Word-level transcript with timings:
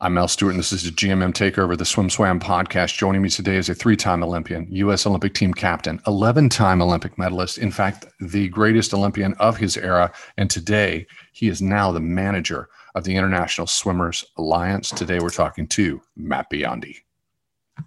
I'm 0.00 0.14
Mel 0.14 0.26
Stewart, 0.26 0.52
and 0.52 0.58
this 0.58 0.72
is 0.72 0.82
the 0.82 0.90
GMM 0.90 1.32
Takeover, 1.32 1.78
the 1.78 1.84
SwimSwam 1.84 2.40
podcast. 2.40 2.98
Joining 2.98 3.22
me 3.22 3.28
today 3.28 3.54
is 3.54 3.68
a 3.68 3.76
three 3.76 3.96
time 3.96 4.24
Olympian, 4.24 4.66
U.S. 4.70 5.06
Olympic 5.06 5.34
team 5.34 5.54
captain, 5.54 6.00
11 6.08 6.48
time 6.48 6.82
Olympic 6.82 7.16
medalist, 7.16 7.58
in 7.58 7.70
fact, 7.70 8.04
the 8.18 8.48
greatest 8.48 8.92
Olympian 8.92 9.34
of 9.34 9.56
his 9.56 9.76
era. 9.76 10.12
And 10.36 10.50
today, 10.50 11.06
he 11.32 11.46
is 11.46 11.62
now 11.62 11.92
the 11.92 12.00
manager 12.00 12.68
of 12.96 13.04
the 13.04 13.14
International 13.14 13.68
Swimmers 13.68 14.24
Alliance. 14.36 14.90
Today, 14.90 15.20
we're 15.20 15.30
talking 15.30 15.68
to 15.68 16.02
Matt 16.16 16.50
Biondi. 16.50 16.96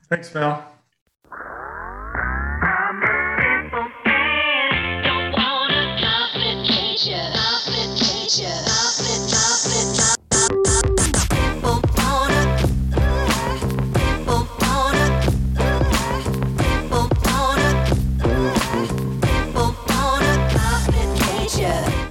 Thanks, 0.09 0.33
Mel. 0.33 0.65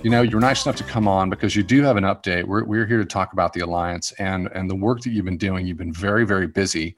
You 0.07 0.11
know, 0.11 0.23
you're 0.23 0.39
nice 0.39 0.65
enough 0.65 0.77
to 0.77 0.85
come 0.85 1.09
on 1.09 1.31
because 1.31 1.57
you 1.57 1.65
do 1.65 1.83
have 1.83 1.97
an 1.97 2.05
update. 2.05 2.45
We're, 2.45 2.63
we're 2.63 2.87
here 2.87 2.99
to 2.99 3.05
talk 3.05 3.33
about 3.33 3.55
the 3.55 3.59
alliance 3.59 4.13
and 4.21 4.47
and 4.55 4.71
the 4.71 4.77
work 4.77 5.01
that 5.01 5.11
you've 5.11 5.25
been 5.25 5.37
doing. 5.37 5.67
You've 5.67 5.79
been 5.79 5.93
very 5.93 6.25
very 6.25 6.47
busy, 6.47 6.95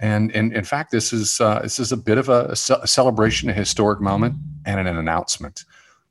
and 0.00 0.30
and 0.36 0.52
in 0.52 0.62
fact, 0.62 0.92
this 0.92 1.12
is 1.12 1.40
uh, 1.40 1.58
this 1.62 1.80
is 1.80 1.90
a 1.90 1.96
bit 1.96 2.16
of 2.16 2.28
a, 2.28 2.50
a, 2.50 2.86
celebration, 2.86 3.50
a 3.50 3.52
historic 3.52 4.00
moment, 4.00 4.36
and 4.64 4.78
an 4.78 4.86
announcement. 4.86 5.64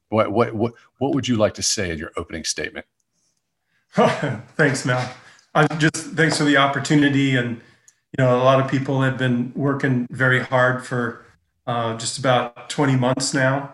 What 0.10 0.34
what 0.34 0.54
what 0.54 0.74
what 0.98 1.16
would 1.16 1.30
you 1.30 1.38
like 1.38 1.54
to 1.54 1.64
say 1.64 1.92
in 1.92 1.98
your 1.98 2.12
opening 2.18 2.44
statement? 2.44 2.88
thanks, 3.94 4.86
Mel. 4.86 5.14
I 5.56 5.66
just 5.78 5.96
thanks 5.96 6.40
for 6.40 6.44
the 6.44 6.58
opportunity, 6.58 7.38
and 7.38 7.62
you 8.18 8.26
know, 8.26 8.36
a 8.36 8.44
lot 8.44 8.60
of 8.60 8.70
people 8.70 9.02
have 9.02 9.18
been 9.18 9.54
working 9.56 10.08
very 10.12 10.42
hard 10.42 10.86
for 10.86 11.26
uh, 11.68 11.96
just 11.96 12.18
about 12.20 12.70
20 12.70 12.98
months 12.98 13.34
now 13.34 13.72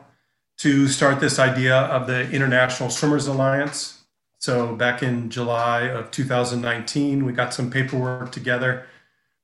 to 0.60 0.90
start 0.90 1.22
this 1.22 1.40
idea 1.40 1.74
of 1.74 2.06
the 2.06 2.30
International 2.32 2.90
Swimmers 2.90 3.28
Alliance. 3.28 4.02
So 4.40 4.76
back 4.76 5.02
in 5.02 5.30
July 5.30 5.84
of 5.84 6.12
2019, 6.12 7.26
we 7.26 7.32
got 7.32 7.54
some 7.54 7.72
paperwork 7.72 8.34
together. 8.34 8.86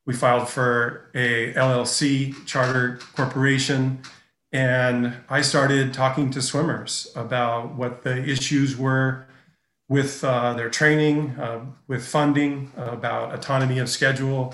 We 0.06 0.14
filed 0.14 0.50
for 0.50 1.10
a 1.16 1.54
LLC 1.54 2.46
charter 2.46 3.00
corporation, 3.16 4.02
and 4.52 5.16
I 5.30 5.42
started 5.42 5.94
talking 5.94 6.32
to 6.32 6.42
swimmers 6.42 7.10
about 7.16 7.76
what 7.76 8.04
the 8.04 8.22
issues 8.24 8.76
were 8.76 9.26
with 9.88 10.22
uh, 10.24 10.54
their 10.54 10.70
training, 10.70 11.30
uh, 11.40 11.62
with 11.88 12.06
funding, 12.06 12.74
uh, 12.78 12.92
about 12.92 13.34
autonomy 13.34 13.80
of 13.80 13.90
schedule, 13.90 14.54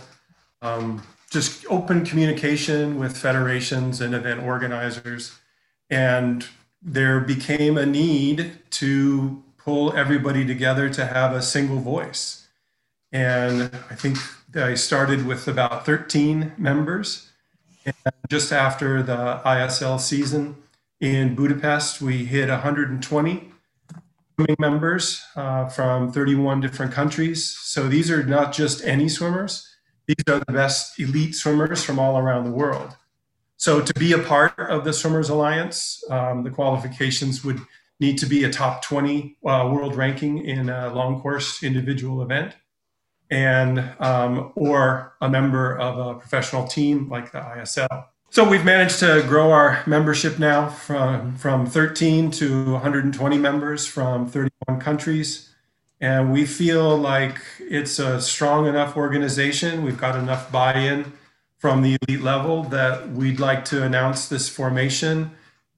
um, 0.62 1.02
just 1.32 1.66
open 1.70 2.06
communication 2.06 3.00
with 3.00 3.18
federations 3.18 4.00
and 4.00 4.14
event 4.14 4.44
organizers 4.44 5.41
and 5.92 6.48
there 6.82 7.20
became 7.20 7.78
a 7.78 7.86
need 7.86 8.58
to 8.72 9.44
pull 9.58 9.94
everybody 9.96 10.46
together 10.46 10.90
to 10.90 11.06
have 11.06 11.34
a 11.34 11.42
single 11.42 11.80
voice. 11.80 12.48
And 13.12 13.64
I 13.90 13.96
think 13.96 14.18
I 14.56 14.74
started 14.74 15.28
with 15.28 15.48
about 15.48 15.86
13 15.86 16.54
members. 16.58 17.30
And 17.86 17.96
just 18.30 18.52
after 18.52 19.04
the 19.04 19.42
ISL 19.46 20.00
season 20.00 20.56
in 21.00 21.36
Budapest, 21.36 22.02
we 22.02 22.26
hit 22.26 22.50
120 22.50 23.52
members 24.58 25.22
uh, 25.36 25.68
from 25.68 26.12
31 26.12 26.62
different 26.62 26.92
countries. 26.92 27.56
So 27.62 27.88
these 27.88 28.10
are 28.10 28.24
not 28.24 28.54
just 28.54 28.84
any 28.86 29.08
swimmers, 29.10 29.68
these 30.08 30.24
are 30.28 30.40
the 30.40 30.54
best 30.54 31.00
elite 31.00 31.36
swimmers 31.36 31.84
from 31.84 32.00
all 32.00 32.18
around 32.18 32.46
the 32.46 32.52
world. 32.52 32.96
So 33.62 33.80
to 33.80 33.94
be 33.94 34.12
a 34.14 34.18
part 34.18 34.58
of 34.58 34.86
the 34.86 34.92
Swimmers 34.92 35.30
Alliance, 35.30 36.04
um, 36.10 36.44
the 36.44 36.50
qualifications 36.50 37.44
would 37.44 37.60
need 38.00 38.18
to 38.18 38.26
be 38.26 38.44
a 38.44 38.50
top 38.50 38.82
20 38.82 39.38
uh, 39.46 39.70
world 39.72 39.96
ranking 39.96 40.40
in 40.44 40.68
a 40.68 40.92
long 40.92 41.22
course 41.22 41.62
individual 41.62 42.24
event 42.24 42.56
and 43.30 43.88
um, 44.00 44.52
or 44.56 45.14
a 45.22 45.30
member 45.30 45.78
of 45.78 46.00
a 46.00 46.20
professional 46.20 46.68
team 46.68 47.08
like 47.08 47.34
the 47.34 47.38
ISL. 47.38 48.08
So 48.32 48.50
we've 48.50 48.66
managed 48.66 48.98
to 49.02 49.24
grow 49.28 49.52
our 49.52 49.84
membership 49.86 50.40
now 50.40 50.68
from, 50.68 51.36
from 51.36 51.68
13 51.68 52.32
to 52.32 52.72
120 52.72 53.38
members 53.38 53.86
from 53.86 54.28
31 54.28 54.80
countries. 54.80 55.52
And 56.00 56.34
we 56.34 56.48
feel 56.48 56.98
like 56.98 57.38
it's 57.60 58.00
a 58.00 58.20
strong 58.22 58.66
enough 58.66 58.98
organization. 58.98 59.84
We've 59.84 60.00
got 60.00 60.16
enough 60.16 60.52
buy-in 60.52 61.14
from 61.62 61.84
the 61.84 61.96
elite 62.02 62.24
level 62.24 62.64
that 62.64 63.12
we'd 63.12 63.40
like 63.40 63.64
to 63.64 63.84
announce 63.84 64.28
this 64.28 64.50
formation 64.50 65.30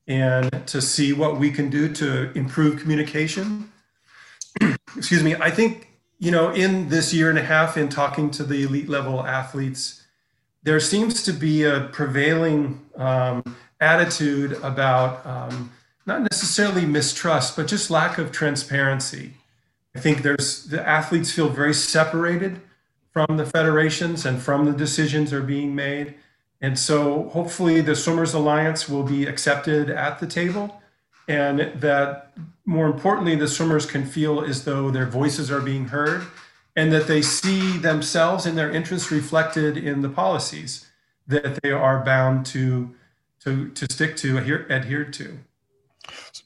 and 0.07 0.65
to 0.65 0.81
see 0.81 1.11
what 1.11 1.37
we 1.37 1.51
can 1.51 1.69
do 1.69 1.93
to 1.93 2.31
improve 2.37 2.79
communication. 2.79 3.69
Excuse 4.95 5.21
me. 5.21 5.35
I 5.35 5.51
think, 5.51 5.89
you 6.19 6.31
know, 6.31 6.51
in 6.51 6.87
this 6.87 7.13
year 7.13 7.29
and 7.29 7.37
a 7.37 7.43
half, 7.43 7.75
in 7.75 7.89
talking 7.89 8.31
to 8.31 8.45
the 8.45 8.63
elite 8.63 8.87
level 8.87 9.27
athletes, 9.27 10.03
there 10.63 10.79
seems 10.79 11.21
to 11.23 11.33
be 11.33 11.65
a 11.65 11.81
prevailing 11.91 12.79
um, 12.95 13.43
attitude 13.81 14.53
about 14.63 15.25
um, 15.25 15.73
not 16.05 16.21
necessarily 16.21 16.85
mistrust, 16.85 17.57
but 17.57 17.67
just 17.67 17.91
lack 17.91 18.17
of 18.17 18.31
transparency. 18.31 19.33
I 19.93 19.99
think 19.99 20.21
there's 20.21 20.63
the 20.63 20.81
athletes 20.87 21.33
feel 21.33 21.49
very 21.49 21.73
separated 21.73 22.61
from 23.13 23.37
the 23.37 23.45
federations 23.45 24.25
and 24.25 24.41
from 24.41 24.65
the 24.65 24.73
decisions 24.73 25.31
are 25.31 25.43
being 25.43 25.73
made. 25.73 26.15
And 26.59 26.77
so 26.77 27.29
hopefully 27.29 27.79
the 27.79 27.95
Swimmers 27.95 28.33
Alliance 28.33 28.89
will 28.89 29.03
be 29.03 29.25
accepted 29.25 29.89
at 29.89 30.19
the 30.19 30.27
table 30.27 30.81
and 31.27 31.59
that 31.75 32.33
more 32.65 32.87
importantly, 32.87 33.35
the 33.35 33.47
swimmers 33.47 33.85
can 33.85 34.05
feel 34.05 34.41
as 34.41 34.63
though 34.63 34.89
their 34.89 35.05
voices 35.05 35.51
are 35.51 35.61
being 35.61 35.85
heard 35.85 36.25
and 36.75 36.91
that 36.91 37.07
they 37.07 37.21
see 37.21 37.77
themselves 37.77 38.45
and 38.45 38.57
their 38.57 38.71
interests 38.71 39.11
reflected 39.11 39.77
in 39.77 40.01
the 40.01 40.09
policies 40.09 40.89
that 41.27 41.61
they 41.61 41.71
are 41.71 42.03
bound 42.03 42.45
to, 42.47 42.93
to, 43.41 43.69
to 43.69 43.91
stick 43.91 44.15
to, 44.17 44.37
adhere, 44.37 44.65
adhere 44.69 45.05
to. 45.05 45.39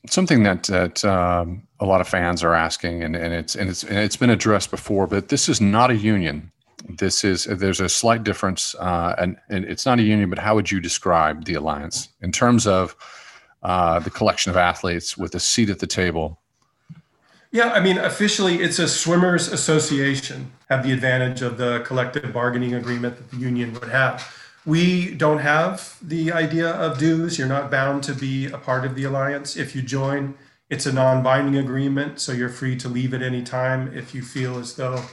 Something 0.07 0.43
that, 0.43 0.63
that 0.63 1.03
um, 1.05 1.63
a 1.79 1.85
lot 1.85 2.01
of 2.01 2.07
fans 2.07 2.43
are 2.43 2.53
asking, 2.53 3.03
and, 3.03 3.15
and, 3.15 3.33
it's, 3.33 3.55
and, 3.55 3.69
it's, 3.69 3.83
and 3.83 3.97
it's 3.97 4.17
been 4.17 4.29
addressed 4.29 4.69
before, 4.69 5.07
but 5.07 5.29
this 5.29 5.49
is 5.49 5.61
not 5.61 5.89
a 5.89 5.95
union 5.95 6.51
this 6.85 7.23
is 7.23 7.45
there's 7.45 7.79
a 7.79 7.89
slight 7.89 8.23
difference, 8.23 8.75
uh, 8.75 9.15
and, 9.17 9.37
and, 9.49 9.65
it's 9.65 9.85
not 9.85 9.99
a 9.99 10.03
union, 10.03 10.29
but 10.29 10.39
how 10.39 10.55
would 10.55 10.71
you 10.71 10.79
describe 10.79 11.45
the 11.45 11.55
alliance 11.55 12.09
in 12.21 12.31
terms 12.31 12.67
of 12.67 12.95
uh, 13.63 13.99
the 13.99 14.09
collection 14.09 14.51
of 14.51 14.57
athletes 14.57 15.17
with 15.17 15.33
a 15.35 15.39
seat 15.39 15.69
at 15.69 15.79
the 15.79 15.87
table? 15.87 16.39
Yeah, 17.51 17.71
I 17.71 17.79
mean, 17.79 17.97
officially, 17.97 18.57
it's 18.57 18.77
a 18.77 18.87
swimmers 18.87 19.47
association. 19.47 20.51
Have 20.69 20.83
the 20.83 20.91
advantage 20.91 21.41
of 21.41 21.57
the 21.57 21.79
collective 21.85 22.33
bargaining 22.33 22.73
agreement 22.73 23.17
that 23.17 23.31
the 23.31 23.37
union 23.37 23.73
would 23.73 23.89
have. 23.89 24.35
We 24.65 25.13
don't 25.15 25.39
have 25.39 25.97
the 26.01 26.33
idea 26.33 26.69
of 26.69 26.97
dues. 26.97 27.39
You're 27.39 27.47
not 27.47 27.71
bound 27.71 28.03
to 28.03 28.13
be 28.13 28.47
a 28.47 28.57
part 28.57 28.85
of 28.85 28.95
the 28.95 29.05
alliance. 29.05 29.55
If 29.55 29.75
you 29.75 29.81
join, 29.81 30.35
it's 30.69 30.85
a 30.85 30.91
non-binding 30.91 31.55
agreement, 31.55 32.19
so 32.19 32.33
you're 32.33 32.49
free 32.49 32.75
to 32.77 32.89
leave 32.89 33.13
at 33.13 33.21
any 33.21 33.41
time 33.41 33.93
if 33.93 34.13
you 34.13 34.21
feel 34.21 34.59
as 34.59 34.75
though 34.75 35.05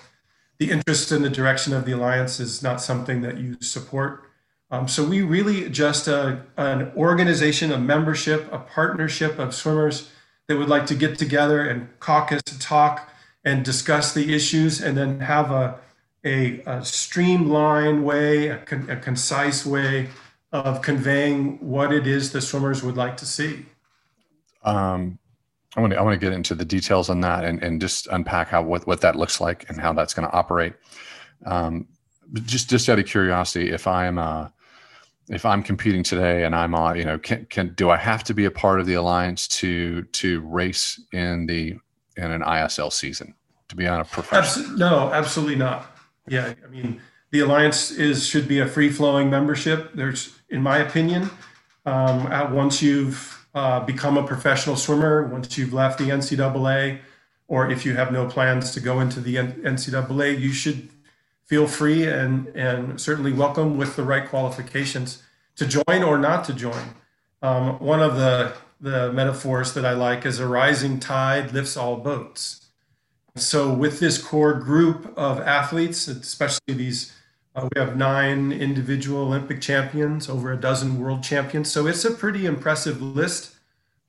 the 0.59 0.71
interest 0.71 1.13
in 1.13 1.23
the 1.23 1.31
direction 1.31 1.73
of 1.73 1.85
the 1.85 1.93
alliance 1.93 2.41
is 2.41 2.63
not 2.63 2.81
something 2.81 3.23
that 3.23 3.39
you 3.39 3.57
support. 3.61 4.23
Um, 4.71 4.89
so 4.89 5.05
we 5.05 5.23
really 5.23 5.69
just 5.69 6.09
a, 6.09 6.43
an 6.57 6.93
organization, 6.97 7.73
a 7.73 7.79
membership, 7.79 8.51
a 8.53 8.59
partnership 8.59 9.39
of 9.39 9.55
swimmers 9.55 10.11
that 10.49 10.57
would 10.57 10.69
like 10.69 10.87
to 10.87 10.95
get 10.95 11.19
together 11.19 11.61
and 11.61 11.89
caucus, 12.01 12.43
and 12.51 12.61
talk, 12.61 13.11
and 13.45 13.65
discuss 13.65 14.15
the 14.15 14.35
issues, 14.35 14.81
and 14.81 14.97
then 14.97 15.21
have 15.21 15.51
a 15.51 15.79
a, 16.25 16.61
a 16.61 16.85
streamlined 16.85 18.05
way, 18.05 18.49
a, 18.49 18.59
con, 18.59 18.89
a 18.89 18.97
concise 18.97 19.65
way 19.67 20.09
of 20.53 20.83
conveying 20.83 21.59
what 21.59 21.93
it 21.93 22.07
is 22.07 22.33
the 22.33 22.41
swimmers 22.41 22.83
would 22.83 22.97
like 22.97 23.17
to 23.19 23.27
see. 23.27 23.67
Um, 24.63 25.19
I 25.77 25.81
want 25.81 25.93
to 25.93 25.99
I 25.99 26.03
want 26.03 26.19
to 26.19 26.25
get 26.25 26.33
into 26.33 26.55
the 26.55 26.65
details 26.65 27.11
on 27.11 27.21
that 27.23 27.45
and, 27.45 27.63
and 27.63 27.81
just 27.81 28.07
unpack 28.09 28.49
how 28.49 28.63
what, 28.63 28.87
what 28.87 29.01
that 29.01 29.17
looks 29.17 29.41
like 29.41 29.69
and 29.69 29.81
how 29.81 29.93
that's 29.93 30.15
going 30.15 30.29
to 30.29 30.35
operate. 30.35 30.75
Um, 31.47 31.89
just 32.45 32.71
just 32.71 32.89
out 32.89 32.99
of 32.99 33.07
curiosity, 33.07 33.71
if 33.71 33.87
I'm 33.87 34.19
uh, 34.19 34.49
if 35.29 35.45
I'm 35.45 35.63
competing 35.63 36.03
today 36.03 36.45
and 36.45 36.55
I'm 36.55 36.75
on, 36.75 36.97
you 36.97 37.05
know, 37.05 37.19
can, 37.19 37.47
can 37.47 37.75
do 37.75 37.91
I 37.91 37.97
have 37.97 38.25
to 38.25 38.35
be 38.35 38.45
a 38.45 38.51
part 38.51 38.81
of 38.81 38.87
the 38.87 38.95
alliance 38.95 39.49
to 39.49 40.03
to 40.03 40.41
race 40.43 41.01
in 41.13 41.47
the 41.47 41.77
in 42.17 42.31
an 42.31 42.43
ISL 42.43 42.93
season 42.93 43.35
to 43.69 43.77
be 43.77 43.87
on 43.87 44.01
a 44.01 44.05
professional? 44.05 44.79
No, 44.79 45.13
absolutely 45.13 45.57
not. 45.57 45.87
Yeah, 46.29 46.55
I 46.65 46.69
mean, 46.69 47.01
the 47.31 47.41
alliance 47.41 47.91
is 47.91 48.27
should 48.27 48.49
be 48.49 48.61
a 48.61 48.67
free 48.67 48.91
flowing 48.91 49.29
membership. 49.29 49.93
There's, 49.95 50.39
in 50.49 50.63
my 50.63 50.79
opinion, 50.79 51.31
um, 51.85 52.55
once 52.55 52.81
you've 52.81 53.44
uh, 53.55 53.81
become 53.81 54.17
a 54.17 54.27
professional 54.27 54.77
swimmer 54.77 55.27
once 55.27 55.57
you've 55.57 55.73
left 55.73 55.99
the 55.99 56.09
NCAA, 56.09 57.01
or 57.47 57.71
if 57.71 57.85
you 57.85 57.95
have 57.95 58.11
no 58.11 58.27
plans 58.27 58.73
to 58.73 58.81
go 58.81 59.01
into 59.01 59.21
the 59.21 59.37
NCAA, 59.37 60.39
you 60.39 60.53
should 60.53 60.89
feel 61.45 61.67
free 61.67 62.05
and, 62.07 62.49
and 62.49 63.01
certainly 63.01 63.33
welcome 63.33 63.77
with 63.77 63.97
the 63.97 64.03
right 64.03 64.29
qualifications 64.29 65.23
to 65.57 65.67
join 65.67 66.03
or 66.03 66.19
not 66.19 66.45
to 66.45 66.55
join. 66.55 66.95
Um, 67.43 67.79
one 67.79 68.03
of 68.03 68.17
the, 68.17 68.55
the 68.81 69.13
metaphors 69.13 69.75
that 69.75 69.85
I 69.85 69.93
like 69.93 70.25
is 70.25 70.41
a 70.41 70.47
rising 70.47 70.99
tide 70.99 71.53
lifts 71.53 71.77
all 71.77 71.97
boats. 71.97 72.61
So, 73.37 73.73
with 73.73 73.99
this 73.99 74.23
core 74.23 74.55
group 74.55 75.13
of 75.17 75.41
athletes, 75.41 76.07
especially 76.07 76.75
these, 76.75 77.13
uh, 77.55 77.69
we 77.75 77.81
have 77.81 77.97
nine 77.97 78.53
individual 78.53 79.23
Olympic 79.23 79.61
champions, 79.61 80.29
over 80.29 80.53
a 80.53 80.57
dozen 80.57 80.99
world 80.99 81.23
champions. 81.23 81.71
So, 81.71 81.87
it's 81.87 82.05
a 82.05 82.11
pretty 82.11 82.47
impressive 82.47 83.01
list 83.01 83.55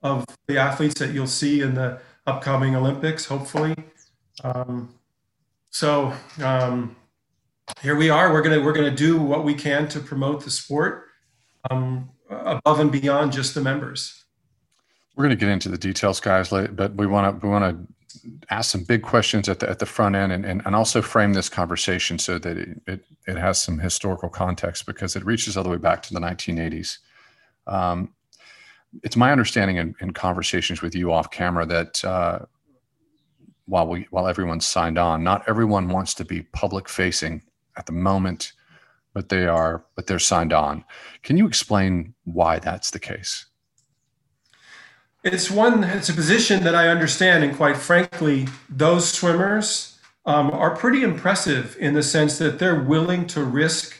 of 0.02 0.24
the 0.46 0.58
athletes 0.58 0.98
that 1.00 1.12
you'll 1.12 1.26
see 1.26 1.60
in 1.60 1.74
the 1.74 2.00
upcoming 2.26 2.74
Olympics, 2.74 3.24
hopefully. 3.26 3.74
Um, 4.42 4.94
so, 5.70 6.12
um, 6.42 6.96
here 7.82 7.96
we 7.96 8.10
are. 8.10 8.32
We're 8.32 8.42
gonna 8.42 8.60
we're 8.60 8.72
gonna 8.72 8.90
do 8.90 9.20
what 9.20 9.44
we 9.44 9.54
can 9.54 9.88
to 9.88 10.00
promote 10.00 10.44
the 10.44 10.50
sport 10.50 11.08
um, 11.70 12.10
above 12.30 12.80
and 12.80 12.90
beyond 12.90 13.32
just 13.32 13.54
the 13.54 13.60
members. 13.60 14.24
We're 15.16 15.28
to 15.28 15.36
get 15.36 15.48
into 15.48 15.68
the 15.68 15.78
details, 15.78 16.20
guys, 16.20 16.50
but 16.50 16.94
we 16.94 17.06
want 17.06 17.40
to 17.40 17.46
we 17.46 17.50
want 17.50 17.64
to 17.64 17.94
ask 18.50 18.70
some 18.70 18.84
big 18.84 19.02
questions 19.02 19.48
at 19.48 19.60
the 19.60 19.68
at 19.68 19.78
the 19.78 19.86
front 19.86 20.16
end, 20.16 20.32
and 20.32 20.44
and, 20.44 20.62
and 20.64 20.74
also 20.74 21.02
frame 21.02 21.32
this 21.32 21.48
conversation 21.48 22.18
so 22.18 22.38
that 22.38 22.56
it, 22.56 22.80
it, 22.86 23.04
it 23.26 23.36
has 23.36 23.60
some 23.60 23.78
historical 23.78 24.28
context 24.28 24.86
because 24.86 25.16
it 25.16 25.24
reaches 25.24 25.56
all 25.56 25.64
the 25.64 25.70
way 25.70 25.76
back 25.76 26.02
to 26.02 26.14
the 26.14 26.20
1980s. 26.20 26.98
Um, 27.66 28.14
it's 29.02 29.16
my 29.16 29.32
understanding 29.32 29.76
in, 29.76 29.94
in, 30.00 30.12
conversations 30.12 30.80
with 30.80 30.94
you 30.94 31.12
off 31.12 31.30
camera 31.30 31.66
that 31.66 32.04
uh, 32.04 32.38
while 33.66 33.86
we 33.86 34.06
while 34.10 34.26
everyone's 34.28 34.66
signed 34.66 34.98
on, 34.98 35.22
not 35.22 35.42
everyone 35.48 35.88
wants 35.88 36.14
to 36.14 36.24
be 36.24 36.42
public 36.42 36.88
facing 36.88 37.42
at 37.76 37.86
the 37.86 37.92
moment, 37.92 38.52
but 39.12 39.28
they 39.28 39.46
are 39.46 39.84
but 39.94 40.06
they're 40.06 40.18
signed 40.18 40.52
on. 40.52 40.84
Can 41.22 41.36
you 41.36 41.46
explain 41.46 42.14
why 42.24 42.58
that's 42.58 42.90
the 42.90 43.00
case? 43.00 43.46
It's 45.26 45.50
one. 45.50 45.82
It's 45.82 46.08
a 46.08 46.12
position 46.14 46.62
that 46.62 46.76
I 46.76 46.86
understand, 46.86 47.42
and 47.42 47.56
quite 47.56 47.76
frankly, 47.78 48.46
those 48.68 49.10
swimmers 49.10 49.98
um, 50.24 50.52
are 50.52 50.76
pretty 50.76 51.02
impressive 51.02 51.76
in 51.80 51.94
the 51.94 52.02
sense 52.04 52.38
that 52.38 52.60
they're 52.60 52.78
willing 52.78 53.26
to 53.28 53.42
risk 53.42 53.98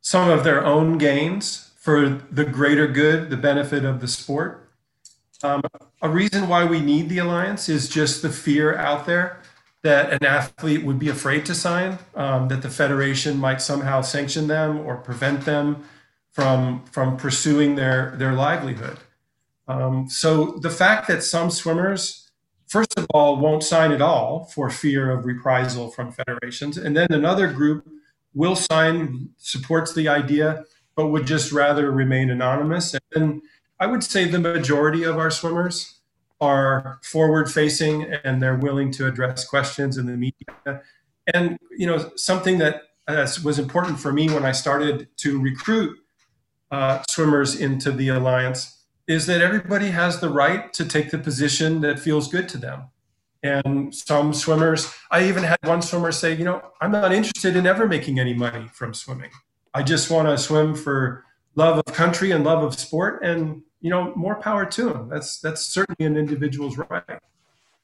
some 0.00 0.30
of 0.30 0.44
their 0.44 0.64
own 0.64 0.96
gains 0.96 1.72
for 1.76 2.08
the 2.08 2.44
greater 2.44 2.86
good, 2.86 3.30
the 3.30 3.36
benefit 3.36 3.84
of 3.84 4.00
the 4.00 4.06
sport. 4.06 4.70
Um, 5.42 5.62
a 6.02 6.08
reason 6.08 6.46
why 6.46 6.64
we 6.64 6.78
need 6.78 7.08
the 7.08 7.18
alliance 7.18 7.68
is 7.68 7.88
just 7.88 8.22
the 8.22 8.30
fear 8.30 8.76
out 8.76 9.06
there 9.06 9.40
that 9.82 10.12
an 10.12 10.24
athlete 10.24 10.84
would 10.84 11.00
be 11.00 11.08
afraid 11.08 11.44
to 11.46 11.54
sign, 11.54 11.98
um, 12.14 12.46
that 12.46 12.62
the 12.62 12.70
federation 12.70 13.38
might 13.38 13.60
somehow 13.60 14.02
sanction 14.02 14.46
them 14.46 14.78
or 14.78 14.98
prevent 14.98 15.46
them 15.46 15.82
from 16.30 16.84
from 16.84 17.16
pursuing 17.16 17.74
their 17.74 18.14
their 18.18 18.34
livelihood. 18.34 18.98
Um, 19.70 20.08
so 20.08 20.58
the 20.62 20.70
fact 20.70 21.06
that 21.06 21.22
some 21.22 21.48
swimmers, 21.48 22.28
first 22.66 22.98
of 22.98 23.06
all, 23.14 23.36
won't 23.36 23.62
sign 23.62 23.92
at 23.92 24.02
all 24.02 24.50
for 24.52 24.68
fear 24.68 25.12
of 25.12 25.24
reprisal 25.24 25.90
from 25.90 26.10
federations, 26.10 26.76
and 26.76 26.96
then 26.96 27.12
another 27.12 27.52
group 27.52 27.88
will 28.34 28.56
sign, 28.56 29.28
supports 29.36 29.94
the 29.94 30.08
idea, 30.08 30.64
but 30.96 31.08
would 31.08 31.24
just 31.24 31.52
rather 31.52 31.92
remain 31.92 32.30
anonymous. 32.30 32.96
And 33.14 33.42
I 33.78 33.86
would 33.86 34.02
say 34.02 34.24
the 34.24 34.40
majority 34.40 35.04
of 35.04 35.18
our 35.18 35.30
swimmers 35.30 36.00
are 36.40 36.98
forward 37.04 37.50
facing 37.50 38.04
and 38.24 38.42
they're 38.42 38.56
willing 38.56 38.90
to 38.92 39.06
address 39.06 39.44
questions 39.44 39.98
in 39.98 40.06
the 40.06 40.16
media. 40.16 40.82
And, 41.32 41.58
you 41.76 41.86
know, 41.86 42.10
something 42.16 42.58
that 42.58 42.82
uh, 43.06 43.26
was 43.44 43.58
important 43.58 44.00
for 44.00 44.12
me 44.12 44.28
when 44.28 44.44
I 44.44 44.52
started 44.52 45.08
to 45.18 45.40
recruit 45.40 45.98
uh, 46.70 47.02
swimmers 47.08 47.60
into 47.60 47.92
the 47.92 48.08
alliance 48.08 48.79
is 49.10 49.26
that 49.26 49.40
everybody 49.40 49.88
has 49.88 50.20
the 50.20 50.28
right 50.28 50.72
to 50.72 50.84
take 50.84 51.10
the 51.10 51.18
position 51.18 51.80
that 51.80 51.98
feels 51.98 52.28
good 52.28 52.48
to 52.48 52.56
them. 52.56 52.84
And 53.42 53.92
some 53.92 54.32
swimmers, 54.32 54.94
I 55.10 55.26
even 55.26 55.42
had 55.42 55.58
one 55.64 55.82
swimmer 55.82 56.12
say, 56.12 56.36
you 56.36 56.44
know, 56.44 56.62
I'm 56.80 56.92
not 56.92 57.12
interested 57.12 57.56
in 57.56 57.66
ever 57.66 57.88
making 57.88 58.20
any 58.20 58.34
money 58.34 58.68
from 58.72 58.94
swimming. 58.94 59.30
I 59.74 59.82
just 59.82 60.12
want 60.12 60.28
to 60.28 60.38
swim 60.38 60.76
for 60.76 61.24
love 61.56 61.82
of 61.84 61.92
country 61.92 62.30
and 62.30 62.44
love 62.44 62.62
of 62.62 62.78
sport. 62.78 63.24
And 63.24 63.62
you 63.80 63.90
know, 63.90 64.14
more 64.14 64.36
power 64.36 64.64
to 64.64 64.84
them. 64.90 65.08
That's 65.08 65.40
that's 65.40 65.62
certainly 65.62 66.06
an 66.06 66.16
individual's 66.16 66.78
right. 66.78 67.18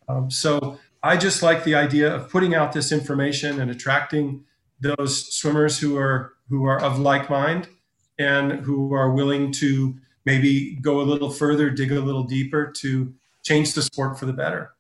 Um, 0.09 0.31
so 0.31 0.79
I 1.03 1.17
just 1.17 1.43
like 1.43 1.65
the 1.65 1.75
idea 1.75 2.15
of 2.15 2.31
putting 2.31 2.55
out 2.55 2.73
this 2.73 2.93
information 2.93 3.61
and 3.61 3.69
attracting 3.69 4.45
those 4.79 5.35
swimmers 5.35 5.81
who 5.81 5.97
are 5.97 6.35
who 6.49 6.67
are 6.67 6.81
of 6.81 7.01
like 7.01 7.29
mind 7.29 7.69
and 8.17 8.61
who 8.61 8.95
are 8.95 9.11
willing 9.11 9.51
to 9.53 9.97
maybe 10.27 10.75
go 10.83 11.01
a 11.01 11.03
little 11.03 11.31
further, 11.31 11.71
dig 11.71 11.93
a 11.93 12.01
little 12.01 12.25
deeper 12.25 12.71
to 12.79 13.15
change 13.43 13.73
the 13.73 13.81
sport 13.81 14.19
for 14.19 14.27
the 14.27 14.33
better. 14.33 14.73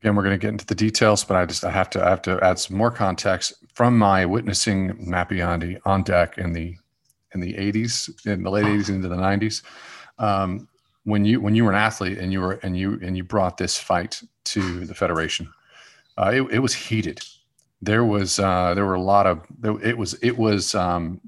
Again, 0.00 0.14
we're 0.14 0.22
going 0.22 0.38
to 0.38 0.38
get 0.38 0.50
into 0.50 0.66
the 0.66 0.74
details, 0.74 1.24
but 1.24 1.36
I 1.36 1.46
just 1.46 1.64
I 1.64 1.70
have 1.70 1.88
to 1.90 2.04
I 2.04 2.10
have 2.10 2.22
to 2.22 2.38
add 2.42 2.58
some 2.58 2.76
more 2.76 2.90
context 2.90 3.54
from 3.74 3.96
my 3.96 4.26
witnessing 4.26 4.94
Matt 4.98 5.30
Biondi 5.30 5.80
on 5.84 6.02
deck 6.02 6.38
in 6.38 6.52
the 6.52 6.76
in 7.34 7.40
the 7.40 7.54
80s, 7.54 8.26
in 8.26 8.42
the 8.42 8.50
late 8.50 8.66
80s 8.66 8.90
into 8.90 9.08
the 9.08 9.16
90s. 9.16 9.62
Um, 10.18 10.68
when 11.04 11.24
you 11.24 11.40
when 11.40 11.54
you 11.54 11.64
were 11.64 11.70
an 11.70 11.78
athlete 11.78 12.18
and 12.18 12.32
you 12.32 12.40
were 12.40 12.52
and 12.62 12.76
you 12.76 12.98
and 13.02 13.16
you 13.16 13.24
brought 13.24 13.56
this 13.56 13.78
fight 13.78 14.22
to 14.44 14.84
the 14.86 14.94
federation, 14.94 15.48
uh, 16.18 16.32
it, 16.34 16.42
it 16.50 16.58
was 16.58 16.74
heated. 16.74 17.20
There 17.80 18.04
was 18.04 18.38
uh, 18.38 18.74
there 18.74 18.84
were 18.84 18.94
a 18.94 19.00
lot 19.00 19.26
of 19.26 19.46
it 19.82 19.96
was 19.96 20.14
it 20.14 20.36
was 20.36 20.74
um, 20.74 21.20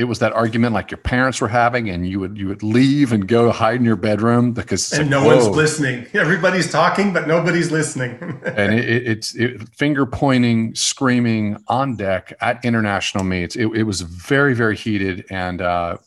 it 0.00 0.04
was 0.04 0.18
that 0.20 0.32
argument 0.32 0.72
like 0.72 0.90
your 0.90 0.98
parents 0.98 1.42
were 1.42 1.48
having, 1.48 1.90
and 1.90 2.08
you 2.08 2.18
would 2.20 2.38
you 2.38 2.48
would 2.48 2.62
leave 2.62 3.12
and 3.12 3.28
go 3.28 3.50
hide 3.50 3.76
in 3.76 3.84
your 3.84 3.96
bedroom 3.96 4.52
because 4.52 4.90
and 4.92 5.02
like, 5.02 5.10
no 5.10 5.26
whoa. 5.26 5.36
one's 5.36 5.54
listening. 5.54 6.06
Everybody's 6.14 6.72
talking, 6.72 7.12
but 7.12 7.28
nobody's 7.28 7.70
listening. 7.70 8.12
and 8.44 8.72
it, 8.72 8.88
it, 8.88 9.06
it's 9.06 9.34
it, 9.34 9.68
finger 9.74 10.06
pointing, 10.06 10.74
screaming 10.74 11.62
on 11.68 11.96
deck 11.96 12.32
at 12.40 12.64
international 12.64 13.24
meets. 13.24 13.56
It, 13.56 13.66
it 13.74 13.82
was 13.82 14.00
very 14.00 14.54
very 14.54 14.74
heated, 14.74 15.26
and 15.28 15.60
uh, 15.60 15.98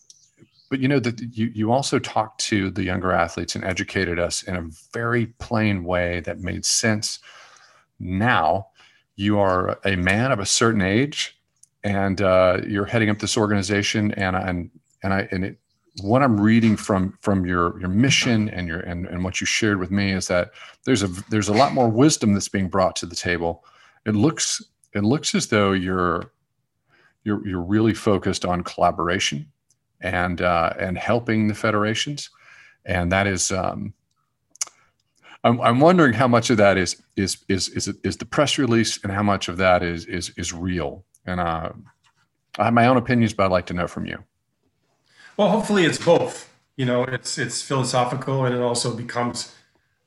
but 0.71 0.79
you 0.79 0.87
know 0.87 0.99
that 0.99 1.21
you 1.21 1.51
you 1.53 1.71
also 1.71 1.99
talked 1.99 2.41
to 2.45 2.71
the 2.71 2.83
younger 2.83 3.11
athletes 3.11 3.55
and 3.55 3.63
educated 3.63 4.17
us 4.17 4.41
in 4.41 4.55
a 4.55 4.67
very 4.91 5.27
plain 5.37 5.83
way 5.83 6.19
that 6.21 6.39
made 6.39 6.65
sense. 6.65 7.19
Now 7.99 8.69
you 9.15 9.37
are 9.37 9.79
a 9.85 9.95
man 9.95 10.31
of 10.31 10.39
a 10.39 10.47
certain 10.47 10.81
age 10.81 11.37
and 11.83 12.21
uh, 12.21 12.59
you're 12.67 12.85
heading 12.85 13.09
up 13.09 13.19
this 13.19 13.37
organization 13.37 14.11
and 14.13 14.35
and 14.35 14.71
and 15.03 15.13
I 15.13 15.27
and 15.31 15.45
it 15.45 15.57
what 16.01 16.23
I'm 16.23 16.39
reading 16.39 16.75
from 16.75 17.17
from 17.21 17.45
your 17.45 17.79
your 17.79 17.89
mission 17.89 18.49
and 18.49 18.67
your 18.67 18.79
and, 18.79 19.05
and 19.05 19.23
what 19.23 19.39
you 19.39 19.45
shared 19.45 19.79
with 19.79 19.91
me 19.91 20.11
is 20.11 20.27
that 20.27 20.51
there's 20.85 21.03
a 21.03 21.07
there's 21.29 21.49
a 21.49 21.53
lot 21.53 21.73
more 21.73 21.89
wisdom 21.89 22.33
that's 22.33 22.49
being 22.49 22.67
brought 22.67 22.95
to 22.97 23.05
the 23.05 23.15
table. 23.15 23.63
It 24.05 24.15
looks 24.15 24.61
it 24.93 25.03
looks 25.03 25.35
as 25.35 25.47
though 25.47 25.73
you're 25.73 26.31
you're 27.23 27.45
you're 27.47 27.61
really 27.61 27.93
focused 27.93 28.45
on 28.45 28.63
collaboration 28.63 29.51
and 30.01 30.41
uh, 30.41 30.73
and 30.79 30.97
helping 30.97 31.47
the 31.47 31.53
federations, 31.53 32.29
and 32.85 33.11
that 33.11 33.27
is 33.27 33.51
um, 33.51 33.93
I'm, 35.43 35.61
I'm 35.61 35.79
wondering 35.79 36.13
how 36.13 36.27
much 36.27 36.49
of 36.49 36.57
that 36.57 36.77
is 36.77 37.01
is 37.15 37.37
is 37.47 37.69
is 37.69 37.87
is 38.03 38.17
the 38.17 38.25
press 38.25 38.57
release 38.57 38.99
and 39.03 39.11
how 39.11 39.23
much 39.23 39.47
of 39.47 39.57
that 39.57 39.83
is 39.83 40.05
is 40.05 40.31
is 40.37 40.53
real 40.53 41.05
and 41.25 41.39
uh, 41.39 41.69
I 42.57 42.65
have 42.65 42.73
my 42.73 42.87
own 42.87 42.97
opinions, 42.97 43.33
but 43.33 43.45
I'd 43.45 43.51
like 43.51 43.65
to 43.67 43.73
know 43.73 43.87
from 43.87 44.05
you. 44.05 44.23
Well, 45.37 45.49
hopefully 45.49 45.85
it's 45.85 46.03
both. 46.03 46.49
You 46.75 46.85
know, 46.85 47.03
it's 47.03 47.37
it's 47.37 47.61
philosophical 47.61 48.45
and 48.45 48.55
it 48.55 48.61
also 48.61 48.95
becomes 48.95 49.53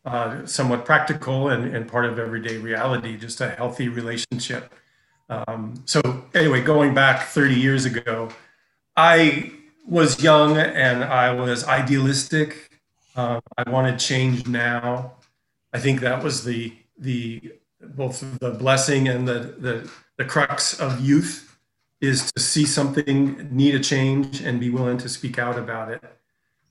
uh, 0.05 0.47
somewhat 0.47 0.85
practical 0.85 1.49
and, 1.49 1.75
and 1.75 1.89
part 1.89 2.05
of 2.05 2.19
everyday 2.19 2.59
reality, 2.59 3.17
just 3.17 3.41
a 3.41 3.51
healthy 3.51 3.89
relationship. 3.89 4.73
Um, 5.29 5.83
so 5.85 6.01
anyway, 6.35 6.63
going 6.63 6.95
back 6.95 7.27
30 7.27 7.55
years 7.55 7.85
ago, 7.85 8.29
I 8.97 9.53
was 9.87 10.23
young 10.23 10.57
and 10.57 11.03
I 11.05 11.33
was 11.33 11.65
idealistic. 11.65 12.81
Uh, 13.17 13.41
I 13.57 13.69
wanted 13.69 13.99
change 13.99 14.47
now. 14.47 15.15
I 15.73 15.79
think 15.79 16.01
that 16.01 16.23
was 16.23 16.45
the 16.45 16.73
the 16.99 17.53
both 17.81 18.25
the 18.41 18.51
blessing 18.53 19.09
and 19.09 19.27
the 19.27 19.55
the 19.59 19.91
the 20.17 20.25
crux 20.25 20.79
of 20.79 21.01
youth 21.01 21.59
is 22.01 22.31
to 22.33 22.41
see 22.41 22.65
something 22.65 23.49
need 23.51 23.75
a 23.75 23.81
change 23.81 24.41
and 24.41 24.61
be 24.61 24.71
willing 24.71 24.99
to 24.99 25.09
speak 25.09 25.39
out 25.39 25.59
about 25.59 25.91
it. 25.91 26.03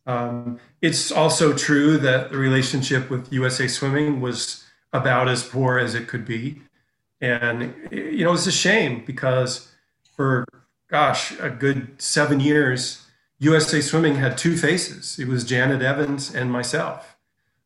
Um, 0.05 0.59
it's 0.81 1.11
also 1.11 1.53
true 1.53 1.97
that 1.97 2.29
the 2.29 2.37
relationship 2.37 3.09
with 3.09 3.33
USA 3.33 3.67
Swimming 3.67 4.21
was 4.21 4.63
about 4.93 5.27
as 5.27 5.43
poor 5.43 5.79
as 5.79 5.95
it 5.95 6.07
could 6.07 6.25
be. 6.25 6.61
And, 7.19 7.73
you 7.91 8.23
know, 8.23 8.33
it's 8.33 8.45
a 8.45 8.51
shame 8.51 9.03
because 9.05 9.71
for, 10.15 10.45
gosh, 10.89 11.37
a 11.39 11.49
good 11.49 11.99
seven 12.01 12.39
years, 12.39 13.05
USA 13.39 13.81
Swimming 13.81 14.15
had 14.15 14.37
two 14.37 14.55
faces. 14.55 15.17
It 15.17 15.27
was 15.27 15.43
Janet 15.43 15.81
Evans 15.81 16.33
and 16.33 16.51
myself 16.51 17.17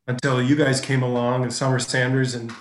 until 0.06 0.42
you 0.42 0.56
guys 0.56 0.80
came 0.80 1.02
along 1.02 1.42
and 1.42 1.52
Summer 1.52 1.78
Sanders 1.78 2.34
and 2.34 2.52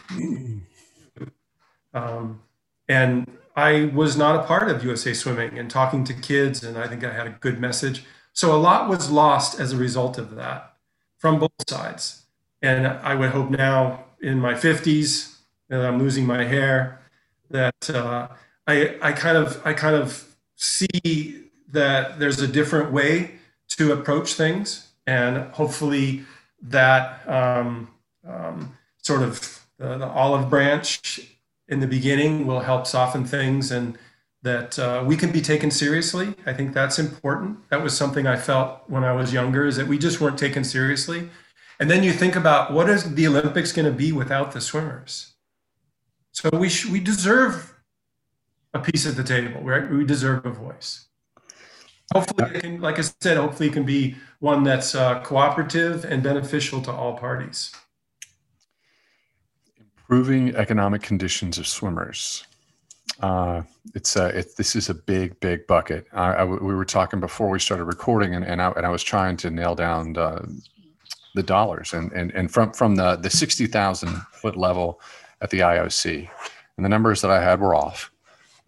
um, 1.93 2.41
and 2.89 3.37
I 3.55 3.85
was 3.93 4.17
not 4.17 4.35
a 4.35 4.43
part 4.43 4.69
of 4.69 4.83
USA 4.83 5.13
Swimming 5.13 5.57
and 5.57 5.69
talking 5.69 6.03
to 6.05 6.13
kids, 6.13 6.63
and 6.63 6.77
I 6.77 6.87
think 6.87 7.03
I 7.03 7.13
had 7.13 7.27
a 7.27 7.37
good 7.39 7.59
message. 7.59 8.03
So 8.33 8.55
a 8.55 8.57
lot 8.57 8.89
was 8.89 9.11
lost 9.11 9.59
as 9.59 9.73
a 9.73 9.77
result 9.77 10.17
of 10.17 10.35
that 10.35 10.73
from 11.17 11.39
both 11.39 11.51
sides. 11.67 12.23
And 12.61 12.87
I 12.87 13.15
would 13.15 13.29
hope 13.29 13.49
now 13.49 14.05
in 14.21 14.39
my 14.39 14.53
50s 14.53 15.37
that 15.69 15.85
I'm 15.85 15.99
losing 15.99 16.25
my 16.25 16.43
hair, 16.43 16.99
that 17.51 17.89
uh, 17.89 18.27
I, 18.67 18.97
I 19.01 19.11
kind 19.13 19.37
of 19.37 19.61
I 19.65 19.73
kind 19.73 19.95
of 19.95 20.35
see 20.55 21.43
that 21.71 22.19
there's 22.19 22.41
a 22.41 22.47
different 22.47 22.91
way 22.91 23.31
to 23.69 23.91
approach 23.91 24.33
things, 24.33 24.89
and 25.05 25.51
hopefully 25.51 26.23
that 26.61 27.27
um, 27.27 27.89
um, 28.27 28.77
sort 29.01 29.21
of 29.21 29.65
the, 29.77 29.97
the, 29.97 30.07
olive 30.07 30.49
branch 30.49 31.21
in 31.69 31.79
the 31.79 31.87
beginning 31.87 32.45
will 32.45 32.59
help 32.61 32.85
soften 32.85 33.23
things 33.23 33.71
and 33.71 33.97
that 34.41 34.79
uh, 34.79 35.03
we 35.05 35.15
can 35.15 35.31
be 35.31 35.41
taken 35.41 35.69
seriously. 35.69 36.33
I 36.45 36.53
think 36.53 36.73
that's 36.73 36.97
important. 36.97 37.69
That 37.69 37.83
was 37.83 37.95
something 37.95 38.25
I 38.25 38.37
felt 38.37 38.83
when 38.87 39.03
I 39.03 39.13
was 39.13 39.33
younger 39.33 39.65
is 39.65 39.75
that 39.77 39.87
we 39.87 39.97
just 39.97 40.19
weren't 40.21 40.37
taken 40.37 40.63
seriously. 40.63 41.29
And 41.79 41.89
then 41.89 42.03
you 42.03 42.11
think 42.11 42.35
about 42.35 42.73
what 42.73 42.89
is 42.89 43.15
the 43.15 43.27
Olympics 43.27 43.71
going 43.71 43.85
to 43.85 43.91
be 43.91 44.11
without 44.11 44.51
the 44.51 44.61
swimmers? 44.61 45.33
So 46.31 46.49
we 46.53 46.69
sh- 46.69 46.85
we 46.85 46.99
deserve 46.99 47.75
a 48.73 48.79
piece 48.79 49.05
at 49.07 49.15
the 49.15 49.23
table, 49.23 49.61
right? 49.61 49.89
We 49.89 50.05
deserve 50.05 50.45
a 50.45 50.51
voice. 50.51 51.07
Hopefully, 52.13 52.51
it 52.55 52.61
can, 52.61 52.81
like 52.81 52.97
I 52.97 53.03
said, 53.21 53.37
hopefully 53.37 53.69
it 53.69 53.73
can 53.73 53.85
be 53.85 54.15
one 54.39 54.63
that's 54.63 54.95
uh, 54.95 55.21
cooperative 55.21 56.05
and 56.05 56.23
beneficial 56.23 56.81
to 56.83 56.91
all 56.91 57.17
parties. 57.17 57.71
Improving 60.09 60.55
economic 60.55 61.03
conditions 61.03 61.59
of 61.59 61.67
swimmers. 61.67 62.43
Uh, 63.19 63.61
it's 63.93 64.17
uh, 64.17 64.31
it, 64.33 64.55
this 64.57 64.75
is 64.75 64.89
a 64.89 64.93
big, 64.95 65.39
big 65.39 65.67
bucket. 65.67 66.07
I, 66.13 66.31
I, 66.33 66.43
we 66.45 66.73
were 66.73 66.83
talking 66.83 67.19
before 67.19 67.47
we 67.47 67.59
started 67.59 67.83
recording, 67.83 68.33
and, 68.33 68.43
and, 68.43 68.59
I, 68.59 68.71
and 68.71 68.87
I 68.87 68.89
was 68.89 69.03
trying 69.03 69.37
to 69.37 69.51
nail 69.51 69.75
down 69.75 70.13
the, 70.13 70.63
the 71.35 71.43
dollars, 71.43 71.93
and, 71.93 72.11
and, 72.13 72.31
and 72.31 72.51
from 72.51 72.73
from 72.73 72.95
the 72.95 73.17
the 73.17 73.29
sixty 73.29 73.67
thousand 73.67 74.09
foot 74.31 74.57
level 74.57 74.99
at 75.41 75.51
the 75.51 75.59
IOC, 75.59 76.27
and 76.77 76.83
the 76.83 76.89
numbers 76.89 77.21
that 77.21 77.29
I 77.29 77.43
had 77.43 77.59
were 77.59 77.75
off, 77.75 78.11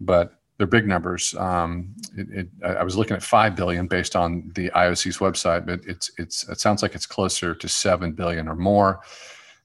but 0.00 0.38
they're 0.58 0.66
big 0.68 0.86
numbers. 0.86 1.34
Um, 1.34 1.92
it, 2.16 2.28
it, 2.30 2.48
I 2.64 2.84
was 2.84 2.96
looking 2.96 3.16
at 3.16 3.22
five 3.24 3.56
billion 3.56 3.88
based 3.88 4.14
on 4.14 4.48
the 4.54 4.70
IOC's 4.70 5.18
website, 5.18 5.66
but 5.66 5.80
it's 5.88 6.08
it's 6.18 6.48
it 6.48 6.60
sounds 6.60 6.82
like 6.82 6.94
it's 6.94 7.06
closer 7.06 7.52
to 7.52 7.68
seven 7.68 8.12
billion 8.12 8.46
or 8.46 8.54
more. 8.54 9.00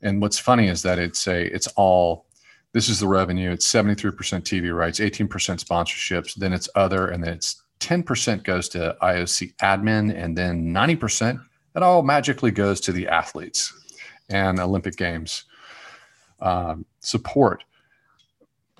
And 0.01 0.21
what's 0.21 0.39
funny 0.39 0.67
is 0.67 0.81
that 0.83 0.99
it's 0.99 1.27
a 1.27 1.53
it's 1.53 1.67
all 1.75 2.25
this 2.73 2.89
is 2.89 2.99
the 2.99 3.07
revenue. 3.07 3.51
It's 3.51 3.67
73% 3.71 4.13
TV 4.13 4.75
rights, 4.75 4.99
18% 4.99 5.27
sponsorships, 5.29 6.35
then 6.35 6.53
it's 6.53 6.69
other, 6.75 7.07
and 7.07 7.23
then 7.23 7.33
it's 7.33 7.63
10% 7.79 8.43
goes 8.43 8.69
to 8.69 8.95
IOC 9.01 9.55
admin, 9.55 10.13
and 10.15 10.37
then 10.37 10.65
90% 10.65 11.39
it 11.77 11.83
all 11.83 12.01
magically 12.01 12.49
goes 12.49 12.81
to 12.81 12.91
the 12.91 13.07
athletes 13.07 13.71
and 14.29 14.59
Olympic 14.59 14.95
Games 14.95 15.43
um, 16.41 16.85
support. 17.01 17.63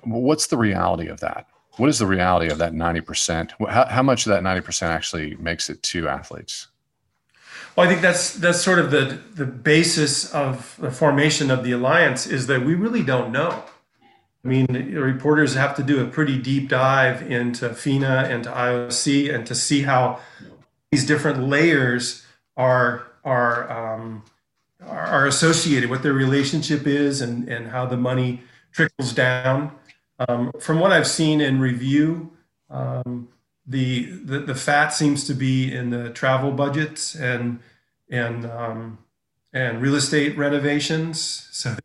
What's 0.02 0.48
the 0.48 0.56
reality 0.56 1.06
of 1.06 1.20
that? 1.20 1.46
What 1.76 1.88
is 1.88 2.00
the 2.00 2.06
reality 2.06 2.50
of 2.50 2.58
that 2.58 2.72
90%? 2.72 3.52
How, 3.70 3.84
how 3.86 4.02
much 4.02 4.26
of 4.26 4.30
that 4.30 4.42
90% 4.42 4.82
actually 4.82 5.36
makes 5.36 5.70
it 5.70 5.80
to 5.84 6.08
athletes? 6.08 6.67
Well, 7.78 7.86
I 7.86 7.90
think 7.90 8.02
that's 8.02 8.34
that's 8.34 8.60
sort 8.60 8.80
of 8.80 8.90
the 8.90 9.20
the 9.36 9.46
basis 9.46 10.34
of 10.34 10.74
the 10.80 10.90
formation 10.90 11.48
of 11.48 11.62
the 11.62 11.70
alliance 11.70 12.26
is 12.26 12.48
that 12.48 12.64
we 12.64 12.74
really 12.74 13.04
don't 13.04 13.30
know. 13.30 13.62
I 14.44 14.48
mean, 14.48 14.66
reporters 14.96 15.54
have 15.54 15.76
to 15.76 15.84
do 15.84 16.02
a 16.02 16.08
pretty 16.08 16.42
deep 16.42 16.68
dive 16.68 17.22
into 17.30 17.72
FINA 17.72 18.26
and 18.28 18.42
to 18.42 18.50
IOC 18.50 19.32
and 19.32 19.46
to 19.46 19.54
see 19.54 19.82
how 19.82 20.18
these 20.90 21.06
different 21.06 21.44
layers 21.44 22.26
are 22.56 23.12
are 23.24 23.70
um, 23.70 24.24
are 24.84 25.28
associated, 25.28 25.88
what 25.88 26.02
their 26.02 26.14
relationship 26.14 26.84
is, 26.84 27.20
and 27.20 27.48
and 27.48 27.68
how 27.68 27.86
the 27.86 27.96
money 27.96 28.42
trickles 28.72 29.12
down. 29.12 29.70
Um, 30.28 30.50
from 30.58 30.80
what 30.80 30.90
I've 30.90 31.06
seen 31.06 31.40
in 31.40 31.60
review, 31.60 32.32
um, 32.70 33.28
the, 33.68 34.04
the 34.06 34.40
the 34.40 34.54
fat 34.54 34.88
seems 34.88 35.24
to 35.26 35.34
be 35.34 35.72
in 35.72 35.90
the 35.90 36.10
travel 36.10 36.50
budgets 36.52 37.14
and 37.14 37.60
and 38.10 38.46
um, 38.46 38.98
and 39.52 39.82
real 39.82 39.94
estate 39.94 40.36
renovations. 40.36 41.48
So 41.52 41.76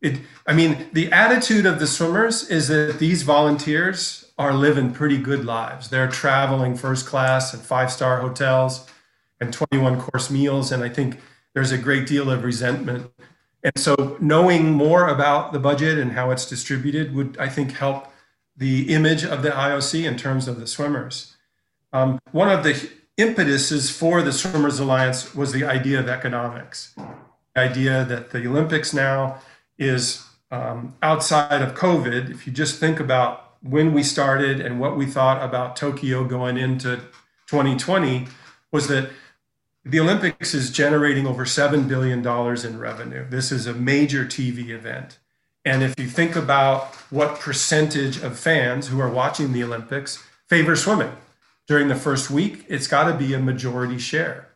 it. 0.00 0.20
I 0.46 0.52
mean, 0.52 0.88
the 0.92 1.12
attitude 1.12 1.64
of 1.64 1.78
the 1.78 1.86
swimmers 1.86 2.50
is 2.50 2.66
that 2.68 2.98
these 2.98 3.22
volunteers 3.22 4.32
are 4.36 4.52
living 4.52 4.92
pretty 4.92 5.16
good 5.16 5.44
lives. 5.44 5.90
They're 5.90 6.08
traveling 6.08 6.76
first 6.76 7.06
class 7.06 7.54
and 7.54 7.62
five 7.62 7.92
star 7.92 8.20
hotels 8.20 8.88
and 9.40 9.52
21 9.52 10.00
course 10.00 10.28
meals, 10.28 10.72
and 10.72 10.82
I 10.82 10.88
think 10.88 11.20
there's 11.54 11.70
a 11.70 11.78
great 11.78 12.08
deal 12.08 12.30
of 12.30 12.42
resentment 12.42 13.12
and 13.62 13.78
so 13.78 14.16
knowing 14.20 14.72
more 14.72 15.08
about 15.08 15.52
the 15.52 15.58
budget 15.58 15.98
and 15.98 16.12
how 16.12 16.30
it's 16.30 16.48
distributed 16.48 17.14
would, 17.14 17.36
I 17.38 17.48
think, 17.48 17.72
help 17.72 18.11
the 18.56 18.92
image 18.92 19.24
of 19.24 19.42
the 19.42 19.50
IOC 19.50 20.04
in 20.04 20.16
terms 20.16 20.46
of 20.48 20.60
the 20.60 20.66
swimmers. 20.66 21.36
Um, 21.92 22.18
one 22.32 22.48
of 22.48 22.64
the 22.64 22.90
impetuses 23.16 23.90
for 23.90 24.22
the 24.22 24.32
Swimmers 24.32 24.78
Alliance 24.78 25.34
was 25.34 25.52
the 25.52 25.64
idea 25.64 26.00
of 26.00 26.08
economics, 26.08 26.94
the 26.96 27.60
idea 27.60 28.04
that 28.04 28.30
the 28.30 28.46
Olympics 28.46 28.94
now 28.94 29.38
is 29.78 30.24
um, 30.50 30.94
outside 31.02 31.62
of 31.62 31.74
COVID. 31.74 32.30
If 32.30 32.46
you 32.46 32.52
just 32.52 32.78
think 32.78 33.00
about 33.00 33.56
when 33.62 33.92
we 33.92 34.02
started 34.02 34.60
and 34.60 34.80
what 34.80 34.96
we 34.96 35.06
thought 35.06 35.42
about 35.42 35.76
Tokyo 35.76 36.24
going 36.24 36.56
into 36.56 36.96
2020, 37.46 38.26
was 38.70 38.88
that 38.88 39.10
the 39.84 40.00
Olympics 40.00 40.54
is 40.54 40.70
generating 40.70 41.26
over 41.26 41.44
$7 41.44 41.88
billion 41.88 42.26
in 42.66 42.78
revenue. 42.78 43.26
This 43.28 43.52
is 43.52 43.66
a 43.66 43.74
major 43.74 44.24
TV 44.24 44.68
event. 44.68 45.18
And 45.64 45.82
if 45.82 45.98
you 45.98 46.08
think 46.08 46.34
about 46.34 46.94
what 47.10 47.38
percentage 47.38 48.20
of 48.22 48.38
fans 48.38 48.88
who 48.88 49.00
are 49.00 49.08
watching 49.08 49.52
the 49.52 49.62
Olympics 49.62 50.22
favor 50.48 50.74
swimming 50.74 51.12
during 51.68 51.88
the 51.88 51.94
first 51.94 52.30
week, 52.30 52.64
it's 52.68 52.88
got 52.88 53.04
to 53.10 53.14
be 53.14 53.32
a 53.32 53.38
majority 53.38 53.98
share. 53.98 54.48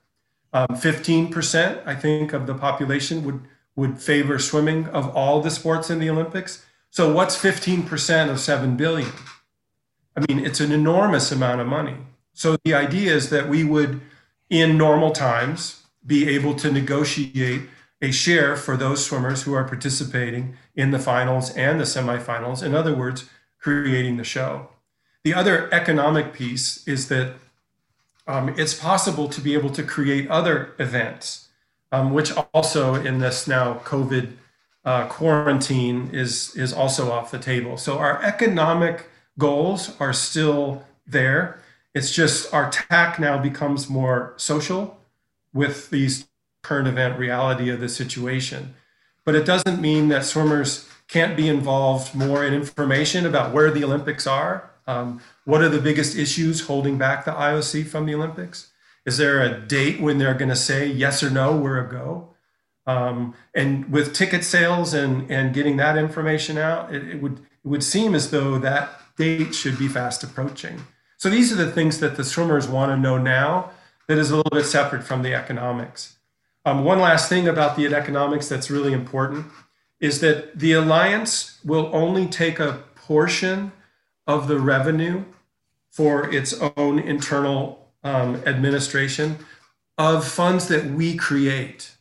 Um, 0.53 0.69
15%, 0.69 1.87
I 1.87 1.95
think, 1.95 2.33
of 2.33 2.47
the 2.47 2.55
population 2.55 3.25
would, 3.25 3.43
would 3.77 4.01
favor 4.01 4.39
swimming 4.39 4.87
of 4.89 5.15
all 5.15 5.41
the 5.41 5.51
sports 5.51 5.91
in 5.91 5.99
the 5.99 6.11
Olympics. 6.11 6.65
So, 6.91 7.13
what's 7.13 7.37
15% 7.37 8.31
of 8.31 8.41
7 8.41 8.77
billion? 8.77 9.13
I 10.17 10.25
mean, 10.27 10.45
it's 10.45 10.61
an 10.61 10.73
enormous 10.73 11.31
amount 11.31 11.61
of 11.61 11.67
money. 11.67 11.97
So, 12.33 12.57
the 12.65 12.75
idea 12.75 13.15
is 13.15 13.31
that 13.31 13.49
we 13.49 13.65
would 13.65 14.01
in 14.49 14.79
normal 14.79 15.11
times 15.11 15.83
be 16.05 16.29
able 16.29 16.55
to 16.55 16.73
negotiate 16.73 17.63
a 18.01 18.11
share 18.11 18.57
for 18.57 18.77
those 18.77 19.05
swimmers 19.05 19.43
who 19.43 19.55
are 19.55 19.65
participating 19.65 20.57
in 20.76 20.90
the 20.90 20.99
finals 20.99 21.50
and 21.56 21.80
the 21.80 21.85
semifinals. 21.85 22.62
In 22.62 22.75
other 22.75 22.95
words, 22.95 23.28
creating 23.59 24.18
the 24.18 24.25
show. 24.25 24.68
The 25.25 25.35
other 25.35 25.73
economic 25.73 26.33
piece 26.33 26.87
is 26.87 27.09
that 27.09 27.35
um, 28.28 28.54
it's 28.56 28.75
possible 28.75 29.28
to 29.28 29.40
be 29.40 29.54
able 29.54 29.71
to 29.71 29.83
create 29.83 30.28
other 30.28 30.75
events, 30.78 31.49
um, 31.90 32.12
which 32.12 32.33
also 32.52 32.95
in 32.95 33.18
this 33.18 33.49
now 33.49 33.80
COVID 33.85 34.33
uh, 34.85 35.06
quarantine 35.09 36.11
is, 36.12 36.54
is 36.54 36.73
also 36.73 37.11
off 37.11 37.30
the 37.30 37.38
table. 37.38 37.76
So 37.76 37.99
our 37.99 38.23
economic 38.23 39.09
goals 39.38 39.92
are 39.99 40.12
still 40.12 40.85
there. 41.06 41.61
It's 41.95 42.14
just 42.14 42.52
our 42.52 42.71
tack 42.71 43.18
now 43.18 43.38
becomes 43.38 43.88
more 43.88 44.35
social 44.37 44.99
with 45.52 45.90
these 45.90 46.28
current 46.62 46.87
event 46.87 47.18
reality 47.18 47.71
of 47.71 47.80
the 47.80 47.88
situation. 47.88 48.75
But 49.26 49.35
it 49.35 49.45
doesn't 49.45 49.80
mean 49.80 50.09
that 50.09 50.25
swimmers 50.25 50.88
can't 51.09 51.37
be 51.37 51.49
involved 51.49 52.14
more 52.14 52.47
in 52.47 52.54
information 52.54 53.26
about 53.26 53.52
where 53.52 53.71
the 53.71 53.85
Olympics 53.85 54.26
are. 54.26 54.71
Um, 54.87 55.21
what 55.45 55.62
are 55.62 55.68
the 55.68 55.80
biggest 55.80 56.16
issues 56.16 56.62
holding 56.62 56.97
back 56.97 57.25
the 57.25 57.33
IOC 57.33 57.88
from 57.88 58.06
the 58.06 58.14
Olympics? 58.14 58.71
Is 59.04 59.18
there 59.18 59.42
a 59.42 59.61
date 59.61 60.00
when 60.00 60.18
they're 60.18 60.35
going 60.35 60.49
to 60.49 60.56
say 60.56 60.87
yes 60.87 61.23
or 61.23 61.30
no, 61.30 61.56
we're 61.56 61.85
a 61.85 61.90
go? 61.90 62.30
Um, 62.87 63.35
and 63.52 63.90
with 63.90 64.14
ticket 64.14 64.45
sales 64.45 64.95
and, 64.95 65.28
and 65.30 65.52
getting 65.52 65.76
that 65.78 65.99
information 65.99 66.56
out, 66.56 66.95
it, 66.95 67.06
it, 67.09 67.23
would, 67.23 67.40
it 67.40 67.68
would 67.68 67.83
seem 67.83 68.14
as 68.14 68.30
though 68.30 68.59
that 68.61 69.00
date 69.16 69.54
should 69.54 69.76
be 69.76 69.88
fast 69.88 70.23
approaching. 70.23 70.85
So 71.16 71.28
these 71.28 71.52
are 71.52 71.56
the 71.56 71.71
things 71.71 71.99
that 71.99 72.16
the 72.16 72.25
swimmers 72.25 72.68
want 72.68 72.92
to 72.92 72.97
know 72.97 73.18
now 73.18 73.71
that 74.06 74.18
is 74.18 74.30
a 74.30 74.37
little 74.37 74.50
bit 74.50 74.66
separate 74.66 75.02
from 75.02 75.23
the 75.23 75.35
economics. 75.35 76.15
Um, 76.66 76.85
one 76.85 76.99
last 76.99 77.28
thing 77.28 77.46
about 77.46 77.76
the 77.76 77.87
economics 77.94 78.49
that's 78.49 78.73
really 78.73 78.92
important 78.92 79.46
is 80.00 80.20
that 80.20 80.58
the 80.58 80.73
alliance 80.73 81.61
will 81.64 81.88
only 81.92 82.26
take 82.26 82.58
a 82.58 82.82
portion 82.96 83.70
of 84.26 84.49
the 84.49 84.58
revenue 84.58 85.25
for 85.90 86.28
its 86.30 86.52
own 86.76 86.99
internal 86.99 87.92
um, 88.02 88.42
administration 88.46 89.38
of 89.96 90.26
funds 90.26 90.66
that 90.66 90.87
we 90.87 91.16
create. 91.16 91.92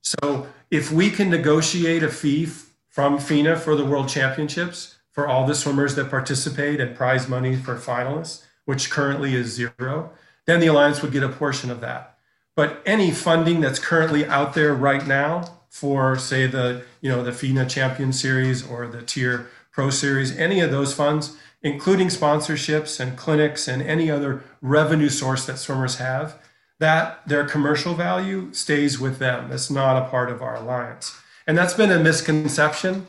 So 0.00 0.46
if 0.70 0.90
we 0.90 1.10
can 1.10 1.28
negotiate 1.28 2.02
a 2.02 2.08
fee 2.08 2.46
from 2.88 3.18
FINA 3.18 3.56
for 3.56 3.76
the 3.76 3.84
World 3.84 4.08
Championships, 4.08 4.96
for 5.12 5.28
all 5.28 5.46
the 5.46 5.54
swimmers 5.54 5.94
that 5.96 6.10
participate 6.10 6.80
and 6.80 6.96
prize 6.96 7.28
money 7.28 7.54
for 7.54 7.76
finalists, 7.76 8.44
which 8.64 8.90
currently 8.90 9.34
is 9.34 9.52
zero, 9.52 10.10
then 10.46 10.60
the 10.60 10.68
Alliance 10.68 11.02
would 11.02 11.12
get 11.12 11.22
a 11.22 11.28
portion 11.28 11.70
of 11.70 11.82
that. 11.82 12.13
But 12.56 12.82
any 12.86 13.10
funding 13.10 13.60
that's 13.60 13.78
currently 13.78 14.24
out 14.26 14.54
there 14.54 14.74
right 14.74 15.06
now 15.06 15.58
for, 15.68 16.16
say, 16.16 16.46
the 16.46 16.84
you 17.00 17.10
know 17.10 17.24
the 17.24 17.32
FINA 17.32 17.66
Champion 17.66 18.12
Series 18.12 18.66
or 18.66 18.86
the 18.86 19.02
TYR 19.02 19.46
Pro 19.72 19.90
Series, 19.90 20.36
any 20.36 20.60
of 20.60 20.70
those 20.70 20.94
funds, 20.94 21.36
including 21.62 22.08
sponsorships 22.08 23.00
and 23.00 23.18
clinics 23.18 23.66
and 23.66 23.82
any 23.82 24.08
other 24.08 24.44
revenue 24.62 25.08
source 25.08 25.44
that 25.46 25.58
swimmers 25.58 25.96
have, 25.96 26.38
that 26.78 27.26
their 27.26 27.44
commercial 27.44 27.94
value 27.94 28.52
stays 28.52 29.00
with 29.00 29.18
them. 29.18 29.50
It's 29.50 29.70
not 29.70 30.00
a 30.00 30.08
part 30.08 30.30
of 30.30 30.42
our 30.42 30.54
alliance. 30.54 31.16
And 31.46 31.58
that's 31.58 31.74
been 31.74 31.90
a 31.90 31.98
misconception 31.98 33.06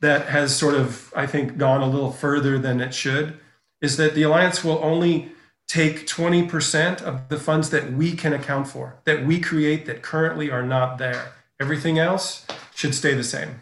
that 0.00 0.28
has 0.28 0.56
sort 0.56 0.74
of, 0.74 1.12
I 1.14 1.26
think, 1.26 1.58
gone 1.58 1.82
a 1.82 1.88
little 1.88 2.10
further 2.10 2.58
than 2.58 2.80
it 2.80 2.94
should, 2.94 3.38
is 3.80 3.96
that 3.98 4.14
the 4.14 4.22
alliance 4.22 4.64
will 4.64 4.80
only 4.82 5.32
take 5.68 6.06
20% 6.06 7.00
of 7.02 7.28
the 7.28 7.38
funds 7.38 7.70
that 7.70 7.92
we 7.92 8.12
can 8.12 8.32
account 8.32 8.68
for, 8.68 9.00
that 9.04 9.24
we 9.24 9.40
create 9.40 9.86
that 9.86 10.02
currently 10.02 10.50
are 10.50 10.62
not 10.62 10.98
there. 10.98 11.32
Everything 11.60 11.98
else 11.98 12.46
should 12.74 12.94
stay 12.94 13.14
the 13.14 13.24
same. 13.24 13.60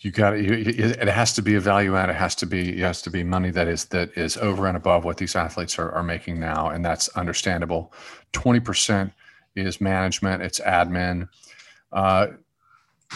You 0.00 0.10
got 0.10 0.34
it. 0.34 0.78
It 0.78 1.08
has 1.08 1.34
to 1.34 1.42
be 1.42 1.56
a 1.56 1.60
value 1.60 1.94
add. 1.94 2.08
It 2.08 2.16
has 2.16 2.34
to 2.36 2.46
be. 2.46 2.70
It 2.70 2.78
has 2.78 3.02
to 3.02 3.10
be 3.10 3.22
money 3.22 3.50
that 3.50 3.68
is 3.68 3.84
that 3.86 4.16
is 4.16 4.38
over 4.38 4.66
and 4.66 4.74
above 4.74 5.04
what 5.04 5.18
these 5.18 5.36
athletes 5.36 5.78
are, 5.78 5.92
are 5.92 6.02
making 6.02 6.40
now, 6.40 6.70
and 6.70 6.82
that's 6.82 7.08
understandable. 7.10 7.92
Twenty 8.32 8.60
percent 8.60 9.12
is 9.54 9.78
management. 9.78 10.42
It's 10.42 10.58
admin. 10.58 11.28
Uh, 11.92 12.28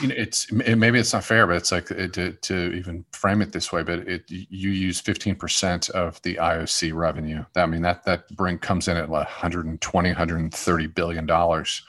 you 0.02 0.08
know, 0.08 0.14
it's 0.16 0.50
it, 0.50 0.76
maybe 0.76 0.98
it's 0.98 1.12
not 1.12 1.24
fair, 1.24 1.46
but 1.46 1.56
it's 1.56 1.70
like 1.70 1.90
it, 1.90 2.12
to, 2.14 2.32
to 2.32 2.72
even 2.72 3.04
frame 3.12 3.40
it 3.42 3.52
this 3.52 3.72
way. 3.72 3.82
But 3.82 4.00
it 4.08 4.24
you 4.28 4.70
use 4.70 5.00
fifteen 5.00 5.36
percent 5.36 5.90
of 5.90 6.20
the 6.22 6.36
IOC 6.36 6.94
revenue. 6.94 7.44
I 7.56 7.66
mean 7.66 7.82
that 7.82 8.04
that 8.04 8.34
bring 8.36 8.58
comes 8.58 8.88
in 8.88 8.96
at 8.96 9.10
like 9.10 9.26
120, 9.26 10.08
130 10.08 10.86
billion 10.88 11.26
dollars. 11.26 11.82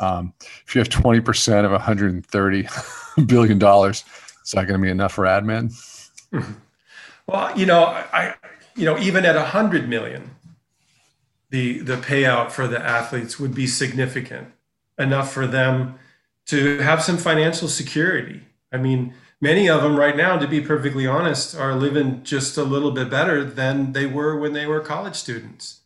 Um, 0.00 0.32
if 0.66 0.74
you 0.74 0.80
have 0.80 0.88
twenty 0.88 1.20
percent 1.20 1.64
of 1.64 1.72
130 1.72 2.68
billion 3.26 3.58
dollars, 3.58 4.04
is 4.44 4.50
that 4.52 4.66
going 4.66 4.80
to 4.80 4.84
be 4.84 4.90
enough 4.90 5.12
for 5.12 5.24
admin? 5.24 5.72
Well, 7.28 7.56
you 7.58 7.66
know, 7.66 7.84
I 7.84 8.34
you 8.74 8.86
know 8.86 8.98
even 8.98 9.26
at 9.26 9.36
100 9.36 9.86
million, 9.86 10.30
the 11.50 11.80
the 11.80 11.96
payout 11.96 12.50
for 12.50 12.66
the 12.66 12.82
athletes 12.82 13.38
would 13.38 13.54
be 13.54 13.66
significant 13.66 14.48
enough 14.98 15.30
for 15.30 15.46
them 15.46 15.98
to 16.48 16.78
have 16.78 17.02
some 17.02 17.16
financial 17.16 17.68
security. 17.68 18.42
I 18.72 18.78
mean, 18.78 19.14
many 19.40 19.68
of 19.68 19.82
them 19.82 19.96
right 19.96 20.16
now, 20.16 20.38
to 20.38 20.48
be 20.48 20.60
perfectly 20.60 21.06
honest, 21.06 21.54
are 21.54 21.74
living 21.74 22.22
just 22.24 22.56
a 22.56 22.64
little 22.64 22.90
bit 22.90 23.08
better 23.10 23.44
than 23.44 23.92
they 23.92 24.06
were 24.06 24.36
when 24.36 24.52
they 24.52 24.66
were 24.66 24.80
college 24.80 25.14
students. 25.14 25.80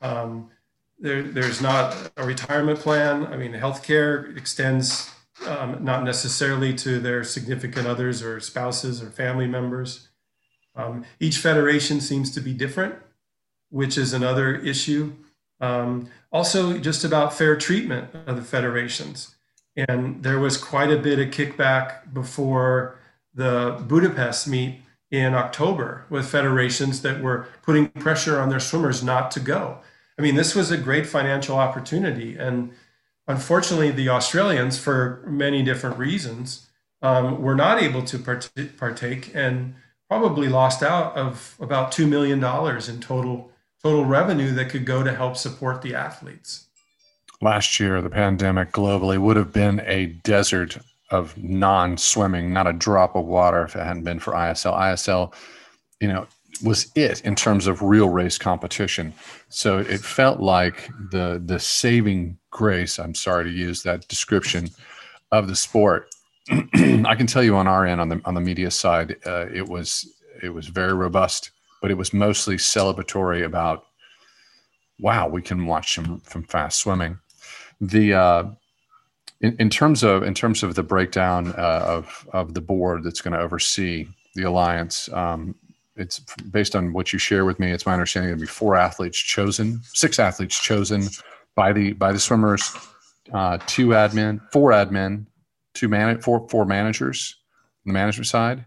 Um, 0.00 0.50
there, 0.98 1.22
there's 1.22 1.60
not 1.60 2.10
a 2.16 2.24
retirement 2.24 2.80
plan. 2.80 3.26
I 3.26 3.36
mean, 3.36 3.52
healthcare 3.52 4.36
extends 4.36 5.10
um, 5.46 5.84
not 5.84 6.04
necessarily 6.04 6.74
to 6.74 6.98
their 6.98 7.22
significant 7.22 7.86
others 7.86 8.22
or 8.22 8.40
spouses 8.40 9.02
or 9.02 9.10
family 9.10 9.46
members. 9.46 10.08
Um, 10.74 11.04
each 11.20 11.38
federation 11.38 12.00
seems 12.00 12.30
to 12.32 12.40
be 12.40 12.52
different, 12.52 12.94
which 13.70 13.98
is 13.98 14.12
another 14.12 14.56
issue. 14.56 15.12
Um, 15.60 16.08
also, 16.32 16.78
just 16.78 17.04
about 17.04 17.34
fair 17.34 17.56
treatment 17.56 18.10
of 18.26 18.36
the 18.36 18.42
federations. 18.42 19.34
And 19.78 20.24
there 20.24 20.40
was 20.40 20.56
quite 20.56 20.90
a 20.90 20.98
bit 20.98 21.20
of 21.20 21.28
kickback 21.28 22.12
before 22.12 22.98
the 23.32 23.80
Budapest 23.86 24.48
meet 24.48 24.80
in 25.10 25.34
October 25.34 26.04
with 26.10 26.28
federations 26.28 27.02
that 27.02 27.22
were 27.22 27.46
putting 27.62 27.88
pressure 27.88 28.40
on 28.40 28.48
their 28.48 28.58
swimmers 28.58 29.04
not 29.04 29.30
to 29.30 29.40
go. 29.40 29.78
I 30.18 30.22
mean, 30.22 30.34
this 30.34 30.56
was 30.56 30.72
a 30.72 30.76
great 30.76 31.06
financial 31.06 31.56
opportunity. 31.56 32.36
And 32.36 32.72
unfortunately, 33.28 33.92
the 33.92 34.08
Australians, 34.08 34.78
for 34.78 35.22
many 35.28 35.62
different 35.62 35.96
reasons, 35.96 36.68
um, 37.00 37.40
were 37.40 37.54
not 37.54 37.80
able 37.80 38.02
to 38.02 38.18
part- 38.18 38.50
partake 38.76 39.30
and 39.32 39.76
probably 40.08 40.48
lost 40.48 40.82
out 40.82 41.16
of 41.16 41.54
about 41.60 41.92
$2 41.92 42.08
million 42.08 42.42
in 42.42 43.00
total, 43.00 43.52
total 43.80 44.04
revenue 44.04 44.50
that 44.54 44.70
could 44.70 44.84
go 44.84 45.04
to 45.04 45.14
help 45.14 45.36
support 45.36 45.82
the 45.82 45.94
athletes 45.94 46.67
last 47.40 47.78
year, 47.78 48.00
the 48.02 48.10
pandemic 48.10 48.72
globally 48.72 49.18
would 49.18 49.36
have 49.36 49.52
been 49.52 49.80
a 49.86 50.06
desert 50.06 50.78
of 51.10 51.36
non-swimming, 51.38 52.52
not 52.52 52.66
a 52.66 52.72
drop 52.72 53.16
of 53.16 53.24
water 53.24 53.62
if 53.62 53.74
it 53.74 53.80
hadn't 53.84 54.04
been 54.04 54.18
for 54.18 54.32
ISL. 54.32 54.76
ISL, 54.78 55.32
you 56.00 56.08
know, 56.08 56.26
was 56.62 56.90
it 56.94 57.20
in 57.22 57.34
terms 57.34 57.66
of 57.66 57.82
real 57.82 58.08
race 58.08 58.36
competition. 58.36 59.14
So 59.48 59.78
it 59.78 60.00
felt 60.00 60.40
like 60.40 60.90
the 61.10 61.40
the 61.44 61.60
saving 61.60 62.38
grace. 62.50 62.98
I'm 62.98 63.14
sorry 63.14 63.44
to 63.44 63.50
use 63.50 63.82
that 63.82 64.08
description 64.08 64.70
of 65.30 65.46
the 65.48 65.56
sport. 65.56 66.10
I 66.50 67.14
can 67.14 67.26
tell 67.26 67.42
you 67.42 67.56
on 67.56 67.68
our 67.68 67.86
end, 67.86 68.00
on 68.00 68.08
the 68.08 68.20
on 68.24 68.34
the 68.34 68.40
media 68.40 68.70
side, 68.70 69.16
uh, 69.24 69.46
it 69.54 69.68
was 69.68 70.12
it 70.42 70.50
was 70.50 70.66
very 70.66 70.94
robust, 70.94 71.52
but 71.80 71.90
it 71.90 71.96
was 71.96 72.12
mostly 72.12 72.56
celebratory 72.56 73.44
about, 73.44 73.84
wow, 74.98 75.28
we 75.28 75.42
can 75.42 75.66
watch 75.66 75.94
some 75.94 76.20
from 76.20 76.42
fast 76.44 76.80
swimming 76.80 77.18
the 77.80 78.14
uh, 78.14 78.44
in, 79.40 79.56
in 79.58 79.70
terms 79.70 80.02
of 80.02 80.22
in 80.22 80.34
terms 80.34 80.62
of 80.62 80.74
the 80.74 80.82
breakdown 80.82 81.54
uh, 81.56 81.82
of 81.86 82.28
of 82.32 82.54
the 82.54 82.60
board 82.60 83.04
that's 83.04 83.20
going 83.20 83.34
to 83.34 83.40
oversee 83.40 84.06
the 84.34 84.42
alliance. 84.42 85.08
Um, 85.12 85.54
it's 85.96 86.20
based 86.50 86.76
on 86.76 86.92
what 86.92 87.12
you 87.12 87.18
share 87.18 87.44
with 87.44 87.58
me. 87.58 87.72
It's 87.72 87.84
my 87.84 87.92
understanding 87.92 88.28
there'll 88.28 88.40
be 88.40 88.46
four 88.46 88.76
athletes 88.76 89.18
chosen, 89.18 89.80
six 89.82 90.18
athletes 90.18 90.60
chosen 90.60 91.08
by 91.56 91.72
the 91.72 91.92
by 91.92 92.12
the 92.12 92.20
swimmers, 92.20 92.76
uh, 93.32 93.58
two 93.66 93.88
admin, 93.88 94.40
four 94.52 94.70
admin, 94.70 95.26
two 95.74 95.88
man, 95.88 96.20
four 96.20 96.48
four 96.48 96.64
managers 96.64 97.36
on 97.84 97.92
the 97.92 97.94
management 97.94 98.28
side. 98.28 98.64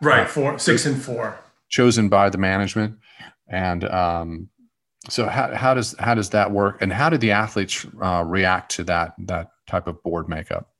Right, 0.00 0.28
four, 0.28 0.58
six, 0.58 0.86
and 0.86 1.00
four 1.00 1.38
chosen 1.68 2.08
by 2.08 2.28
the 2.28 2.38
management, 2.38 2.98
and 3.48 3.84
um, 3.84 4.48
so 5.08 5.26
how, 5.26 5.54
how 5.54 5.74
does 5.74 5.94
how 5.98 6.14
does 6.14 6.30
that 6.30 6.52
work? 6.52 6.80
And 6.80 6.92
how 6.92 7.10
did 7.10 7.20
the 7.20 7.32
athletes 7.32 7.86
uh, 8.00 8.24
react 8.26 8.72
to 8.76 8.84
that 8.84 9.14
that 9.18 9.50
type 9.66 9.86
of 9.86 10.02
board 10.02 10.28
makeup? 10.28 10.70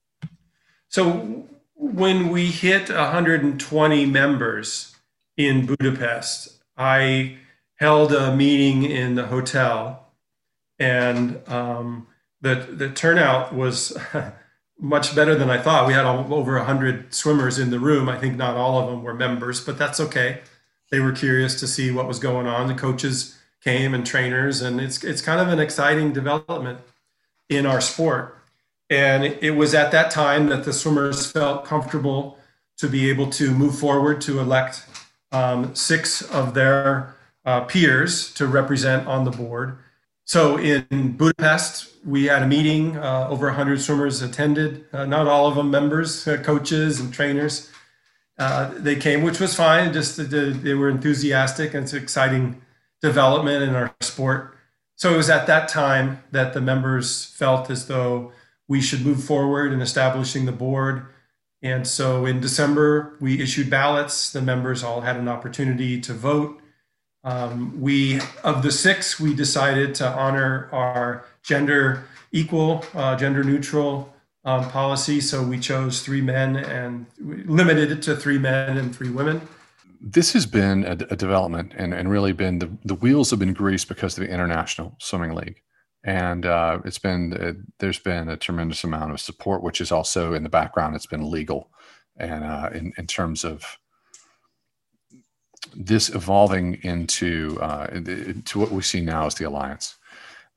So 0.89 1.47
when 1.83 2.29
we 2.29 2.47
hit 2.47 2.89
120 2.89 4.07
members 4.07 4.95
in 5.37 5.67
budapest 5.67 6.63
i 6.77 7.37
held 7.75 8.13
a 8.13 8.35
meeting 8.37 8.85
in 8.85 9.17
the 9.17 9.27
hotel 9.27 10.07
and 10.79 11.41
um, 11.49 12.07
the, 12.41 12.55
the 12.55 12.89
turnout 12.91 13.53
was 13.53 13.97
much 14.79 15.15
better 15.15 15.35
than 15.35 15.51
i 15.51 15.59
thought. 15.59 15.87
We 15.87 15.93
had 15.93 16.05
over 16.05 16.57
100 16.57 17.13
swimmers 17.13 17.59
in 17.59 17.71
the 17.71 17.79
room. 17.81 18.09
I 18.09 18.19
think 18.19 18.37
not 18.37 18.57
all 18.57 18.81
of 18.81 18.89
them 18.89 19.03
were 19.03 19.15
members 19.15 19.61
but 19.61 19.77
that's 19.77 19.99
okay. 19.99 20.41
They 20.93 21.01
were 21.01 21.13
curious 21.13 21.59
to 21.61 21.67
see 21.67 21.91
what 21.91 22.07
was 22.07 22.21
going 22.21 22.47
on. 22.47 22.69
The 22.69 22.75
coaches 22.75 23.37
came 23.63 23.95
and 23.95 24.07
trainers, 24.07 24.61
and 24.61 24.81
it's 24.81 25.03
it's 25.05 25.23
kind 25.23 25.41
of 25.41 25.49
an 25.49 25.59
exciting 25.59 26.13
development 26.13 26.81
in 27.49 27.67
our 27.67 27.81
sport. 27.81 28.39
And 28.91 29.25
it 29.25 29.57
was 29.57 29.75
at 29.75 29.91
that 29.93 30.11
time 30.11 30.49
that 30.49 30.65
the 30.65 30.73
swimmers 30.73 31.31
felt 31.31 31.65
comfortable 31.65 32.39
to 32.77 32.89
be 32.89 33.09
able 33.09 33.31
to 33.31 33.53
move 33.53 33.79
forward 33.79 34.21
to 34.23 34.39
elect 34.39 34.85
um, 35.31 35.75
six 35.75 36.21
of 36.21 36.55
their 36.55 37.15
uh, 37.45 37.63
peers 37.63 38.33
to 38.35 38.47
represent 38.47 39.07
on 39.07 39.25
the 39.25 39.31
board. 39.31 39.79
So 40.25 40.59
in 40.59 41.17
Budapest, 41.17 41.91
we 42.05 42.27
had 42.27 42.43
a 42.43 42.47
meeting. 42.47 42.97
Uh, 42.97 43.29
over 43.29 43.47
100 43.47 43.81
swimmers 43.81 44.23
attended. 44.23 44.85
Uh, 44.93 45.05
not 45.07 45.27
all 45.27 45.47
of 45.47 45.57
them 45.57 45.71
members, 45.71 46.27
uh, 46.29 46.37
coaches, 46.39 47.01
and 47.01 47.13
trainers. 47.13 47.71
Uh, 48.39 48.73
they 48.77 48.97
came, 48.97 49.23
which 49.23 49.41
was 49.41 49.55
fine. 49.55 49.93
Just 49.93 50.31
they 50.31 50.75
were 50.75 50.89
enthusiastic, 50.89 51.75
and 51.75 51.85
it's 51.85 51.93
exciting 51.93 52.61
development 53.03 53.63
in 53.65 53.75
our 53.75 53.95
sport. 54.01 54.57
So 54.97 55.13
it 55.13 55.17
was 55.17 55.29
at 55.29 55.47
that 55.49 55.69
time 55.69 56.23
that 56.31 56.55
the 56.55 56.61
members 56.61 57.25
felt 57.25 57.69
as 57.69 57.89
though 57.89 58.33
we 58.69 58.81
should 58.81 59.05
move 59.05 59.23
forward 59.23 59.73
in 59.73 59.83
establishing 59.83 60.47
the 60.47 60.53
board. 60.53 61.07
And 61.61 61.87
so 61.87 62.25
in 62.25 62.41
December, 62.41 63.17
we 63.21 63.41
issued 63.41 63.69
ballots. 63.69 64.33
The 64.33 64.41
members 64.41 64.83
all 64.83 65.01
had 65.01 65.17
an 65.17 65.29
opportunity 65.29 66.01
to 66.03 66.15
vote. 66.15 66.61
Um, 67.25 67.81
we, 67.81 68.21
of 68.43 68.63
the 68.63 68.73
six, 68.73 69.19
we 69.21 69.35
decided 69.35 69.95
to 69.97 70.09
honor 70.09 70.69
our 70.73 71.25
gender 71.43 72.05
equal, 72.31 72.85
uh, 72.95 73.17
gender 73.17 73.45
neutral 73.45 74.13
um, 74.45 74.69
policy. 74.71 75.21
So 75.21 75.43
we 75.43 75.59
chose 75.59 76.03
three 76.03 76.21
men 76.21 76.57
and 76.57 77.07
limited 77.19 77.93
it 77.93 78.03
to 78.03 78.17
three 78.17 78.39
men 78.39 78.77
and 78.77 78.95
three 78.95 79.11
women 79.11 79.41
this 80.03 80.33
has 80.33 80.47
been 80.47 80.85
a, 80.85 80.93
a 81.11 81.17
development 81.17 81.73
and, 81.77 81.95
and 81.95 82.11
really 82.11 82.33
been 82.33 82.59
the, 82.59 82.71
the 82.85 82.97
wheels 82.97 83.31
have 83.31 83.39
been 83.39 83.53
greased 83.53 83.89
because 83.89 84.19
of 84.19 84.25
the 84.25 84.33
international 84.33 84.97
swimming 84.99 85.35
league. 85.35 85.63
And 86.05 86.45
uh, 86.45 86.81
it's 86.85 86.99
been 86.99 87.33
uh, 87.33 87.53
there's 87.79 88.01
been 88.01 88.29
a 88.29 88.37
tremendous 88.37 88.83
amount 88.83 89.13
of 89.13 89.21
support 89.21 89.63
which 89.63 89.81
is 89.81 89.93
also 89.93 90.35
in 90.35 90.43
the 90.43 90.49
background 90.49 90.97
it's 90.97 91.07
been 91.07 91.31
legal. 91.31 91.71
And 92.17 92.43
uh, 92.43 92.71
in, 92.75 92.93
in 92.99 93.07
terms 93.07 93.45
of 93.45 93.79
this 95.75 96.09
evolving 96.09 96.81
into 96.83 97.57
uh, 97.63 97.87
to 97.87 98.59
what 98.59 98.73
we 98.73 98.83
see 98.83 99.01
now 99.01 99.27
as 99.27 99.37
the 99.37 99.45
alliance, 99.45 99.97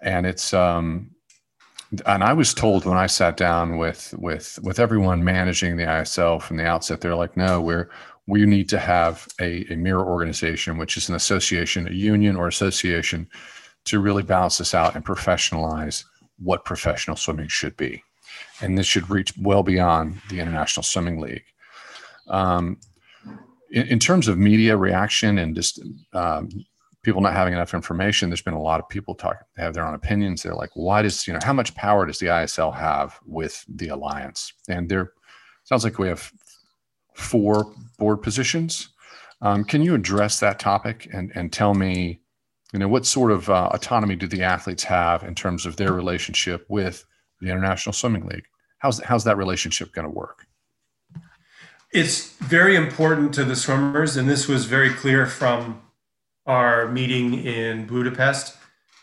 and 0.02 0.26
it's 0.26 0.54
um, 0.54 1.12
and 2.06 2.24
I 2.24 2.34
was 2.34 2.54
told 2.54 2.86
when 2.86 2.98
I 2.98 3.06
sat 3.06 3.38
down 3.38 3.78
with 3.78 4.14
with 4.18 4.60
with 4.64 4.80
everyone 4.80 5.24
managing 5.24 5.78
the 5.78 5.84
ISL 5.84 6.42
from 6.42 6.58
the 6.58 6.66
outset, 6.66 7.02
they're 7.02 7.16
like, 7.16 7.38
no, 7.38 7.62
we're 7.62 7.90
we 8.28 8.46
need 8.46 8.70
to 8.70 8.80
have 8.80 9.28
a, 9.40 9.72
a 9.72 9.76
mirror 9.76 10.06
organization, 10.06 10.78
which 10.78 10.98
is 10.98 11.10
an 11.10 11.16
association, 11.16 11.88
a 11.88 11.92
union 11.94 12.36
or 12.36 12.48
association, 12.48 13.28
to 13.86 14.00
really 14.00 14.24
balance 14.24 14.58
this 14.58 14.74
out 14.74 14.96
and 14.96 15.06
professionalize 15.06 16.04
what 16.40 16.66
professional 16.66 17.16
swimming 17.16 17.48
should 17.48 17.78
be, 17.78 18.04
and 18.62 18.78
this 18.78 18.88
should 18.88 19.10
reach 19.10 19.34
well 19.40 19.64
beyond 19.64 20.22
the 20.30 20.40
International 20.40 20.84
Swimming 20.84 21.20
League. 21.20 21.46
Um, 22.28 22.80
in, 23.72 23.88
in, 23.88 24.00
terms 24.00 24.28
of 24.28 24.38
media 24.38 24.76
reaction 24.76 25.38
and 25.38 25.56
just 25.56 25.80
um, 26.14 26.50
people 27.04 27.22
not 27.22 27.34
having 27.34 27.54
enough 27.54 27.76
information, 27.76 28.30
there's 28.30 28.42
been 28.42 28.56
a 28.56 28.62
lot 28.62 28.80
of 28.80 28.90
people 28.90 29.14
talk 29.14 29.46
have 29.58 29.76
their 29.76 29.86
own 29.86 29.94
opinions. 29.94 30.42
They're 30.42 30.56
like, 30.56 30.72
why 30.74 31.04
does 31.04 31.28
you 31.28 31.34
know 31.34 31.40
how 31.44 31.54
much 31.54 31.76
power 31.76 32.06
does 32.06 32.18
the 32.18 32.28
ISL 32.28 32.76
have 32.76 33.20
with 33.26 33.64
the 33.70 33.90
alliance? 33.90 34.52
And 34.68 34.90
there 34.90 35.14
sounds 35.64 35.84
like 35.84 36.00
we 36.00 36.08
have 36.08 36.32
four 37.16 37.74
board 37.98 38.22
positions. 38.22 38.90
Um, 39.42 39.64
can 39.64 39.82
you 39.82 39.96
address 39.96 40.40
that 40.40 40.60
topic 40.60 41.08
and 41.12 41.32
and 41.36 41.52
tell 41.52 41.74
me, 41.74 42.22
you 42.74 42.80
know, 42.80 42.88
what 42.88 43.06
sort 43.06 43.32
of 43.32 43.50
uh, 43.50 43.70
autonomy 43.74 44.16
do 44.16 44.28
the 44.28 44.44
athletes 44.44 44.84
have 44.84 45.24
in 45.24 45.36
terms 45.36 45.66
of 45.66 45.78
their 45.78 45.94
relationship 45.94 46.66
with 46.70 47.06
the 47.42 47.50
International 47.50 47.94
Swimming 47.94 48.26
League? 48.26 48.46
How's 48.80 49.00
how's 49.00 49.24
that 49.24 49.38
relationship 49.38 49.94
going 49.94 50.06
to 50.06 50.14
work? 50.14 50.46
It's 51.92 52.32
very 52.38 52.76
important 52.76 53.34
to 53.36 53.46
the 53.46 53.56
swimmers, 53.56 54.18
and 54.18 54.30
this 54.30 54.48
was 54.48 54.66
very 54.66 54.90
clear 54.90 55.26
from 55.26 55.82
our 56.46 56.88
meeting 56.90 57.34
in 57.34 57.88
Budapest 57.88 58.58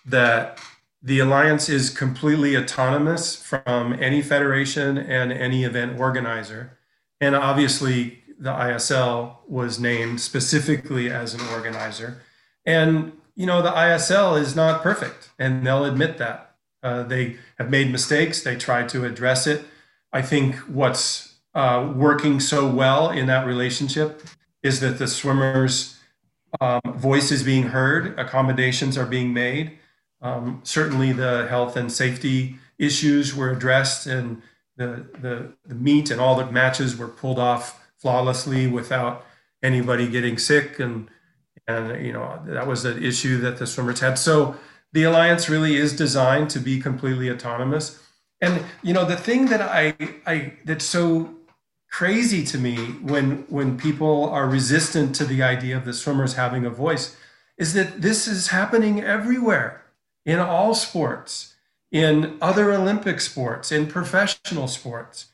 that 0.05 0.59
the 1.03 1.19
alliance 1.19 1.69
is 1.69 1.91
completely 1.91 2.57
autonomous 2.57 3.35
from 3.35 3.95
any 3.95 4.23
federation 4.23 4.99
and 4.99 5.33
any 5.33 5.65
event 5.65 5.99
organizer. 5.99 6.79
And 7.23 7.37
obviously, 7.37 8.25
the 8.37 8.51
ISL 8.51 9.37
was 9.47 9.79
named 9.79 10.21
specifically 10.21 11.09
as 11.09 11.35
an 11.35 11.41
organizer. 11.53 12.21
And, 12.67 13.13
you 13.37 13.47
know, 13.47 13.63
the 13.63 13.71
ISL 13.71 14.39
is 14.41 14.57
not 14.57 14.83
perfect, 14.83 15.31
and 15.39 15.65
they'll 15.65 15.85
admit 15.85 16.19
that. 16.19 16.57
Uh, 16.83 17.05
they 17.05 17.37
have 17.59 17.71
made 17.71 17.93
mistakes, 17.93 18.43
they 18.43 18.57
try 18.57 18.83
to 18.89 19.05
address 19.05 19.47
it. 19.47 19.65
I 20.13 20.21
think 20.21 20.57
what's 20.67 21.37
uh, 21.55 21.93
working 21.95 22.41
so 22.41 22.67
well 22.69 23.09
in 23.09 23.27
that 23.27 23.47
relationship 23.47 24.21
is 24.65 24.81
that 24.81 24.99
the 24.99 25.07
swimmers' 25.07 26.01
um, 26.61 26.81
voice 26.85 27.31
is 27.31 27.45
being 27.45 27.69
heard, 27.69 28.19
accommodations 28.19 28.99
are 28.99 29.07
being 29.07 29.33
made. 29.33 29.79
Um, 30.21 30.61
certainly, 30.65 31.13
the 31.13 31.47
health 31.47 31.77
and 31.77 31.93
safety 31.93 32.57
issues 32.81 33.33
were 33.33 33.53
addressed, 33.53 34.09
and 34.09 34.43
the, 34.77 35.07
the, 35.21 35.53
the 35.67 35.75
meet 35.75 36.11
and 36.11 36.21
all 36.21 36.37
the 36.37 36.51
matches 36.51 36.97
were 36.97 37.09
pulled 37.09 37.39
off 37.39 37.81
flawlessly 37.99 38.67
without 38.67 39.25
anybody 39.63 40.09
getting 40.09 40.39
sick. 40.39 40.79
And, 40.79 41.09
and 41.69 42.05
you 42.05 42.13
know, 42.13 42.43
that 42.47 42.67
was 42.67 42.85
an 42.85 43.03
issue 43.03 43.39
that 43.39 43.59
the 43.59 43.67
swimmers 43.67 44.01
had. 44.01 44.19
So, 44.19 44.57
the 44.93 45.05
alliance 45.05 45.49
really 45.49 45.77
is 45.77 45.97
designed 45.97 46.51
to 46.51 46.61
be 46.61 46.79
completely 46.79 47.31
autonomous. 47.31 48.03
And 48.41 48.65
you 48.83 48.93
know, 48.93 49.05
the 49.05 49.17
thing 49.17 49.47
that 49.47 49.63
I, 49.63 49.95
I 50.27 50.55
that's 50.65 50.85
so 50.85 51.35
crazy 51.91 52.45
to 52.47 52.59
me 52.59 52.77
when 52.77 53.45
when 53.49 53.79
people 53.79 54.29
are 54.31 54.49
resistant 54.49 55.15
to 55.17 55.25
the 55.25 55.43
idea 55.43 55.77
of 55.77 55.85
the 55.85 55.93
swimmers 55.93 56.35
having 56.35 56.65
a 56.65 56.71
voice 56.71 57.17
is 57.57 57.75
that 57.75 58.03
this 58.03 58.27
is 58.27 58.49
happening 58.49 59.01
everywhere 59.01 59.83
in 60.25 60.39
all 60.39 60.75
sports 60.75 61.52
in 61.93 62.37
other 62.41 62.73
olympic 62.73 63.21
sports 63.21 63.71
in 63.71 63.87
professional 63.87 64.67
sports 64.67 65.27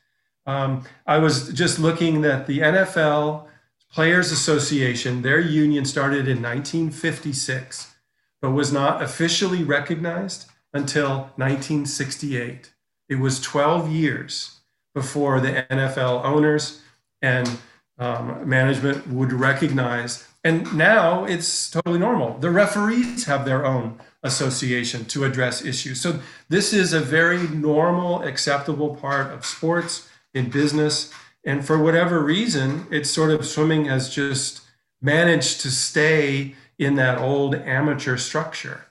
um, 0.47 0.85
i 1.07 1.16
was 1.16 1.49
just 1.53 1.79
looking 1.79 2.21
that 2.21 2.47
the 2.47 2.59
nfl 2.59 3.47
players 3.90 4.31
association 4.31 5.23
their 5.23 5.40
union 5.40 5.85
started 5.85 6.29
in 6.29 6.42
1956 6.42 7.94
but 8.42 8.51
was 8.51 8.73
not 8.73 9.03
officially 9.03 9.64
recognized 9.64 10.51
until 10.75 11.31
1968 11.37 12.75
it 13.09 13.16
was 13.16 13.40
12 13.40 13.90
years 13.90 14.59
before 14.94 15.40
the 15.40 15.66
NFL 15.71 16.25
owners 16.25 16.83
and 17.23 17.59
um, 17.99 18.49
management 18.49 19.07
would 19.09 19.33
recognize. 19.33 20.27
And 20.44 20.77
now 20.77 21.25
it's 21.25 21.71
totally 21.71 21.99
normal. 21.99 22.38
The 22.38 22.51
referees 22.51 23.25
have 23.25 23.44
their 23.44 23.64
own 23.64 24.01
association 24.23 25.05
to 25.07 25.25
address 25.25 25.65
issues. 25.65 26.01
So 26.01 26.21
this 26.49 26.73
is 26.73 26.93
a 26.93 27.01
very 27.01 27.49
normal, 27.49 28.23
acceptable 28.23 28.97
part 28.97 29.33
of 29.33 29.47
sports 29.47 30.09
in 30.35 30.51
business. 30.51 31.13
And 31.45 31.65
for 31.65 31.79
whatever 31.79 32.21
reason, 32.23 32.87
it's 32.91 33.11
sort 33.11 33.31
of 33.31 33.47
swimming 33.47 33.85
has 33.87 34.09
just 34.09 34.63
managed 35.01 35.61
to 35.61 35.71
stay 35.71 36.55
in 36.79 36.97
that 36.97 37.19
old 37.19 37.55
amateur 37.55 38.17
structure. 38.17 38.87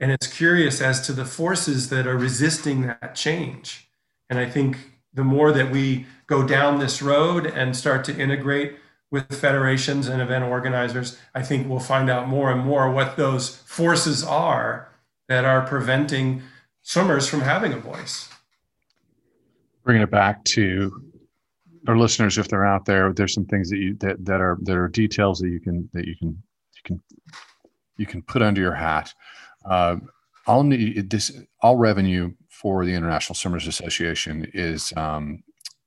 And 0.00 0.10
it's 0.10 0.26
curious 0.26 0.80
as 0.80 1.04
to 1.06 1.12
the 1.12 1.24
forces 1.24 1.90
that 1.90 2.06
are 2.06 2.16
resisting 2.16 2.82
that 2.82 3.14
change. 3.14 3.88
And 4.30 4.38
I 4.38 4.48
think 4.48 4.78
the 5.12 5.24
more 5.24 5.52
that 5.52 5.70
we 5.70 6.06
go 6.26 6.46
down 6.46 6.78
this 6.78 7.02
road 7.02 7.44
and 7.46 7.76
start 7.76 8.04
to 8.04 8.16
integrate 8.16 8.78
with 9.10 9.34
federations 9.34 10.08
and 10.08 10.22
event 10.22 10.44
organizers, 10.44 11.18
I 11.34 11.42
think 11.42 11.68
we'll 11.68 11.80
find 11.80 12.08
out 12.08 12.28
more 12.28 12.50
and 12.50 12.64
more 12.64 12.90
what 12.90 13.16
those 13.16 13.56
forces 13.56 14.22
are 14.22 14.88
that 15.28 15.44
are 15.44 15.62
preventing 15.62 16.42
swimmers 16.82 17.28
from 17.28 17.40
having 17.40 17.72
a 17.72 17.78
voice. 17.78 18.28
Bringing 19.84 20.02
it 20.02 20.10
back 20.10 20.44
to 20.44 21.10
our 21.88 21.96
listeners, 21.96 22.38
if 22.38 22.48
they're 22.48 22.66
out 22.66 22.84
there, 22.84 23.12
there's 23.12 23.34
some 23.34 23.46
things 23.46 23.70
that 23.70 23.78
you 23.78 23.96
that, 24.00 24.24
that 24.24 24.40
are 24.40 24.58
that 24.62 24.76
are 24.76 24.88
details 24.88 25.38
that 25.40 25.48
you 25.48 25.60
can 25.60 25.88
that 25.92 26.06
you 26.06 26.14
can 26.16 26.42
you 26.74 26.82
can 26.84 27.02
you 27.96 28.06
can 28.06 28.22
put 28.22 28.42
under 28.42 28.60
your 28.60 28.74
hat. 28.74 29.14
Uh, 29.64 29.96
all 30.46 30.62
need 30.62 31.08
this 31.10 31.32
all 31.62 31.76
revenue 31.76 32.32
for 32.48 32.84
the 32.84 32.92
International 32.92 33.34
Swimmers 33.34 33.66
Association 33.66 34.50
is 34.52 34.92
um, 34.96 35.42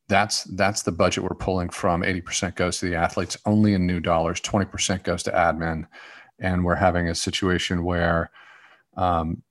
that's 0.07 0.43
that's 0.43 0.83
the 0.83 0.91
budget 0.91 1.23
we're 1.23 1.35
pulling 1.35 1.69
from. 1.69 2.01
80% 2.01 2.55
goes 2.55 2.79
to 2.79 2.89
the 2.89 2.95
athletes, 2.95 3.37
only 3.45 3.73
in 3.73 3.87
new 3.87 3.99
dollars. 3.99 4.41
20% 4.41 5.03
goes 5.03 5.23
to 5.23 5.31
admin, 5.31 5.87
and 6.39 6.65
we're 6.65 6.75
having 6.75 7.07
a 7.07 7.15
situation 7.15 7.83
where 7.83 8.29
um, 8.97 9.41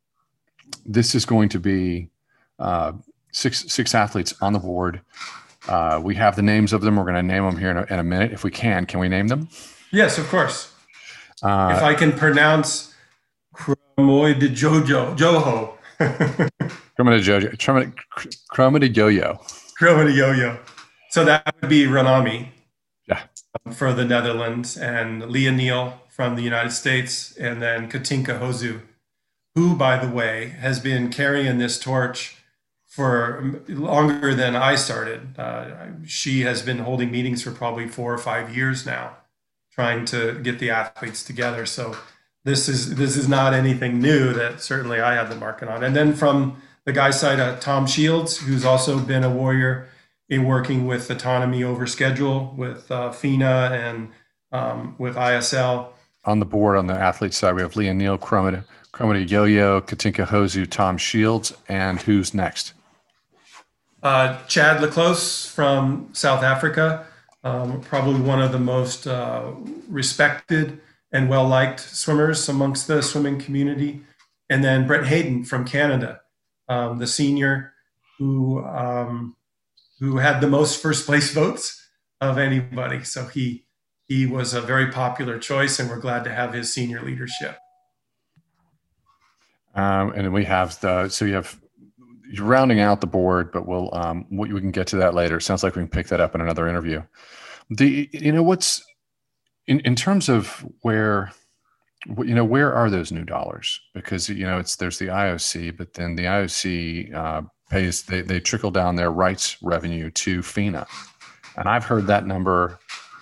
this 0.85 1.15
is 1.15 1.25
going 1.25 1.49
to 1.51 1.59
be 1.59 2.11
uh, 2.59 2.93
six 3.33 3.65
six 3.73 3.95
athletes 3.95 4.35
on 4.41 4.53
the 4.53 4.59
board. 4.59 5.01
Uh, 5.69 6.01
we 6.03 6.15
have 6.17 6.37
the 6.37 6.43
names 6.43 6.73
of 6.73 6.83
them. 6.83 6.97
We're 6.97 7.05
going 7.05 7.15
to 7.15 7.23
name 7.23 7.45
them 7.45 7.57
here 7.57 7.71
in 7.71 7.77
a, 7.77 7.83
in 7.85 7.99
a, 7.99 8.05
minute, 8.05 8.33
if 8.33 8.43
we 8.43 8.51
can. 8.51 8.85
Can 8.85 8.99
we 8.99 9.09
name 9.09 9.29
them? 9.29 9.49
Yes, 9.93 10.19
of 10.19 10.29
course. 10.29 10.73
Uh, 11.43 11.75
if 11.77 11.83
I 11.83 11.95
can 11.95 12.13
pronounce 12.13 12.95
Kromoy 13.55 14.39
de 14.39 14.49
Jojo 14.49 15.17
Joho. 15.17 15.77
Chroma 16.99 17.17
de 17.17 17.23
Jojo. 17.23 17.57
Chroma 18.53 18.81
de 18.81 18.89
De 19.83 20.13
Yo-Yo. 20.13 20.59
So 21.11 21.25
that 21.25 21.55
would 21.61 21.69
be 21.69 21.87
Ranomi. 21.87 22.49
Yeah. 23.09 23.23
For 23.73 23.93
the 23.93 24.05
Netherlands 24.05 24.77
and 24.77 25.29
Leah 25.29 25.51
Neal 25.51 26.01
from 26.09 26.37
the 26.37 26.43
United 26.43 26.71
States 26.71 27.37
and 27.37 27.61
then 27.61 27.89
Katinka 27.89 28.39
Hosszu, 28.39 28.83
who, 29.57 29.75
by 29.75 29.99
the 29.99 30.09
way, 30.09 30.51
has 30.61 30.79
been 30.79 31.11
carrying 31.11 31.59
this 31.59 31.81
torch 31.81 32.37
for 32.87 33.61
longer 33.69 34.35
than 34.35 34.55
I 34.55 34.77
started. 34.77 35.37
Uh, 35.37 35.71
she 36.07 36.43
has 36.43 36.63
been 36.63 36.79
holding 36.79 37.11
meetings 37.11 37.43
for 37.43 37.51
probably 37.51 37.89
four 37.89 38.15
or 38.15 38.19
five 38.19 38.57
years 38.57 38.87
now, 38.87 39.17
trying 39.73 40.05
to 40.07 40.39
get 40.39 40.61
the 40.61 40.71
athletes 40.71 41.25
together. 41.25 41.67
So 41.67 41.97
this 42.45 42.69
is 42.69 42.95
this 42.95 43.17
is 43.17 43.29
not 43.29 43.53
anything 43.53 44.01
new 44.01 44.33
that 44.33 44.63
certainly 44.63 45.01
I 45.01 45.15
had 45.15 45.29
the 45.29 45.37
market 45.37 45.69
on. 45.69 45.83
And 45.83 45.97
then 45.97 46.15
from 46.15 46.63
the 46.85 46.93
guy 46.93 47.11
side, 47.11 47.41
uh, 47.41 47.57
Tom 47.57 47.87
Shields, 47.87 48.39
who's 48.39 48.65
also 48.65 48.99
been 48.99 49.25
a 49.25 49.31
warrior 49.31 49.89
in 50.29 50.45
working 50.45 50.87
with 50.87 51.11
autonomy 51.11 51.63
over 51.63 51.87
schedule 51.87 52.55
with 52.57 52.91
uh, 52.91 53.13
FINA 53.13 53.71
and 53.73 54.09
um, 54.51 54.95
with 54.99 55.17
ISL. 55.17 55.89
On 56.25 56.39
the 56.39 56.47
board, 56.47 56.77
on 56.77 56.87
the 56.87 56.95
athlete 56.95 57.35
side, 57.35 57.55
we 57.55 57.63
have 57.63 57.77
Leah 57.77 57.95
Neal, 57.95 58.17
Chromata, 58.17 58.65
Chromata 58.93 59.29
Yo-Yo, 59.29 59.81
Katinka 59.81 60.27
Hosszu, 60.27 60.69
Tom 60.69 60.97
Shields, 60.97 61.53
and 61.69 62.01
who's 62.01 62.33
next? 62.33 62.73
Uh, 64.03 64.39
Chad 64.47 64.81
le 64.81 64.89
Clos 64.89 65.47
from 65.47 66.09
South 66.13 66.43
Africa, 66.43 67.07
um, 67.45 67.81
probably 67.83 68.21
one 68.21 68.41
of 68.41 68.53
the 68.53 68.59
most 68.59 69.07
uh, 69.07 69.53
respected 69.89 70.81
and 71.13 71.29
well 71.29 71.47
liked 71.47 71.81
swimmers 71.81 72.49
amongst 72.49 72.87
the 72.89 73.03
swimming 73.03 73.39
community. 73.39 74.01
And 74.49 74.65
then 74.65 74.87
Brent 74.87 75.07
Hayden 75.07 75.45
from 75.45 75.65
Canada, 75.65 76.22
um, 76.73 76.99
the 76.99 77.07
senior 77.07 77.73
who 78.19 78.65
um, 78.65 79.37
who 80.01 80.19
had 80.19 80.41
the 80.41 80.49
most 80.49 80.81
first 80.81 81.07
place 81.07 81.33
votes 81.33 81.79
of 82.21 82.39
anybody. 82.39 83.05
So 83.05 83.27
he 83.27 83.67
he 84.05 84.27
was 84.27 84.55
a 84.55 84.61
very 84.61 84.91
popular 84.91 85.39
choice, 85.39 85.79
and 85.79 85.89
we're 85.89 86.01
glad 86.01 86.25
to 86.25 86.35
have 86.35 86.53
his 86.53 86.73
senior 86.73 87.03
leadership. 87.03 87.59
Um, 89.75 90.13
and 90.15 90.33
we 90.33 90.45
have 90.45 90.81
the 90.81 91.09
so 91.09 91.25
you 91.25 91.35
have 91.35 91.61
you're 92.31 92.47
rounding 92.47 92.81
out 92.81 93.01
the 93.01 93.07
board, 93.07 93.53
but 93.53 93.67
we'll 93.67 93.95
um, 93.95 94.27
we 94.31 94.49
can 94.61 94.71
get 94.71 94.87
to 94.89 94.97
that 94.97 95.15
later. 95.15 95.41
Sounds 95.41 95.63
like 95.63 95.77
we 95.77 95.83
can 95.83 95.89
pick 95.89 96.09
that 96.09 96.21
up 96.21 96.35
in 96.35 96.41
another 96.41 96.69
interview. 96.69 97.03
The 97.71 98.09
you 98.13 98.33
know 98.33 98.43
what's 98.43 98.83
in 99.67 99.81
in 99.81 99.95
terms 99.95 100.29
of 100.29 100.67
where 100.81 101.33
you 102.07 102.35
know 102.35 102.45
where 102.45 102.73
are 102.73 102.91
those 102.91 103.13
new 103.13 103.25
dollars 103.25 103.81
because 103.95 104.29
you 104.29 104.45
know 104.47 104.59
it's 104.59 104.77
there's 104.77 104.99
the 104.99 105.09
IOC, 105.09 105.77
but 105.77 105.95
then 105.95 106.17
the 106.17 106.25
IOC 106.25 107.15
uh, 107.15 107.43
pays 107.71 108.03
they 108.03 108.23
they 108.23 108.41
trickle 108.41 108.71
down 108.71 108.97
their 108.97 109.11
rights 109.11 109.57
revenue 109.63 110.11
to 110.11 110.43
FINA, 110.43 110.87
and 111.57 111.69
I've 111.69 111.85
heard 111.85 112.07
that 112.09 112.27
number. 112.27 112.79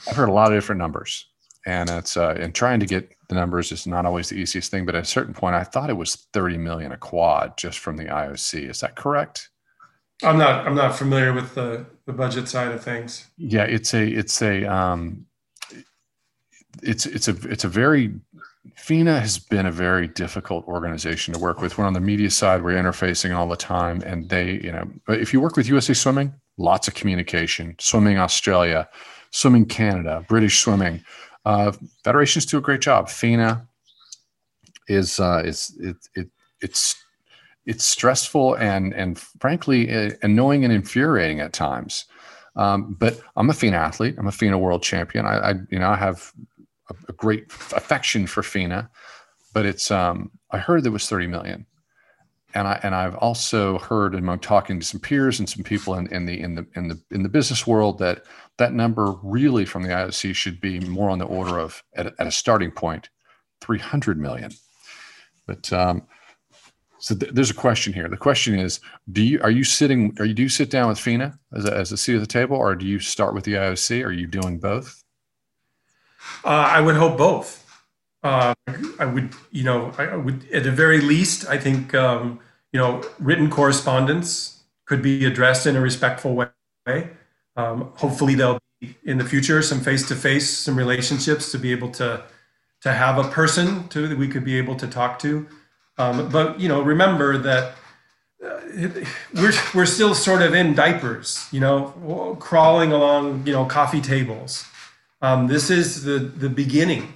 I've 0.08 0.16
heard 0.16 0.28
a 0.28 0.32
lot 0.32 0.52
of 0.52 0.56
different 0.56 0.78
numbers, 0.78 1.26
and 1.66 1.90
it's 1.90 2.16
uh, 2.16 2.36
and 2.38 2.54
trying 2.54 2.80
to 2.80 2.86
get 2.86 3.14
the 3.28 3.34
numbers 3.34 3.70
is 3.70 3.86
not 3.86 4.06
always 4.06 4.30
the 4.30 4.36
easiest 4.36 4.70
thing. 4.70 4.86
But 4.86 4.94
at 4.94 5.02
a 5.02 5.06
certain 5.06 5.34
point, 5.34 5.54
I 5.54 5.64
thought 5.64 5.90
it 5.90 5.96
was 5.96 6.26
30 6.32 6.58
million 6.58 6.92
a 6.92 6.96
quad 6.96 7.56
just 7.56 7.78
from 7.78 7.96
the 7.96 8.04
IOC. 8.04 8.68
Is 8.68 8.80
that 8.80 8.96
correct? 8.96 9.50
I'm 10.22 10.38
not. 10.38 10.66
I'm 10.66 10.74
not 10.74 10.96
familiar 10.96 11.32
with 11.32 11.54
the 11.54 11.86
the 12.06 12.12
budget 12.12 12.48
side 12.48 12.72
of 12.72 12.82
things. 12.82 13.30
Yeah, 13.36 13.64
it's 13.64 13.94
a 13.94 14.06
it's 14.06 14.42
a 14.42 14.64
um, 14.64 15.26
it's 16.82 17.06
it's 17.06 17.28
a 17.28 17.36
it's 17.48 17.64
a 17.64 17.68
very 17.68 18.12
FINA 18.76 19.20
has 19.20 19.38
been 19.38 19.66
a 19.66 19.72
very 19.72 20.06
difficult 20.06 20.66
organization 20.66 21.32
to 21.32 21.40
work 21.40 21.60
with. 21.60 21.78
We're 21.78 21.86
on 21.86 21.94
the 21.94 22.00
media 22.00 22.30
side, 22.30 22.62
we're 22.62 22.80
interfacing 22.80 23.34
all 23.34 23.48
the 23.48 23.56
time, 23.56 24.02
and 24.02 24.28
they, 24.28 24.60
you 24.62 24.70
know, 24.70 24.90
but 25.06 25.20
if 25.20 25.32
you 25.32 25.40
work 25.40 25.56
with 25.56 25.66
USA 25.68 25.94
Swimming, 25.94 26.34
lots 26.58 26.86
of 26.86 26.94
communication. 26.94 27.74
Swimming 27.78 28.18
Australia, 28.18 28.88
Swimming 29.30 29.64
Canada, 29.64 30.24
British 30.28 30.60
Swimming, 30.60 31.02
uh, 31.44 31.72
federations 32.04 32.44
do 32.44 32.58
a 32.58 32.60
great 32.60 32.82
job. 32.82 33.08
FINA 33.08 33.66
is 34.88 35.18
uh, 35.18 35.42
is 35.44 35.76
it, 35.80 35.96
it 36.14 36.28
it's 36.60 37.02
it's 37.64 37.84
stressful 37.84 38.54
and 38.54 38.92
and 38.92 39.18
frankly 39.18 39.90
uh, 39.90 40.10
annoying 40.22 40.64
and 40.64 40.72
infuriating 40.72 41.40
at 41.40 41.52
times. 41.52 42.04
Um, 42.56 42.96
but 42.98 43.20
I'm 43.36 43.48
a 43.48 43.54
FINA 43.54 43.76
athlete. 43.76 44.16
I'm 44.18 44.26
a 44.26 44.32
FINA 44.32 44.58
world 44.58 44.82
champion. 44.82 45.24
I, 45.24 45.50
I 45.50 45.54
you 45.70 45.78
know 45.78 45.88
I 45.88 45.96
have 45.96 46.32
a, 46.90 46.94
a, 47.08 47.12
great 47.12 47.44
affection 47.72 48.26
for 48.26 48.42
FINA, 48.42 48.90
but 49.52 49.66
it's 49.66 49.90
um, 49.90 50.30
I 50.50 50.58
heard 50.58 50.84
there 50.84 50.92
was 50.92 51.08
30 51.08 51.26
million, 51.28 51.66
and 52.54 52.68
I 52.68 52.80
and 52.82 52.94
I've 52.94 53.16
also 53.16 53.78
heard 53.78 54.14
among 54.14 54.40
talking 54.40 54.80
to 54.80 54.86
some 54.86 55.00
peers 55.00 55.38
and 55.38 55.48
some 55.48 55.62
people 55.62 55.94
in, 55.94 56.06
in 56.12 56.26
the 56.26 56.40
in 56.40 56.54
the 56.54 56.66
in 56.74 56.88
the 56.88 57.00
in 57.10 57.22
the 57.22 57.28
business 57.28 57.66
world 57.66 57.98
that 57.98 58.24
that 58.58 58.72
number 58.72 59.14
really 59.22 59.64
from 59.64 59.82
the 59.82 59.88
IOC 59.88 60.34
should 60.34 60.60
be 60.60 60.80
more 60.80 61.10
on 61.10 61.18
the 61.18 61.26
order 61.26 61.58
of 61.58 61.82
at, 61.94 62.06
at 62.18 62.26
a 62.26 62.32
starting 62.32 62.70
point, 62.70 63.08
300 63.60 64.18
million. 64.18 64.50
But 65.46 65.72
um, 65.72 66.06
so 67.00 67.14
th- 67.16 67.32
there's 67.32 67.50
a 67.50 67.54
question 67.54 67.92
here. 67.92 68.08
The 68.08 68.16
question 68.16 68.58
is, 68.58 68.80
do 69.10 69.22
you 69.22 69.40
are 69.42 69.50
you 69.50 69.64
sitting? 69.64 70.14
Are 70.18 70.24
you 70.26 70.34
do 70.34 70.42
you 70.42 70.48
sit 70.48 70.70
down 70.70 70.88
with 70.88 70.98
FINA 70.98 71.38
as 71.56 71.64
a, 71.64 71.74
as 71.74 71.92
a 71.92 71.96
seat 71.96 72.14
at 72.16 72.20
the 72.20 72.26
table, 72.26 72.56
or 72.56 72.76
do 72.76 72.86
you 72.86 73.00
start 73.00 73.34
with 73.34 73.44
the 73.44 73.54
IOC? 73.54 74.04
Are 74.04 74.12
you 74.12 74.26
doing 74.26 74.58
both? 74.58 74.99
Uh, 76.44 76.48
I 76.48 76.80
would 76.80 76.96
hope 76.96 77.18
both. 77.18 77.64
Uh, 78.22 78.54
I 78.98 79.06
would, 79.06 79.30
you 79.50 79.64
know, 79.64 79.92
I 79.98 80.16
would 80.16 80.46
at 80.52 80.64
the 80.64 80.70
very 80.70 81.00
least. 81.00 81.48
I 81.48 81.56
think 81.56 81.94
um, 81.94 82.40
you 82.72 82.78
know, 82.78 83.02
written 83.18 83.50
correspondence 83.50 84.62
could 84.84 85.02
be 85.02 85.24
addressed 85.24 85.66
in 85.66 85.76
a 85.76 85.80
respectful 85.80 86.34
way. 86.34 87.08
Um, 87.56 87.92
hopefully, 87.96 88.34
there'll 88.34 88.58
be 88.80 88.96
in 89.04 89.18
the 89.18 89.24
future 89.24 89.62
some 89.62 89.80
face-to-face, 89.80 90.50
some 90.50 90.76
relationships 90.76 91.50
to 91.52 91.58
be 91.58 91.72
able 91.72 91.90
to 91.92 92.22
to 92.82 92.92
have 92.92 93.18
a 93.18 93.24
person 93.24 93.88
to 93.88 94.08
that 94.08 94.16
we 94.16 94.26
could 94.26 94.44
be 94.44 94.56
able 94.56 94.74
to 94.76 94.86
talk 94.86 95.18
to. 95.18 95.46
Um, 95.98 96.30
but 96.30 96.58
you 96.58 96.68
know, 96.68 96.80
remember 96.80 97.36
that 97.38 97.74
uh, 98.44 98.60
we're 99.34 99.52
we're 99.74 99.86
still 99.86 100.14
sort 100.14 100.42
of 100.42 100.54
in 100.54 100.74
diapers, 100.74 101.46
you 101.52 101.60
know, 101.60 102.36
crawling 102.40 102.92
along, 102.92 103.46
you 103.46 103.52
know, 103.52 103.64
coffee 103.64 104.00
tables. 104.00 104.64
Um, 105.22 105.46
this 105.46 105.70
is 105.70 106.04
the 106.04 106.18
the 106.18 106.48
beginning, 106.48 107.12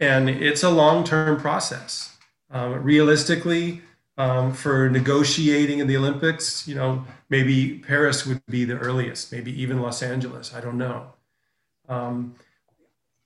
and 0.00 0.28
it's 0.28 0.62
a 0.62 0.70
long-term 0.70 1.40
process. 1.40 2.16
Um, 2.50 2.82
realistically, 2.82 3.82
um, 4.18 4.52
for 4.52 4.88
negotiating 4.90 5.78
in 5.78 5.86
the 5.86 5.96
Olympics. 5.96 6.66
You 6.68 6.74
know, 6.74 7.04
maybe 7.28 7.78
Paris 7.78 8.26
would 8.26 8.44
be 8.46 8.64
the 8.64 8.78
earliest, 8.78 9.32
maybe 9.32 9.58
even 9.60 9.80
Los 9.80 10.02
Angeles. 10.02 10.54
I 10.54 10.60
don't 10.60 10.78
know. 10.78 11.12
Um, 11.88 12.34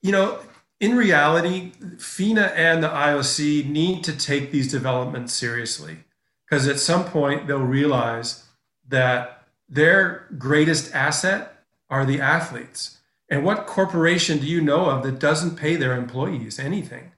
you 0.02 0.12
know, 0.12 0.38
in 0.80 0.96
reality, 0.96 1.72
FINA 1.98 2.52
and 2.54 2.82
the 2.82 2.88
IOC 2.88 3.68
need 3.68 4.04
to 4.04 4.16
take 4.16 4.52
these 4.52 4.70
developments 4.70 5.32
seriously 5.32 5.98
because 6.44 6.68
at 6.68 6.78
some 6.78 7.04
point 7.04 7.46
they'll 7.46 7.58
realize 7.58 8.44
that 8.88 9.42
their 9.68 10.26
greatest 10.38 10.94
asset 10.94 11.64
are 11.90 12.04
the 12.04 12.20
athletes. 12.20 12.98
And 13.28 13.44
what 13.44 13.66
corporation 13.66 14.38
do 14.38 14.46
you 14.46 14.60
know 14.60 14.86
of 14.90 15.02
that 15.02 15.18
doesn't 15.18 15.56
pay 15.56 15.76
their 15.76 15.96
employees 15.96 16.58
anything? 16.58 17.12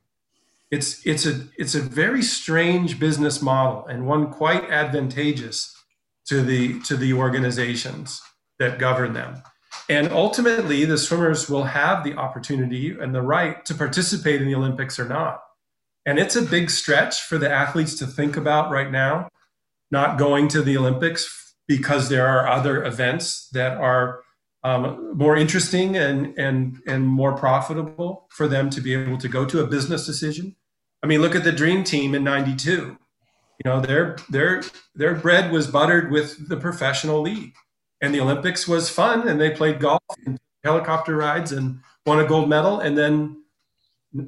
it's 0.70 1.04
it's 1.06 1.26
a 1.26 1.46
it's 1.56 1.74
a 1.74 1.80
very 1.80 2.22
strange 2.22 3.00
business 3.00 3.40
model 3.40 3.86
and 3.86 4.06
one 4.06 4.30
quite 4.30 4.70
advantageous 4.70 5.74
to 6.26 6.42
the 6.42 6.80
to 6.80 6.96
the 6.96 7.12
organizations 7.12 8.20
that 8.58 8.78
govern 8.78 9.12
them 9.12 9.42
and 9.88 10.12
ultimately 10.12 10.84
the 10.84 10.98
swimmers 10.98 11.48
will 11.48 11.64
have 11.64 12.04
the 12.04 12.14
opportunity 12.14 12.90
and 12.90 13.14
the 13.14 13.22
right 13.22 13.64
to 13.64 13.74
participate 13.74 14.42
in 14.42 14.48
the 14.48 14.54
olympics 14.54 14.98
or 14.98 15.06
not 15.06 15.42
and 16.04 16.18
it's 16.18 16.36
a 16.36 16.42
big 16.42 16.70
stretch 16.70 17.22
for 17.22 17.38
the 17.38 17.50
athletes 17.50 17.94
to 17.94 18.06
think 18.06 18.36
about 18.36 18.70
right 18.70 18.90
now 18.90 19.28
not 19.90 20.18
going 20.18 20.48
to 20.48 20.60
the 20.60 20.76
olympics 20.76 21.54
because 21.66 22.08
there 22.08 22.26
are 22.26 22.46
other 22.46 22.84
events 22.84 23.48
that 23.50 23.78
are 23.78 24.20
um, 24.68 25.16
more 25.16 25.36
interesting 25.36 25.96
and 25.96 26.36
and 26.38 26.80
and 26.86 27.06
more 27.06 27.34
profitable 27.36 28.28
for 28.30 28.46
them 28.48 28.70
to 28.70 28.80
be 28.80 28.94
able 28.94 29.18
to 29.18 29.28
go 29.28 29.44
to 29.44 29.60
a 29.60 29.66
business 29.66 30.06
decision 30.06 30.56
I 31.02 31.06
mean, 31.06 31.20
look 31.20 31.34
at 31.34 31.44
the 31.44 31.52
Dream 31.52 31.84
Team 31.84 32.14
in 32.14 32.24
'92. 32.24 32.70
You 32.70 33.70
know, 33.70 33.80
their 33.80 34.16
their 34.28 34.62
their 34.94 35.14
bread 35.14 35.52
was 35.52 35.66
buttered 35.66 36.10
with 36.10 36.48
the 36.48 36.56
professional 36.56 37.20
league, 37.20 37.54
and 38.00 38.14
the 38.14 38.20
Olympics 38.20 38.66
was 38.66 38.90
fun, 38.90 39.28
and 39.28 39.40
they 39.40 39.50
played 39.50 39.80
golf 39.80 40.02
and 40.26 40.38
helicopter 40.64 41.16
rides 41.16 41.52
and 41.52 41.80
won 42.04 42.20
a 42.20 42.26
gold 42.26 42.48
medal. 42.48 42.80
And 42.80 42.98
then, 42.98 43.42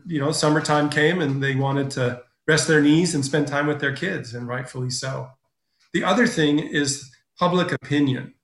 you 0.07 0.21
know, 0.21 0.33
summertime 0.33 0.91
came, 0.91 1.21
and 1.21 1.43
they 1.43 1.55
wanted 1.55 1.91
to 1.93 2.23
rest 2.47 2.69
their 2.69 2.81
knees 2.81 3.15
and 3.15 3.25
spend 3.25 3.49
time 3.49 3.67
with 3.67 3.81
their 3.81 3.95
kids, 3.95 4.35
and 4.35 4.47
rightfully 4.47 4.91
so. 4.91 5.31
The 5.93 6.05
other 6.05 6.27
thing 6.27 6.61
is 6.61 7.11
public 7.37 7.73
opinion, 7.73 8.35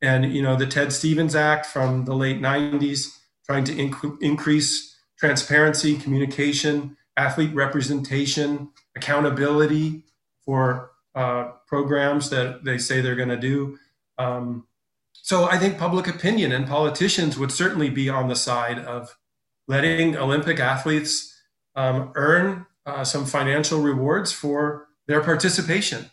and 0.00 0.32
you 0.32 0.42
know, 0.42 0.56
the 0.56 0.66
Ted 0.66 0.92
Stevens 0.92 1.34
Act 1.34 1.66
from 1.66 2.04
the 2.04 2.14
late 2.14 2.40
'90s, 2.40 3.18
trying 3.44 3.64
to 3.64 3.72
inc- 3.74 4.22
increase 4.22 4.96
transparency, 5.18 5.96
communication 5.96 6.96
athlete 7.18 7.52
representation, 7.52 8.70
accountability 8.96 10.04
for 10.44 10.92
uh, 11.14 11.50
programs 11.66 12.30
that 12.30 12.64
they 12.64 12.78
say 12.78 13.00
they're 13.00 13.16
going 13.16 13.28
to 13.28 13.36
do. 13.36 13.76
Um, 14.16 14.66
so 15.12 15.44
I 15.44 15.58
think 15.58 15.78
public 15.78 16.06
opinion 16.06 16.52
and 16.52 16.66
politicians 16.66 17.36
would 17.36 17.50
certainly 17.50 17.90
be 17.90 18.08
on 18.08 18.28
the 18.28 18.36
side 18.36 18.78
of 18.78 19.18
letting 19.66 20.16
Olympic 20.16 20.60
athletes 20.60 21.34
um, 21.74 22.12
earn 22.14 22.66
uh, 22.86 23.04
some 23.04 23.26
financial 23.26 23.80
rewards 23.80 24.32
for 24.32 24.86
their 25.08 25.20
participation. 25.20 26.10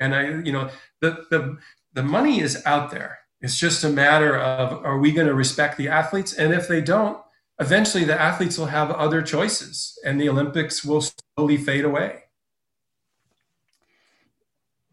And 0.00 0.14
I, 0.14 0.22
you 0.42 0.52
know, 0.52 0.70
the, 1.00 1.26
the, 1.30 1.58
the 1.92 2.02
money 2.02 2.40
is 2.40 2.62
out 2.64 2.90
there. 2.90 3.18
It's 3.40 3.58
just 3.58 3.84
a 3.84 3.88
matter 3.88 4.36
of 4.36 4.84
are 4.84 4.98
we 4.98 5.12
going 5.12 5.26
to 5.26 5.34
respect 5.34 5.76
the 5.76 5.88
athletes? 5.88 6.32
And 6.32 6.52
if 6.52 6.68
they 6.68 6.80
don't, 6.80 7.18
eventually 7.60 8.04
the 8.04 8.20
athletes 8.20 8.58
will 8.58 8.66
have 8.66 8.90
other 8.90 9.22
choices 9.22 9.98
and 10.04 10.20
the 10.20 10.28
Olympics 10.28 10.84
will 10.84 11.02
slowly 11.36 11.56
fade 11.56 11.84
away. 11.84 12.22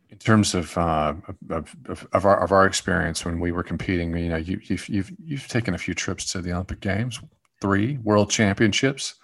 In 0.10 0.18
terms 0.20 0.54
of, 0.54 0.78
uh, 0.78 1.16
of, 1.50 1.76
of, 2.14 2.26
our, 2.26 2.44
of 2.44 2.52
our 2.52 2.66
experience 2.66 3.26
when 3.26 3.40
we 3.40 3.52
were 3.52 3.64
competing, 3.64 4.16
you 4.16 4.30
know, 4.30 4.38
you, 4.38 4.60
you've, 4.64 4.88
you've, 4.88 5.12
you've 5.24 5.48
taken 5.48 5.74
a 5.74 5.78
few 5.78 5.94
trips 5.94 6.32
to 6.32 6.42
the 6.42 6.54
Olympic 6.54 6.80
Games, 6.80 7.20
three 7.62 7.98
world 8.04 8.30
championships. 8.30 9.16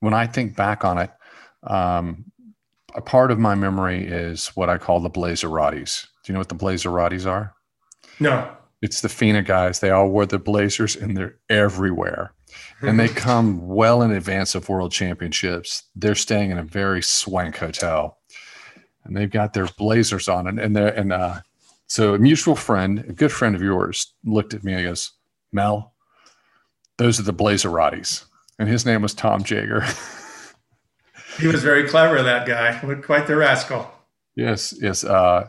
When 0.00 0.14
I 0.14 0.26
think 0.26 0.56
back 0.56 0.84
on 0.84 0.98
it, 0.98 1.10
um, 1.64 2.26
a 2.94 3.00
part 3.02 3.30
of 3.30 3.38
my 3.38 3.54
memory 3.54 4.06
is 4.06 4.48
what 4.48 4.70
I 4.70 4.78
call 4.78 5.00
the 5.00 5.10
Blazeratis. 5.10 6.06
Do 6.24 6.32
you 6.32 6.34
know 6.34 6.40
what 6.40 6.48
the 6.48 6.54
Blazeratis 6.54 7.26
are? 7.26 7.54
No. 8.20 8.54
It's 8.80 9.00
the 9.00 9.08
FINA 9.08 9.42
guys. 9.42 9.80
They 9.80 9.90
all 9.90 10.08
wore 10.08 10.26
the 10.26 10.38
blazers 10.38 10.94
and 10.96 11.16
they're 11.16 11.36
everywhere 11.48 12.32
and 12.82 12.98
they 12.98 13.08
come 13.08 13.66
well 13.66 14.02
in 14.02 14.10
advance 14.10 14.54
of 14.54 14.68
world 14.68 14.92
championships. 14.92 15.84
They're 15.94 16.14
staying 16.14 16.50
in 16.50 16.58
a 16.58 16.62
very 16.62 17.02
swank 17.02 17.56
hotel, 17.56 18.18
and 19.04 19.16
they've 19.16 19.30
got 19.30 19.52
their 19.52 19.66
blazers 19.78 20.28
on, 20.28 20.46
and 20.46 20.58
and 20.58 20.76
they're 20.76 20.94
and 20.94 21.12
uh, 21.12 21.40
so 21.86 22.14
a 22.14 22.18
mutual 22.18 22.56
friend, 22.56 23.00
a 23.08 23.12
good 23.12 23.32
friend 23.32 23.54
of 23.54 23.62
yours, 23.62 24.14
looked 24.24 24.54
at 24.54 24.64
me 24.64 24.74
and 24.74 24.84
goes, 24.84 25.12
"Mel, 25.52 25.94
those 26.96 27.18
are 27.18 27.24
the 27.24 27.34
Blazeratis, 27.34 28.24
and 28.58 28.68
his 28.68 28.86
name 28.86 29.02
was 29.02 29.14
Tom 29.14 29.42
Jager. 29.42 29.84
he 31.38 31.46
was 31.46 31.62
very 31.62 31.88
clever, 31.88 32.22
that 32.22 32.46
guy. 32.46 32.78
Quite 33.02 33.26
the 33.26 33.36
rascal. 33.36 33.90
Yes, 34.36 34.74
yes. 34.80 35.02
Uh, 35.02 35.48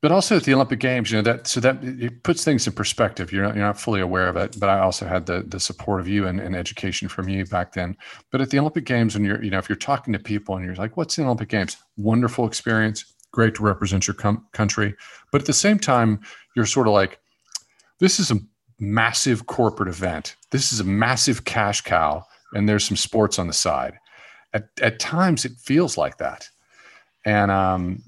but 0.00 0.12
also 0.12 0.36
at 0.36 0.44
the 0.44 0.54
Olympic 0.54 0.78
Games, 0.78 1.10
you 1.10 1.16
know 1.16 1.22
that 1.22 1.48
so 1.48 1.58
that 1.60 1.82
it 1.82 2.22
puts 2.22 2.44
things 2.44 2.66
in 2.66 2.72
perspective. 2.72 3.32
You're 3.32 3.42
not 3.42 3.56
you're 3.56 3.64
not 3.64 3.80
fully 3.80 4.00
aware 4.00 4.28
of 4.28 4.36
it, 4.36 4.56
but 4.58 4.68
I 4.68 4.78
also 4.78 5.06
had 5.06 5.26
the 5.26 5.42
the 5.46 5.58
support 5.58 6.00
of 6.00 6.06
you 6.06 6.26
and, 6.26 6.38
and 6.38 6.54
education 6.54 7.08
from 7.08 7.28
you 7.28 7.44
back 7.44 7.72
then. 7.72 7.96
But 8.30 8.40
at 8.40 8.50
the 8.50 8.60
Olympic 8.60 8.84
Games, 8.84 9.14
when 9.14 9.24
you're 9.24 9.42
you 9.42 9.50
know 9.50 9.58
if 9.58 9.68
you're 9.68 9.76
talking 9.76 10.12
to 10.12 10.18
people 10.18 10.56
and 10.56 10.64
you're 10.64 10.76
like, 10.76 10.96
"What's 10.96 11.16
the 11.16 11.24
Olympic 11.24 11.48
Games?" 11.48 11.76
Wonderful 11.96 12.46
experience, 12.46 13.12
great 13.32 13.56
to 13.56 13.62
represent 13.62 14.06
your 14.06 14.14
com- 14.14 14.46
country, 14.52 14.94
but 15.32 15.40
at 15.40 15.46
the 15.46 15.52
same 15.52 15.80
time, 15.80 16.20
you're 16.54 16.66
sort 16.66 16.86
of 16.86 16.92
like, 16.92 17.18
"This 17.98 18.20
is 18.20 18.30
a 18.30 18.38
massive 18.78 19.46
corporate 19.46 19.88
event. 19.88 20.36
This 20.52 20.72
is 20.72 20.78
a 20.78 20.84
massive 20.84 21.44
cash 21.44 21.80
cow, 21.80 22.24
and 22.52 22.68
there's 22.68 22.86
some 22.86 22.96
sports 22.96 23.36
on 23.38 23.48
the 23.48 23.52
side." 23.52 23.94
At 24.52 24.68
at 24.80 25.00
times, 25.00 25.44
it 25.44 25.52
feels 25.58 25.98
like 25.98 26.18
that, 26.18 26.48
and 27.24 27.50
um, 27.50 28.04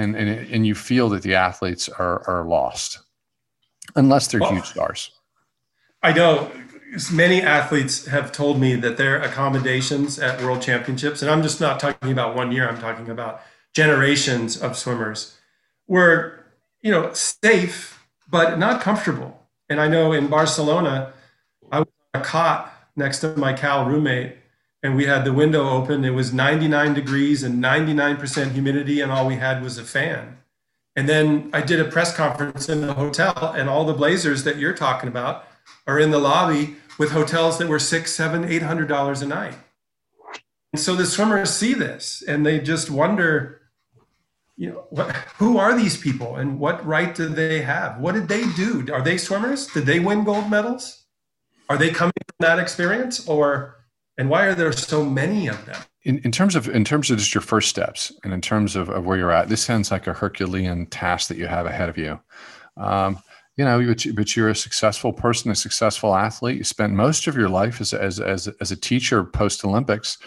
and 0.00 0.16
and 0.16 0.28
and 0.28 0.66
you 0.66 0.74
feel 0.74 1.08
that 1.10 1.22
the 1.22 1.34
athletes 1.34 1.88
are 1.88 2.28
are 2.28 2.44
lost 2.44 2.98
unless 3.96 4.28
they're 4.28 4.40
well, 4.40 4.52
huge 4.52 4.66
stars. 4.66 5.10
I 6.02 6.12
know 6.12 6.50
many 7.12 7.40
athletes 7.42 8.06
have 8.06 8.32
told 8.32 8.60
me 8.60 8.74
that 8.76 8.96
their 8.96 9.20
accommodations 9.20 10.18
at 10.18 10.42
world 10.42 10.62
championships, 10.62 11.22
and 11.22 11.30
I'm 11.30 11.42
just 11.42 11.60
not 11.60 11.78
talking 11.78 12.10
about 12.10 12.34
one 12.34 12.50
year, 12.52 12.68
I'm 12.68 12.80
talking 12.80 13.08
about 13.08 13.42
generations 13.74 14.60
of 14.60 14.76
swimmers, 14.76 15.36
were, 15.86 16.40
you 16.80 16.90
know, 16.90 17.12
safe, 17.12 18.04
but 18.28 18.58
not 18.58 18.80
comfortable. 18.80 19.46
And 19.68 19.80
I 19.80 19.88
know 19.88 20.12
in 20.12 20.26
Barcelona, 20.26 21.12
I 21.70 21.80
was 21.80 21.88
on 22.14 22.20
a 22.20 22.24
cot 22.24 22.72
next 22.96 23.20
to 23.20 23.36
my 23.36 23.52
Cal 23.52 23.86
roommate, 23.86 24.36
and 24.82 24.96
we 24.96 25.04
had 25.04 25.24
the 25.24 25.32
window 25.32 25.68
open. 25.68 26.04
It 26.04 26.10
was 26.10 26.32
99 26.32 26.94
degrees 26.94 27.42
and 27.42 27.62
99% 27.62 28.52
humidity, 28.52 29.00
and 29.00 29.12
all 29.12 29.26
we 29.26 29.36
had 29.36 29.62
was 29.62 29.78
a 29.78 29.84
fan. 29.84 30.38
And 30.96 31.08
then 31.08 31.50
I 31.52 31.60
did 31.60 31.80
a 31.80 31.84
press 31.84 32.14
conference 32.14 32.68
in 32.68 32.80
the 32.80 32.94
hotel, 32.94 33.54
and 33.56 33.68
all 33.68 33.84
the 33.84 33.92
Blazers 33.92 34.44
that 34.44 34.56
you're 34.56 34.74
talking 34.74 35.08
about 35.08 35.44
are 35.86 35.98
in 35.98 36.10
the 36.10 36.18
lobby 36.18 36.76
with 36.98 37.12
hotels 37.12 37.58
that 37.58 37.68
were 37.68 37.78
six, 37.78 38.12
seven, 38.12 38.44
eight 38.44 38.62
hundred 38.62 38.88
dollars 38.88 39.22
a 39.22 39.26
night. 39.26 39.54
And 40.72 40.80
so 40.80 40.94
the 40.94 41.06
swimmers 41.06 41.50
see 41.50 41.74
this 41.74 42.22
and 42.26 42.46
they 42.46 42.60
just 42.60 42.90
wonder, 42.90 43.62
you 44.56 44.70
know, 44.70 44.84
what, 44.90 45.10
who 45.38 45.58
are 45.58 45.76
these 45.76 45.96
people 45.96 46.36
and 46.36 46.60
what 46.60 46.84
right 46.86 47.14
do 47.14 47.28
they 47.28 47.62
have? 47.62 47.98
What 47.98 48.14
did 48.14 48.28
they 48.28 48.48
do? 48.52 48.86
Are 48.92 49.02
they 49.02 49.16
swimmers? 49.18 49.66
Did 49.66 49.86
they 49.86 49.98
win 49.98 50.24
gold 50.24 50.50
medals? 50.50 51.04
Are 51.68 51.76
they 51.76 51.90
coming 51.90 52.12
from 52.28 52.46
that 52.46 52.58
experience 52.58 53.26
or 53.26 53.79
and 54.20 54.28
why 54.28 54.44
are 54.44 54.54
there 54.54 54.70
so 54.70 55.02
many 55.02 55.48
of 55.48 55.64
them? 55.64 55.80
In, 56.02 56.18
in 56.18 56.30
terms 56.30 56.54
of 56.54 56.68
in 56.68 56.84
terms 56.84 57.10
of 57.10 57.16
just 57.16 57.34
your 57.34 57.40
first 57.40 57.70
steps 57.70 58.12
and 58.22 58.34
in 58.34 58.42
terms 58.42 58.76
of, 58.76 58.90
of 58.90 59.06
where 59.06 59.16
you're 59.16 59.32
at, 59.32 59.48
this 59.48 59.62
sounds 59.62 59.90
like 59.90 60.06
a 60.06 60.12
Herculean 60.12 60.86
task 60.86 61.28
that 61.28 61.38
you 61.38 61.46
have 61.46 61.64
ahead 61.64 61.88
of 61.88 61.96
you. 61.96 62.20
Um, 62.76 63.18
you 63.56 63.64
know, 63.64 63.82
but, 63.82 64.04
you, 64.04 64.12
but 64.12 64.36
you're 64.36 64.50
a 64.50 64.54
successful 64.54 65.14
person, 65.14 65.50
a 65.50 65.54
successful 65.54 66.14
athlete. 66.14 66.58
You 66.58 66.64
spent 66.64 66.92
most 66.92 67.26
of 67.26 67.34
your 67.34 67.48
life 67.48 67.80
as 67.80 67.94
as 67.94 68.20
as, 68.20 68.46
as 68.60 68.70
a 68.70 68.76
teacher 68.76 69.24
post 69.24 69.64
Olympics. 69.64 70.18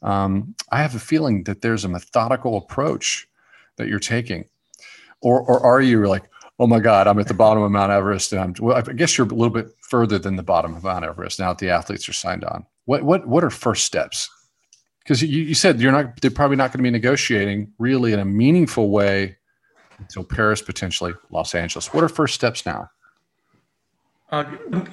Um, 0.00 0.54
I 0.70 0.80
have 0.80 0.94
a 0.94 0.98
feeling 0.98 1.44
that 1.44 1.60
there's 1.60 1.84
a 1.84 1.88
methodical 1.88 2.56
approach 2.56 3.28
that 3.76 3.86
you're 3.86 3.98
taking, 3.98 4.46
or 5.20 5.42
or 5.42 5.60
are 5.60 5.82
you 5.82 6.06
like, 6.06 6.24
oh 6.58 6.66
my 6.66 6.80
God, 6.80 7.06
I'm 7.06 7.18
at 7.18 7.28
the 7.28 7.34
bottom 7.34 7.62
of 7.62 7.70
Mount 7.70 7.92
Everest, 7.92 8.32
and 8.32 8.40
I'm 8.40 8.54
well. 8.60 8.76
I 8.76 8.92
guess 8.94 9.18
you're 9.18 9.26
a 9.26 9.30
little 9.30 9.50
bit 9.50 9.68
further 9.82 10.18
than 10.18 10.36
the 10.36 10.42
bottom 10.42 10.74
of 10.74 10.84
Mount 10.84 11.04
Everest 11.04 11.38
now 11.38 11.48
that 11.48 11.58
the 11.58 11.68
athletes 11.68 12.08
are 12.08 12.14
signed 12.14 12.44
on. 12.44 12.64
What 12.84 13.02
what 13.02 13.26
what 13.26 13.44
are 13.44 13.50
first 13.50 13.84
steps? 13.84 14.28
Because 15.02 15.22
you, 15.22 15.42
you 15.42 15.54
said 15.54 15.80
you're 15.80 15.92
not 15.92 16.20
they're 16.20 16.30
probably 16.30 16.56
not 16.56 16.70
going 16.70 16.78
to 16.78 16.82
be 16.82 16.90
negotiating 16.90 17.72
really 17.78 18.12
in 18.12 18.18
a 18.18 18.24
meaningful 18.24 18.90
way 18.90 19.36
until 19.98 20.24
Paris, 20.24 20.62
potentially 20.62 21.14
Los 21.30 21.54
Angeles. 21.54 21.92
What 21.94 22.02
are 22.02 22.08
first 22.08 22.34
steps 22.34 22.66
now? 22.66 22.88
Uh, 24.30 24.44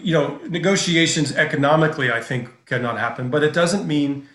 you 0.03 0.13
know, 0.13 0.37
negotiations 0.49 1.31
economically, 1.35 2.11
I 2.11 2.21
think, 2.21 2.65
cannot 2.65 2.99
happen, 2.99 3.29
but 3.29 3.41
it 3.41 3.53
doesn't 3.53 3.87
mean 3.87 4.27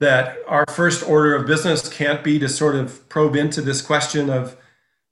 that 0.00 0.38
our 0.46 0.66
first 0.68 1.06
order 1.08 1.34
of 1.34 1.46
business 1.46 1.88
can't 1.88 2.22
be 2.22 2.38
to 2.38 2.48
sort 2.48 2.74
of 2.74 3.08
probe 3.08 3.36
into 3.36 3.62
this 3.62 3.80
question 3.80 4.28
of 4.28 4.56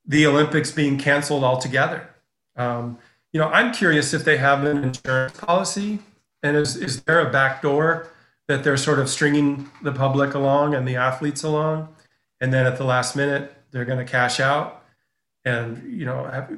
the 0.05 0.27
Olympics 0.27 0.71
being 0.71 0.99
canceled 0.99 1.45
altogether. 1.45 2.09
Um, 2.57 2.99
you 3.33 3.41
know, 3.41 3.49
I'm 3.49 3.73
curious 3.73 4.13
if 4.13 4.25
they 4.25 4.39
have 4.39 4.65
an 4.65 4.85
insurance 4.85 5.39
policy 5.39 6.01
and 6.43 6.57
is, 6.57 6.77
is 6.77 7.03
there 7.03 7.27
a 7.27 7.31
back 7.31 7.63
door 7.63 8.09
that 8.47 8.65
they're 8.65 8.77
sort 8.77 8.99
of 8.99 9.09
stringing 9.09 9.71
the 9.83 9.93
public 9.93 10.35
along 10.35 10.75
and 10.75 10.87
the 10.87 10.97
athletes 10.97 11.43
along? 11.43 11.89
And 12.41 12.53
then 12.53 12.67
at 12.67 12.79
the 12.79 12.85
last 12.85 13.17
minute, 13.17 13.53
they're 13.71 13.85
going 13.85 13.99
to 13.99 14.11
cash 14.11 14.41
out 14.41 14.85
and, 15.45 15.93
you 15.93 16.05
know, 16.07 16.25
have, 16.25 16.51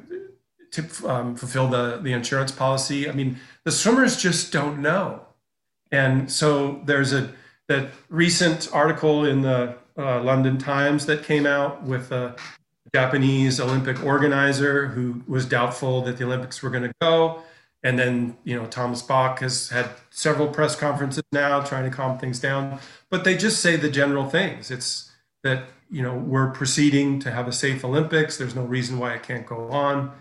to 0.71 1.09
um, 1.09 1.35
fulfill 1.35 1.67
the, 1.67 1.99
the 2.01 2.13
insurance 2.13 2.51
policy. 2.51 3.09
I 3.09 3.11
mean, 3.11 3.37
the 3.65 3.71
swimmers 3.71 4.15
just 4.15 4.53
don't 4.53 4.81
know. 4.81 5.25
And 5.91 6.31
so 6.31 6.81
there's 6.85 7.11
a 7.11 7.33
that 7.67 7.89
recent 8.09 8.69
article 8.73 9.25
in 9.25 9.41
the 9.41 9.75
uh, 9.97 10.21
London 10.21 10.57
Times 10.57 11.05
that 11.05 11.23
came 11.23 11.45
out 11.45 11.83
with 11.83 12.11
a 12.11 12.35
Japanese 12.93 13.59
Olympic 13.59 14.03
organizer 14.03 14.87
who 14.87 15.21
was 15.27 15.45
doubtful 15.45 16.01
that 16.01 16.17
the 16.17 16.25
Olympics 16.25 16.61
were 16.61 16.69
going 16.69 16.83
to 16.83 16.93
go. 17.01 17.43
And 17.83 17.97
then, 17.97 18.37
you 18.43 18.55
know, 18.55 18.67
Thomas 18.67 19.01
Bach 19.01 19.39
has 19.39 19.69
had 19.69 19.89
several 20.11 20.47
press 20.47 20.75
conferences 20.75 21.23
now 21.31 21.61
trying 21.61 21.89
to 21.89 21.95
calm 21.95 22.19
things 22.19 22.39
down, 22.39 22.79
but 23.09 23.23
they 23.23 23.35
just 23.35 23.59
say 23.59 23.75
the 23.75 23.89
general 23.89 24.29
things. 24.29 24.69
It's 24.69 25.11
that, 25.43 25.63
you 25.89 26.03
know, 26.03 26.15
we're 26.15 26.51
proceeding 26.51 27.19
to 27.21 27.31
have 27.31 27.47
a 27.47 27.51
safe 27.51 27.83
Olympics. 27.83 28.37
There's 28.37 28.55
no 28.55 28.63
reason 28.63 28.99
why 28.99 29.13
it 29.13 29.23
can't 29.23 29.47
go 29.47 29.69
on. 29.71 30.11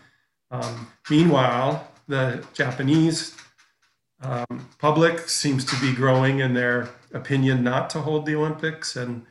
Um, 0.51 0.89
meanwhile, 1.11 1.93
the 2.09 2.45
Japanese 2.55 3.37
um, 4.23 4.69
public 4.79 5.29
seems 5.29 5.65
to 5.67 5.81
be 5.81 5.95
growing 5.95 6.41
in 6.41 6.55
their 6.55 6.89
opinion 7.13 7.63
not 7.63 7.91
to 7.91 8.01
hold 8.01 8.25
the 8.25 8.35
Olympics. 8.35 8.97
And 8.97 9.27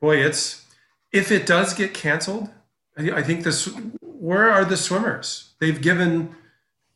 boy, 0.00 0.18
it's, 0.18 0.64
if 1.12 1.32
it 1.32 1.44
does 1.44 1.74
get 1.74 1.92
canceled, 1.92 2.50
I, 2.96 3.10
I 3.10 3.22
think 3.22 3.42
this, 3.42 3.68
where 4.00 4.50
are 4.50 4.64
the 4.64 4.76
swimmers? 4.76 5.54
They've 5.58 5.80
given, 5.80 6.34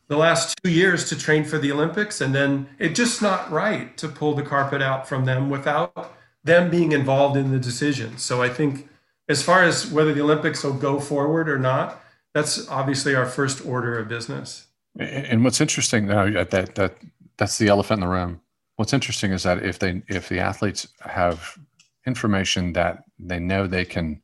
the 0.09 0.17
last 0.17 0.59
two 0.63 0.71
years 0.71 1.09
to 1.11 1.19
train 1.19 1.45
for 1.45 1.59
the 1.59 1.71
Olympics, 1.71 2.21
and 2.21 2.35
then 2.35 2.69
it's 2.79 2.97
just 2.97 3.23
not 3.23 3.51
right 3.51 3.97
to 3.99 4.09
pull 4.09 4.35
the 4.35 4.43
carpet 4.43 4.83
out 4.83 5.07
from 5.09 5.27
them 5.27 5.51
without 5.51 6.15
them 6.43 6.71
being 6.71 6.93
involved 6.93 7.37
in 7.37 7.51
the 7.51 7.59
decision. 7.59 8.17
So 8.17 8.43
I 8.43 8.49
think, 8.49 8.89
as 9.29 9.43
far 9.43 9.63
as 9.63 9.91
whether 9.91 10.15
the 10.15 10.23
Olympics 10.23 10.65
will 10.65 10.73
go 10.73 10.99
forward 10.99 11.49
or 11.49 11.59
not, 11.59 12.03
that's 12.33 12.69
obviously 12.69 13.15
our 13.15 13.27
first 13.27 13.65
order 13.67 13.99
of 13.99 14.09
business. 14.09 14.67
And 14.99 15.45
what's 15.45 15.61
interesting 15.61 16.07
now 16.07 16.45
that 16.45 16.75
that 16.75 16.97
that's 17.37 17.59
the 17.59 17.69
elephant 17.69 18.03
in 18.03 18.09
the 18.09 18.13
room. 18.13 18.41
What's 18.77 18.93
interesting 18.93 19.33
is 19.33 19.43
that 19.43 19.63
if 19.63 19.79
they 19.79 20.03
if 20.09 20.29
the 20.29 20.41
athletes 20.41 20.89
have 21.01 21.59
information 22.07 22.73
that 22.73 23.05
they 23.19 23.39
know 23.39 23.67
they 23.67 23.85
can 23.85 24.23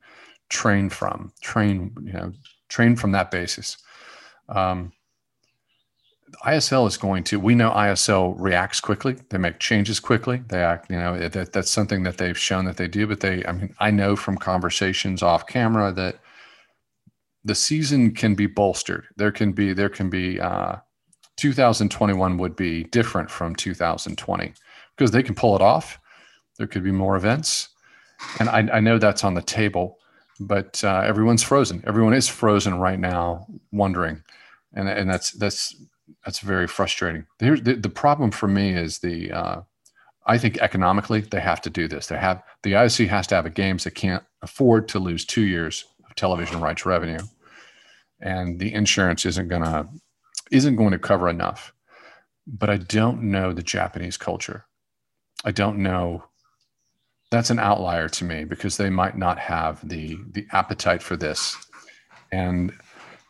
train 0.49 0.88
from, 0.88 1.33
train 1.42 1.94
you 2.03 2.12
know 2.12 2.33
train 2.68 2.97
from 2.97 3.12
that 3.12 3.31
basis. 3.31 3.77
Um, 4.49 4.92
ISL 6.44 6.87
is 6.87 6.97
going 6.97 7.25
to, 7.25 7.38
we 7.38 7.55
know 7.55 7.70
ISL 7.70 8.35
reacts 8.38 8.81
quickly. 8.81 9.16
They 9.31 9.38
make 9.38 9.59
changes 9.59 10.01
quickly. 10.01 10.42
They 10.49 10.62
act, 10.62 10.90
you 10.90 10.97
know, 10.97 11.29
that, 11.29 11.53
that's 11.53 11.70
something 11.70 12.03
that 12.05 12.18
they've 12.18 12.38
shown 12.38 12.64
that 12.64 12.77
they 12.77 12.88
do. 12.88 13.07
But 13.07 13.20
they, 13.20 13.44
I 13.44 13.53
mean, 13.53 13.75
I 13.81 13.90
know 13.90 14.16
from 14.16 14.37
conversations 14.37 15.23
off 15.23 15.47
camera 15.47 15.92
that 15.92 16.18
the 17.44 17.54
season 17.54 18.15
can 18.15 18.35
be 18.35 18.46
bolstered. 18.46 19.06
There 19.17 19.33
can 19.33 19.52
be, 19.52 19.73
there 19.73 19.88
can 19.88 20.11
be, 20.11 20.40
uh, 20.40 20.77
2021 21.37 22.38
would 22.38 22.56
be 22.56 22.85
different 22.85 23.31
from 23.31 23.54
2020 23.56 24.54
because 24.96 25.11
they 25.11 25.23
can 25.23 25.35
pull 25.35 25.56
it 25.56 25.63
off. 25.63 25.98
There 26.59 26.67
could 26.67 26.85
be 26.85 26.92
more 26.92 27.17
events. 27.17 27.69
And 28.38 28.48
I, 28.48 28.77
I 28.77 28.81
know 28.81 28.98
that's 28.98 29.25
on 29.25 29.35
the 29.35 29.42
table, 29.42 29.98
but 30.38 30.83
uh, 30.85 31.02
everyone's 31.04 31.42
frozen. 31.42 31.83
Everyone 31.87 32.15
is 32.15 32.29
frozen 32.29 32.79
right 32.79 32.98
now, 32.98 33.46
wondering. 33.73 34.23
And, 34.73 34.88
and 34.88 35.11
that's, 35.11 35.33
that's, 35.33 35.75
that's 36.25 36.40
very 36.40 36.66
frustrating. 36.66 37.27
Here's 37.38 37.62
the, 37.62 37.75
the 37.75 37.90
problem 37.90 38.31
for 38.31 38.48
me 38.48 38.70
is 38.70 38.98
the 38.98 39.31
uh, 39.33 39.60
I 40.27 40.38
think 40.38 40.58
economically 40.58 41.20
they 41.20 41.40
have 41.40 41.60
to 41.62 41.70
do 41.70 41.87
this. 41.87 42.06
They 42.06 42.16
have 42.16 42.42
the 42.62 42.72
IOC 42.72 43.08
has 43.08 43.27
to 43.29 43.35
have 43.35 43.46
a 43.46 43.50
games 43.50 43.85
that 43.85 43.92
can't 43.92 44.25
afford 44.42 44.88
to 44.88 44.98
lose 44.98 45.25
two 45.25 45.42
years 45.42 45.85
of 46.08 46.14
television 46.14 46.60
rights 46.60 46.87
revenue, 46.87 47.20
and 48.20 48.58
the 48.58 48.72
insurance 48.72 49.27
isn't 49.27 49.48
gonna 49.48 49.88
isn't 50.50 50.77
going 50.77 50.92
to 50.92 50.98
cover 50.98 51.29
enough. 51.29 51.72
But 52.46 52.70
I 52.70 52.79
don't 52.79 53.22
know 53.22 53.52
the 53.52 53.62
Japanese 53.62 54.16
culture. 54.16 54.66
I 55.44 55.50
don't 55.50 55.79
know. 55.79 56.25
That's 57.31 57.50
an 57.50 57.58
outlier 57.58 58.08
to 58.10 58.25
me 58.25 58.44
because 58.44 58.77
they 58.77 58.90
might 58.90 59.18
not 59.18 59.38
have 59.38 59.87
the 59.87 60.18
the 60.31 60.46
appetite 60.52 61.02
for 61.02 61.16
this, 61.16 61.54
and 62.33 62.72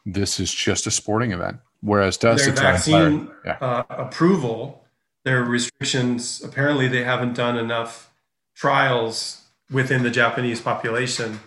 this 0.07 0.39
is 0.39 0.55
just 0.55 0.87
a 0.87 0.93
sporting 0.93 1.33
event 1.33 1.59
Whereas 1.85 2.17
does 2.17 2.43
their 2.43 2.55
vaccine 2.55 3.31
yeah. 3.45 3.59
uh, 3.61 3.85
approval, 3.91 4.85
their 5.25 5.45
restrictions, 5.45 6.43
apparently 6.43 6.89
they 6.89 7.05
haven't 7.05 7.35
done 7.35 7.59
enough 7.59 8.11
trials 8.55 9.43
within 9.71 10.03
the 10.03 10.11
Japanese 10.11 10.63
population. 10.63 11.41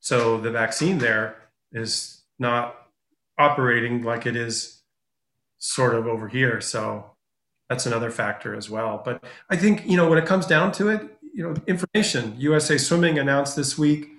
So 0.00 0.38
the 0.38 0.50
vaccine 0.50 0.98
there 0.98 1.36
is 1.72 2.20
not 2.38 2.88
operating 3.38 4.02
like 4.02 4.26
it 4.26 4.36
is 4.36 4.82
sort 5.56 5.94
of 5.94 6.06
over 6.06 6.28
here. 6.28 6.60
So 6.60 7.12
that's 7.70 7.86
another 7.86 8.10
factor 8.10 8.54
as 8.54 8.68
well. 8.68 9.00
But 9.02 9.24
I 9.48 9.56
think, 9.56 9.86
you 9.86 9.96
know, 9.96 10.06
when 10.06 10.18
it 10.18 10.26
comes 10.26 10.44
down 10.44 10.72
to 10.72 10.88
it, 10.88 11.18
you 11.32 11.44
know, 11.44 11.54
information. 11.66 12.34
USA 12.36 12.76
Swimming 12.76 13.18
announced 13.18 13.56
this 13.56 13.78
week 13.78 14.10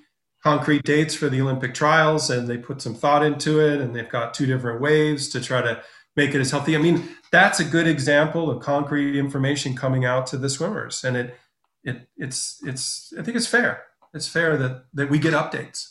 concrete 0.43 0.83
dates 0.83 1.13
for 1.13 1.29
the 1.29 1.41
Olympic 1.41 1.73
trials 1.73 2.29
and 2.29 2.47
they 2.47 2.57
put 2.57 2.81
some 2.81 2.95
thought 2.95 3.23
into 3.23 3.59
it 3.59 3.81
and 3.81 3.95
they've 3.95 4.09
got 4.09 4.33
two 4.33 4.45
different 4.45 4.81
waves 4.81 5.27
to 5.29 5.41
try 5.41 5.61
to 5.61 5.81
make 6.15 6.33
it 6.33 6.39
as 6.39 6.51
healthy. 6.51 6.75
I 6.75 6.79
mean, 6.79 7.09
that's 7.31 7.59
a 7.59 7.65
good 7.65 7.87
example 7.87 8.49
of 8.49 8.61
concrete 8.61 9.17
information 9.17 9.75
coming 9.75 10.05
out 10.05 10.27
to 10.27 10.37
the 10.37 10.49
swimmers. 10.49 11.03
And 11.03 11.17
it 11.17 11.35
it 11.83 12.07
it's 12.17 12.61
it's 12.65 13.13
I 13.17 13.23
think 13.23 13.37
it's 13.37 13.47
fair. 13.47 13.83
It's 14.13 14.27
fair 14.27 14.57
that 14.57 14.85
that 14.93 15.09
we 15.09 15.19
get 15.19 15.33
updates. 15.33 15.89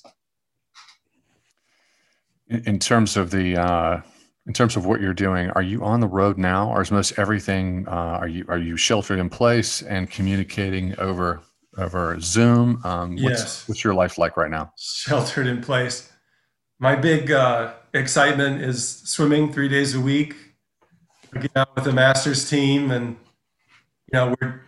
In 2.48 2.78
terms 2.78 3.16
of 3.16 3.30
the 3.30 3.56
uh, 3.58 4.00
in 4.46 4.54
terms 4.54 4.76
of 4.76 4.86
what 4.86 5.00
you're 5.00 5.14
doing, 5.14 5.50
are 5.50 5.62
you 5.62 5.84
on 5.84 6.00
the 6.00 6.08
road 6.08 6.38
now, 6.38 6.70
or 6.70 6.80
is 6.80 6.90
most 6.90 7.18
everything? 7.18 7.86
Uh, 7.86 7.90
are 7.90 8.28
you 8.28 8.44
are 8.48 8.58
you 8.58 8.76
sheltered 8.76 9.18
in 9.18 9.28
place 9.28 9.82
and 9.82 10.10
communicating 10.10 10.98
over 10.98 11.42
over 11.78 12.18
Zoom? 12.20 12.80
Um, 12.84 13.12
what's, 13.12 13.22
yes. 13.22 13.68
What's 13.68 13.84
your 13.84 13.94
life 13.94 14.18
like 14.18 14.36
right 14.36 14.50
now? 14.50 14.72
Sheltered 14.76 15.46
in 15.46 15.62
place. 15.62 16.10
My 16.78 16.94
big 16.94 17.30
uh, 17.32 17.72
excitement 17.94 18.62
is 18.62 18.86
swimming 19.04 19.52
three 19.52 19.68
days 19.68 19.94
a 19.94 20.00
week. 20.00 20.34
I 21.34 21.40
get 21.40 21.56
out 21.56 21.74
with 21.74 21.84
the 21.84 21.92
masters 21.92 22.48
team, 22.48 22.90
and 22.90 23.16
you 24.12 24.18
know 24.18 24.34
we're 24.40 24.62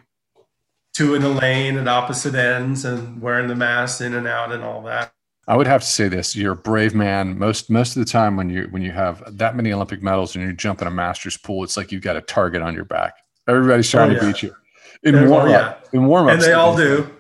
two 0.93 1.15
in 1.15 1.23
a 1.23 1.29
lane 1.29 1.77
at 1.79 1.89
opposite 1.89 2.35
ends 2.35 2.85
and 2.85 3.21
wearing 3.23 3.49
the 3.49 3.55
mask 3.55 4.01
in 4.01 4.15
and 4.15 4.27
out 4.27 4.53
and 4.53 4.63
all 4.63 4.83
that. 4.83 5.13
I 5.49 5.57
would 5.57 5.67
have 5.67 5.81
to 5.81 5.87
say 5.87 6.09
this: 6.09 6.37
you're 6.37 6.53
a 6.53 6.57
brave 6.57 6.95
man. 6.95 7.39
Most 7.39 7.71
most 7.71 7.97
of 7.97 8.05
the 8.05 8.11
time, 8.11 8.37
when 8.37 8.51
you 8.51 8.65
when 8.71 8.83
you 8.83 8.93
have 8.93 9.23
that 9.39 9.57
many 9.57 9.73
Olympic 9.73 10.03
medals 10.03 10.35
and 10.35 10.45
you 10.45 10.53
jump 10.53 10.83
in 10.83 10.89
a 10.89 10.91
Masters 10.91 11.37
pool, 11.37 11.65
it's 11.65 11.77
like 11.77 11.93
you've 11.93 12.03
got 12.03 12.17
a 12.17 12.21
target 12.21 12.61
on 12.61 12.75
your 12.75 12.85
back. 12.85 13.15
Everybody's 13.49 13.89
trying 13.89 14.11
oh, 14.11 14.15
yeah. 14.15 14.21
to 14.21 14.27
beat 14.27 14.43
you 14.43 14.55
in 15.03 15.29
warm 15.29 15.51
up. 15.51 15.89
Yeah. 15.93 15.99
In 15.99 16.07
warm 16.07 16.27
up, 16.27 16.35
and 16.35 16.43
they 16.43 16.53
all 16.53 16.77
do. 16.77 17.11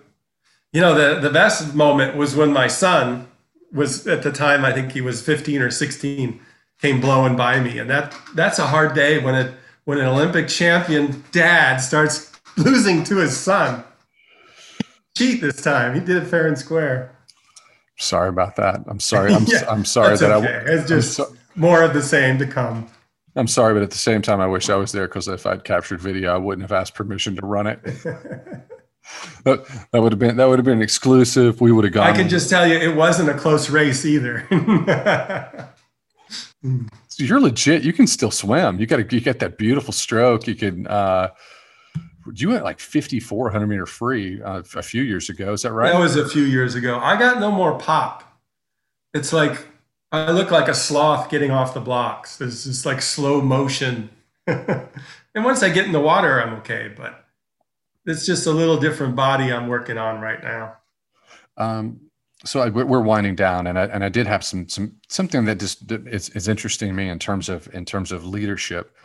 You 0.72 0.81
know, 0.81 0.95
the 0.95 1.20
the 1.20 1.31
best 1.31 1.74
moment 1.74 2.16
was 2.16 2.37
when 2.37 2.53
my 2.53 2.66
son 2.66 3.28
was 3.72 4.07
at 4.07 4.22
the 4.22 4.33
time. 4.33 4.64
I 4.64 4.72
think 4.72 4.93
he 4.93 5.01
was 5.01 5.22
15 5.22 5.62
or 5.62 5.70
16. 5.70 6.41
Came 6.81 7.01
blowing 7.01 7.37
by 7.37 7.61
me, 7.61 7.78
and 7.78 7.91
that 7.91 8.16
that's 8.35 8.59
a 8.59 8.66
hard 8.66 8.95
day 8.95 9.22
when 9.22 9.35
it 9.35 9.55
when 9.85 9.99
an 9.99 10.07
Olympic 10.07 10.49
champion 10.49 11.24
dad 11.33 11.78
starts 11.78 12.33
losing 12.57 13.05
to 13.05 13.16
his 13.16 13.37
son. 13.37 13.85
Cheat 15.16 15.41
this 15.41 15.62
time. 15.62 15.95
He 15.95 16.01
did 16.01 16.22
it 16.22 16.26
fair 16.26 16.47
and 16.47 16.57
square. 16.57 17.14
Sorry 17.99 18.31
about 18.31 18.57
that. 18.57 18.81
I'm 18.87 19.01
sorry. 19.01 19.35
I'm, 19.35 19.45
yeah, 19.45 19.68
I'm 19.68 19.85
sorry 19.85 20.16
that 20.16 20.31
okay. 20.31 20.64
I. 20.66 20.72
It's 20.72 20.89
just 20.89 21.14
so, 21.14 21.35
more 21.55 21.83
of 21.83 21.93
the 21.93 22.03
same 22.03 22.39
to 22.39 22.47
come. 22.47 22.89
I'm 23.37 23.47
sorry, 23.47 23.74
but 23.74 23.83
at 23.83 23.91
the 23.91 23.99
same 23.99 24.22
time, 24.22 24.41
I 24.41 24.47
wish 24.47 24.68
I 24.70 24.76
was 24.76 24.93
there 24.93 25.07
because 25.07 25.28
if 25.28 25.47
I'd 25.47 25.64
captured 25.64 26.01
video, 26.01 26.35
I 26.35 26.39
wouldn't 26.39 26.62
have 26.62 26.72
asked 26.72 26.95
permission 26.95 27.37
to 27.37 27.47
run 27.47 27.66
it. 27.66 27.81
that, 29.45 29.64
that 29.93 30.03
would 30.03 30.12
have 30.12 30.18
been 30.18 30.37
that 30.37 30.49
would 30.49 30.59
have 30.59 30.66
been 30.66 30.83
exclusive. 30.83 31.61
We 31.61 31.70
would 31.72 31.85
have 31.85 31.93
gone. 31.93 32.07
I 32.07 32.12
can 32.12 32.28
just 32.28 32.51
tell 32.51 32.66
you, 32.66 32.74
it 32.74 32.97
wasn't 32.97 33.28
a 33.28 33.35
close 33.35 33.70
race 33.70 34.05
either. 34.05 34.47
You're 37.16 37.41
legit. 37.41 37.83
You 37.83 37.93
can 37.93 38.07
still 38.07 38.31
swim. 38.31 38.81
You 38.81 38.87
got 38.87 39.12
you 39.12 39.20
get 39.20 39.39
that 39.41 39.59
beautiful 39.59 39.93
stroke. 39.93 40.47
You 40.47 40.55
can. 40.55 40.87
Uh, 40.87 41.28
you 42.35 42.51
went 42.51 42.64
like 42.64 42.81
5400 42.81 43.66
meter 43.66 43.87
free 43.87 44.43
uh, 44.43 44.62
a 44.74 44.83
few 44.83 45.03
years 45.03 45.31
ago. 45.31 45.53
Is 45.53 45.62
that 45.62 45.72
right? 45.72 45.93
That 45.93 45.99
was 45.99 46.16
a 46.16 46.28
few 46.28 46.43
years 46.43 46.74
ago. 46.74 46.99
I 46.99 47.18
got 47.18 47.41
no 47.41 47.51
more 47.51 47.78
pop. 47.78 48.24
It's 49.14 49.33
like 49.33 49.66
I 50.13 50.33
look 50.33 50.51
like 50.51 50.69
a 50.69 50.75
sloth 50.75 51.31
getting 51.31 51.51
off 51.51 51.75
the 51.75 51.81
blocks. 51.81 52.37
There's 52.37 52.65
just 52.65 52.85
like 52.85 53.01
slow 53.01 53.41
motion. 53.41 54.11
and 54.47 54.89
once 55.35 55.63
I 55.63 55.71
get 55.71 55.87
in 55.87 55.93
the 55.93 56.01
water, 56.01 56.43
I'm 56.43 56.55
okay. 56.55 56.93
But 56.97 57.25
it's 58.07 58.27
just 58.27 58.47
a 58.47 58.51
little 58.51 58.79
different 58.79 59.15
body 59.15 59.53
I'm 59.53 59.69
working 59.69 59.99
on 59.99 60.21
right 60.21 60.43
now. 60.43 60.77
Um, 61.57 62.01
so 62.45 62.61
I, 62.61 62.71
we're 62.71 63.03
winding 63.03 63.37
down, 63.37 63.67
and 63.67 63.79
I 63.79 63.85
and 63.85 64.03
I 64.03 64.09
did 64.09 64.27
have 64.27 64.43
some 64.43 64.69
some 64.69 64.97
something 65.09 65.45
that 65.45 65.61
just 65.61 65.91
is, 65.93 66.31
is 66.31 66.49
interesting 66.49 66.89
to 66.89 66.95
me 66.95 67.09
in 67.09 67.19
terms 67.19 67.49
of 67.49 67.73
in 67.75 67.85
terms 67.85 68.13
of 68.13 68.25
leadership. 68.25 68.97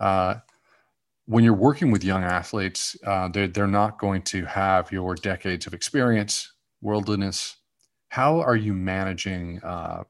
Uh, 0.00 0.36
when 1.26 1.42
you're 1.42 1.54
working 1.54 1.90
with 1.90 2.04
young 2.04 2.22
athletes, 2.22 2.96
uh, 3.06 3.28
they're, 3.28 3.48
they're 3.48 3.66
not 3.66 3.98
going 3.98 4.22
to 4.22 4.44
have 4.44 4.92
your 4.92 5.14
decades 5.14 5.66
of 5.66 5.72
experience, 5.72 6.52
worldliness. 6.82 7.56
How 8.08 8.40
are 8.40 8.56
you 8.56 8.74
managing 8.74 9.60
uh, 9.62 10.04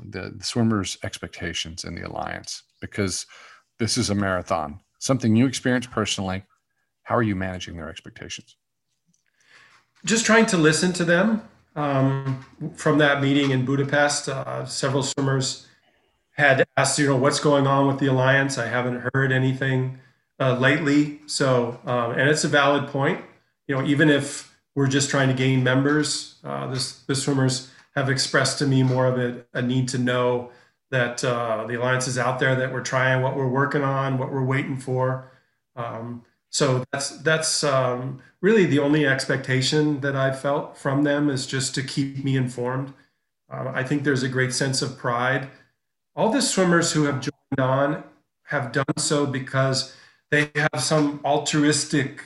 the, 0.00 0.32
the 0.36 0.44
swimmers' 0.44 0.98
expectations 1.02 1.84
in 1.84 1.94
the 1.94 2.06
alliance? 2.06 2.62
Because 2.80 3.26
this 3.78 3.96
is 3.98 4.10
a 4.10 4.14
marathon, 4.14 4.80
something 4.98 5.34
you 5.36 5.46
experienced 5.46 5.90
personally. 5.90 6.44
How 7.04 7.16
are 7.16 7.22
you 7.22 7.34
managing 7.34 7.76
their 7.76 7.88
expectations? 7.88 8.56
Just 10.04 10.24
trying 10.24 10.46
to 10.46 10.56
listen 10.56 10.92
to 10.94 11.04
them. 11.04 11.42
Um, 11.74 12.44
from 12.76 12.98
that 12.98 13.22
meeting 13.22 13.50
in 13.50 13.64
Budapest, 13.64 14.28
uh, 14.28 14.66
several 14.66 15.02
swimmers 15.02 15.66
had 16.32 16.66
asked, 16.76 16.98
you 16.98 17.06
know, 17.06 17.16
what's 17.16 17.40
going 17.40 17.66
on 17.66 17.86
with 17.86 17.98
the 17.98 18.06
alliance. 18.06 18.58
I 18.58 18.66
haven't 18.66 19.08
heard 19.14 19.32
anything 19.32 19.98
uh, 20.38 20.56
lately. 20.58 21.20
So, 21.26 21.80
um, 21.86 22.12
and 22.12 22.28
it's 22.28 22.44
a 22.44 22.48
valid 22.48 22.88
point. 22.88 23.24
You 23.66 23.76
know, 23.76 23.84
even 23.84 24.10
if 24.10 24.54
we're 24.74 24.86
just 24.86 25.10
trying 25.10 25.28
to 25.28 25.34
gain 25.34 25.62
members, 25.62 26.38
uh, 26.44 26.66
this, 26.68 27.00
the 27.02 27.14
swimmers 27.14 27.70
have 27.94 28.08
expressed 28.08 28.58
to 28.58 28.66
me 28.66 28.82
more 28.82 29.06
of 29.06 29.18
a, 29.18 29.44
a 29.54 29.62
need 29.62 29.88
to 29.88 29.98
know 29.98 30.50
that 30.90 31.24
uh, 31.24 31.64
the 31.66 31.74
alliance 31.78 32.06
is 32.06 32.18
out 32.18 32.38
there, 32.38 32.54
that 32.54 32.72
we're 32.72 32.82
trying, 32.82 33.22
what 33.22 33.36
we're 33.36 33.48
working 33.48 33.82
on, 33.82 34.18
what 34.18 34.30
we're 34.32 34.44
waiting 34.44 34.76
for. 34.76 35.30
Um, 35.76 36.22
so 36.50 36.84
that's 36.92 37.10
that's 37.22 37.64
um, 37.64 38.20
really 38.42 38.66
the 38.66 38.78
only 38.78 39.06
expectation 39.06 40.00
that 40.00 40.14
I've 40.14 40.38
felt 40.38 40.76
from 40.76 41.04
them 41.04 41.30
is 41.30 41.46
just 41.46 41.74
to 41.76 41.82
keep 41.82 42.22
me 42.22 42.36
informed. 42.36 42.92
Uh, 43.50 43.72
I 43.74 43.82
think 43.84 44.04
there's 44.04 44.22
a 44.22 44.28
great 44.28 44.52
sense 44.52 44.82
of 44.82 44.98
pride 44.98 45.48
all 46.14 46.30
the 46.30 46.42
swimmers 46.42 46.92
who 46.92 47.04
have 47.04 47.20
joined 47.20 47.60
on 47.60 48.04
have 48.44 48.72
done 48.72 48.84
so 48.98 49.26
because 49.26 49.94
they 50.30 50.50
have 50.54 50.82
some 50.82 51.20
altruistic 51.24 52.24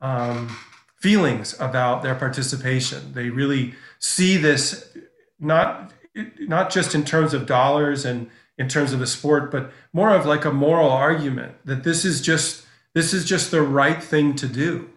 um, 0.00 0.56
feelings 0.96 1.54
about 1.60 2.02
their 2.02 2.14
participation. 2.14 3.12
They 3.12 3.28
really 3.30 3.74
see 3.98 4.36
this 4.36 4.95
not 5.38 5.92
not 6.40 6.70
just 6.70 6.94
in 6.94 7.04
terms 7.04 7.34
of 7.34 7.46
dollars 7.46 8.04
and 8.04 8.30
in 8.58 8.68
terms 8.68 8.92
of 8.92 9.00
the 9.00 9.06
sport, 9.06 9.50
but 9.50 9.70
more 9.92 10.14
of 10.14 10.24
like 10.24 10.44
a 10.44 10.52
moral 10.52 10.90
argument 10.90 11.54
that 11.64 11.84
this 11.84 12.04
is 12.04 12.20
just 12.20 12.64
this 12.94 13.12
is 13.12 13.24
just 13.24 13.50
the 13.50 13.62
right 13.62 14.02
thing 14.02 14.34
to 14.36 14.46
do. 14.46 14.88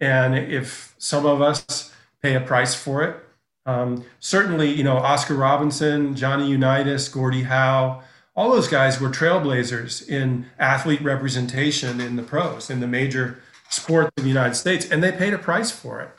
And 0.00 0.34
if 0.34 0.94
some 0.98 1.24
of 1.24 1.40
us 1.40 1.92
pay 2.22 2.34
a 2.34 2.40
price 2.40 2.74
for 2.74 3.02
it, 3.02 3.16
um, 3.66 4.04
certainly, 4.18 4.70
you 4.72 4.84
know, 4.84 4.96
Oscar 4.96 5.34
Robinson, 5.34 6.14
Johnny 6.14 6.48
Unitas, 6.48 7.08
Gordie 7.08 7.44
Howe, 7.44 8.02
all 8.34 8.50
those 8.50 8.68
guys 8.68 9.00
were 9.00 9.10
trailblazers 9.10 10.06
in 10.08 10.46
athlete 10.58 11.02
representation 11.02 12.00
in 12.00 12.16
the 12.16 12.22
pros, 12.22 12.70
in 12.70 12.80
the 12.80 12.86
major 12.86 13.42
sports 13.68 14.10
in 14.16 14.24
the 14.24 14.28
United 14.28 14.54
States, 14.54 14.90
and 14.90 15.02
they 15.02 15.12
paid 15.12 15.34
a 15.34 15.38
price 15.38 15.70
for 15.70 16.00
it. 16.00 16.10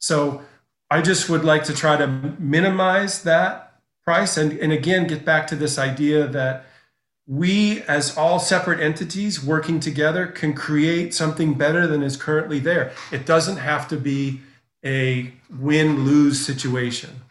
So 0.00 0.42
I 0.92 1.00
just 1.00 1.30
would 1.30 1.42
like 1.42 1.64
to 1.64 1.72
try 1.72 1.96
to 1.96 2.06
minimize 2.06 3.22
that 3.22 3.80
price 4.04 4.36
and, 4.36 4.52
and 4.58 4.70
again 4.70 5.06
get 5.06 5.24
back 5.24 5.46
to 5.46 5.56
this 5.56 5.78
idea 5.78 6.26
that 6.26 6.66
we, 7.26 7.80
as 7.84 8.14
all 8.18 8.38
separate 8.38 8.78
entities 8.78 9.42
working 9.42 9.80
together, 9.80 10.26
can 10.26 10.52
create 10.52 11.14
something 11.14 11.54
better 11.54 11.86
than 11.86 12.02
is 12.02 12.18
currently 12.18 12.58
there. 12.58 12.92
It 13.10 13.24
doesn't 13.24 13.56
have 13.56 13.88
to 13.88 13.96
be 13.96 14.42
a 14.84 15.32
win 15.58 16.04
lose 16.04 16.44
situation. 16.44 17.22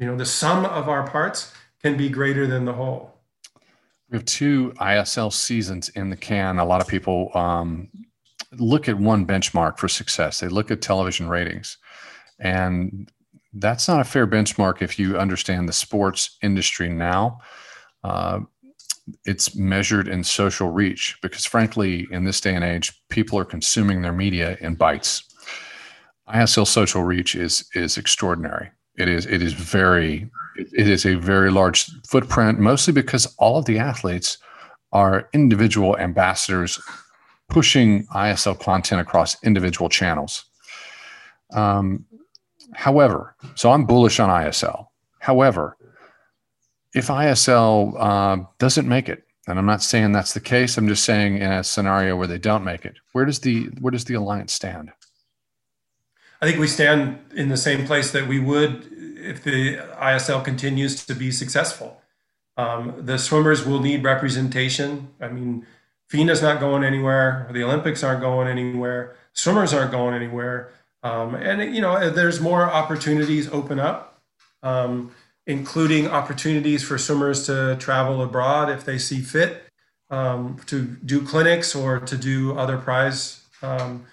You 0.00 0.06
know, 0.06 0.16
the 0.16 0.26
sum 0.26 0.64
of 0.64 0.88
our 0.88 1.08
parts 1.08 1.54
can 1.84 1.96
be 1.96 2.08
greater 2.08 2.44
than 2.48 2.64
the 2.64 2.72
whole. 2.72 3.14
We 4.10 4.16
have 4.16 4.24
two 4.24 4.72
ISL 4.80 5.32
seasons 5.32 5.90
in 5.90 6.10
the 6.10 6.16
can. 6.16 6.58
A 6.58 6.64
lot 6.64 6.80
of 6.80 6.88
people 6.88 7.30
um, 7.36 7.88
look 8.58 8.88
at 8.88 8.98
one 8.98 9.26
benchmark 9.26 9.78
for 9.78 9.86
success, 9.86 10.40
they 10.40 10.48
look 10.48 10.72
at 10.72 10.82
television 10.82 11.28
ratings. 11.28 11.78
And 12.40 13.10
that's 13.52 13.88
not 13.88 14.00
a 14.00 14.04
fair 14.04 14.26
benchmark 14.26 14.82
if 14.82 14.98
you 14.98 15.18
understand 15.18 15.68
the 15.68 15.72
sports 15.72 16.38
industry 16.42 16.88
now. 16.88 17.40
Uh, 18.02 18.40
it's 19.24 19.54
measured 19.56 20.08
in 20.08 20.22
social 20.24 20.70
reach 20.70 21.18
because, 21.20 21.44
frankly, 21.44 22.06
in 22.10 22.24
this 22.24 22.40
day 22.40 22.54
and 22.54 22.64
age, 22.64 22.92
people 23.08 23.38
are 23.38 23.44
consuming 23.44 24.02
their 24.02 24.12
media 24.12 24.56
in 24.60 24.76
bites 24.76 25.24
ISL 26.34 26.66
social 26.66 27.02
reach 27.02 27.34
is 27.34 27.68
is 27.74 27.96
extraordinary. 27.96 28.70
It 28.96 29.08
is. 29.08 29.26
It 29.26 29.42
is 29.42 29.52
very. 29.52 30.30
It 30.56 30.88
is 30.88 31.06
a 31.06 31.14
very 31.14 31.50
large 31.50 31.86
footprint, 32.06 32.58
mostly 32.58 32.92
because 32.92 33.34
all 33.38 33.58
of 33.58 33.64
the 33.64 33.78
athletes 33.78 34.38
are 34.92 35.28
individual 35.32 35.96
ambassadors 35.96 36.80
pushing 37.48 38.06
ISL 38.08 38.58
content 38.58 39.00
across 39.00 39.42
individual 39.42 39.88
channels. 39.88 40.44
Um, 41.52 42.04
however, 42.74 43.34
so 43.54 43.72
I'm 43.72 43.84
bullish 43.84 44.20
on 44.20 44.28
ISL. 44.28 44.88
However, 45.18 45.76
if 46.94 47.08
ISL 47.08 47.94
uh, 47.98 48.44
doesn't 48.58 48.88
make 48.88 49.08
it, 49.08 49.24
and 49.46 49.58
I'm 49.58 49.66
not 49.66 49.82
saying 49.82 50.12
that's 50.12 50.34
the 50.34 50.40
case, 50.40 50.76
I'm 50.76 50.88
just 50.88 51.04
saying 51.04 51.36
in 51.36 51.50
a 51.50 51.64
scenario 51.64 52.16
where 52.16 52.26
they 52.26 52.38
don't 52.38 52.64
make 52.64 52.84
it, 52.84 52.96
where 53.12 53.24
does 53.24 53.40
the 53.40 53.64
where 53.80 53.90
does 53.90 54.04
the 54.04 54.14
alliance 54.14 54.52
stand? 54.52 54.92
I 56.42 56.46
think 56.46 56.58
we 56.58 56.66
stand 56.66 57.18
in 57.34 57.48
the 57.48 57.56
same 57.56 57.86
place 57.86 58.10
that 58.12 58.26
we 58.26 58.38
would 58.38 58.88
if 59.16 59.44
the 59.44 59.76
ISL 59.76 60.42
continues 60.42 61.04
to 61.04 61.14
be 61.14 61.30
successful. 61.30 62.00
Um, 62.56 62.94
the 62.98 63.18
swimmers 63.18 63.66
will 63.66 63.80
need 63.80 64.02
representation. 64.02 65.08
I 65.20 65.28
mean, 65.28 65.66
FINA's 66.08 66.42
not 66.42 66.58
going 66.58 66.82
anywhere. 66.82 67.48
The 67.52 67.62
Olympics 67.62 68.02
aren't 68.02 68.20
going 68.20 68.48
anywhere. 68.48 69.16
Swimmers 69.32 69.72
aren't 69.72 69.92
going 69.92 70.14
anywhere. 70.14 70.72
Um, 71.02 71.34
and 71.34 71.74
you 71.74 71.80
know, 71.80 72.10
there's 72.10 72.40
more 72.40 72.64
opportunities 72.64 73.48
open 73.48 73.80
up, 73.80 74.20
um, 74.62 75.12
including 75.46 76.08
opportunities 76.08 76.82
for 76.82 76.98
swimmers 76.98 77.46
to 77.46 77.76
travel 77.76 78.22
abroad 78.22 78.70
if 78.70 78.84
they 78.84 78.98
see 78.98 79.20
fit, 79.20 79.64
um, 80.10 80.58
to 80.66 80.82
do 80.82 81.22
clinics 81.22 81.74
or 81.74 81.98
to 82.00 82.16
do 82.16 82.58
other 82.58 82.76
prize 82.76 83.42
um, 83.62 84.04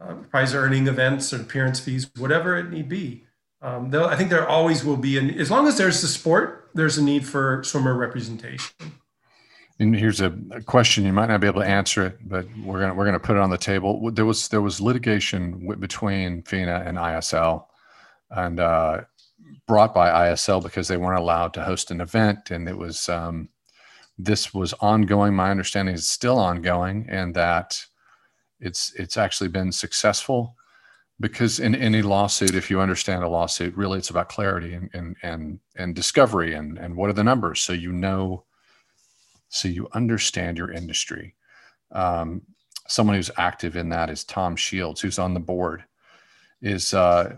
uh, 0.00 0.14
prize 0.30 0.54
earning 0.54 0.86
events 0.86 1.32
or 1.32 1.40
appearance 1.40 1.78
fees, 1.78 2.10
whatever 2.16 2.56
it 2.56 2.70
need 2.70 2.88
be. 2.88 3.24
Um, 3.62 3.94
I 3.94 4.16
think 4.16 4.30
there 4.30 4.48
always 4.48 4.84
will 4.84 4.96
be, 4.96 5.18
an, 5.18 5.38
as 5.38 5.50
long 5.50 5.66
as 5.66 5.76
there's 5.76 6.00
the 6.00 6.08
sport, 6.08 6.70
there's 6.74 6.96
a 6.96 7.04
need 7.04 7.26
for 7.26 7.62
swimmer 7.62 7.94
representation. 7.94 8.74
And 9.80 9.96
here's 9.96 10.20
a, 10.20 10.38
a, 10.50 10.60
question 10.60 11.06
you 11.06 11.12
might 11.12 11.30
not 11.30 11.40
be 11.40 11.46
able 11.46 11.62
to 11.62 11.66
answer 11.66 12.04
it, 12.04 12.18
but 12.28 12.46
we're 12.62 12.80
gonna 12.80 12.94
we're 12.94 13.06
gonna 13.06 13.18
put 13.18 13.36
it 13.36 13.40
on 13.40 13.48
the 13.48 13.56
table. 13.56 14.10
There 14.10 14.26
was 14.26 14.48
there 14.48 14.60
was 14.60 14.78
litigation 14.78 15.52
w- 15.52 15.76
between 15.76 16.42
FINA 16.42 16.82
and 16.84 16.98
ISL, 16.98 17.64
and 18.30 18.60
uh, 18.60 19.00
brought 19.66 19.94
by 19.94 20.28
ISL 20.28 20.62
because 20.62 20.86
they 20.86 20.98
weren't 20.98 21.18
allowed 21.18 21.54
to 21.54 21.64
host 21.64 21.90
an 21.90 22.02
event, 22.02 22.50
and 22.50 22.68
it 22.68 22.76
was 22.76 23.08
um, 23.08 23.48
this 24.18 24.52
was 24.52 24.74
ongoing. 24.74 25.34
My 25.34 25.50
understanding 25.50 25.94
is 25.94 26.06
still 26.06 26.38
ongoing, 26.38 27.06
and 27.08 27.34
that 27.36 27.82
it's 28.60 28.92
it's 28.96 29.16
actually 29.16 29.48
been 29.48 29.72
successful 29.72 30.56
because 31.20 31.58
in 31.58 31.74
any 31.74 32.02
lawsuit 32.02 32.54
if 32.54 32.70
you 32.70 32.80
understand 32.80 33.22
a 33.24 33.28
lawsuit 33.28 33.74
really 33.76 33.98
it's 33.98 34.10
about 34.10 34.28
clarity 34.28 34.74
and 34.74 34.90
and 34.92 35.16
and, 35.22 35.60
and 35.76 35.94
discovery 35.94 36.54
and 36.54 36.78
and 36.78 36.96
what 36.96 37.10
are 37.10 37.14
the 37.14 37.24
numbers 37.24 37.60
so 37.60 37.72
you 37.72 37.92
know 37.92 38.44
so 39.50 39.68
you 39.68 39.88
understand 39.92 40.56
your 40.56 40.70
industry. 40.70 41.34
Um, 41.92 42.42
someone 42.86 43.16
who's 43.16 43.30
active 43.36 43.76
in 43.76 43.90
that 43.90 44.08
is 44.08 44.24
Tom 44.24 44.56
Shields, 44.56 45.00
who's 45.00 45.18
on 45.18 45.34
the 45.34 45.40
board. 45.40 45.84
Is 46.62 46.94
uh, 46.94 47.36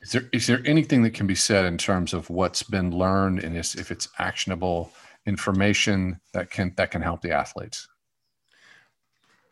is 0.00 0.12
there 0.12 0.28
is 0.32 0.46
there 0.46 0.62
anything 0.64 1.02
that 1.02 1.14
can 1.14 1.26
be 1.26 1.34
said 1.34 1.64
in 1.64 1.78
terms 1.78 2.14
of 2.14 2.30
what's 2.30 2.62
been 2.62 2.96
learned 2.96 3.42
and 3.42 3.56
is, 3.56 3.74
if 3.74 3.90
it's 3.90 4.08
actionable 4.18 4.92
information 5.26 6.20
that 6.32 6.50
can 6.50 6.72
that 6.76 6.90
can 6.90 7.02
help 7.02 7.20
the 7.22 7.32
athletes? 7.32 7.88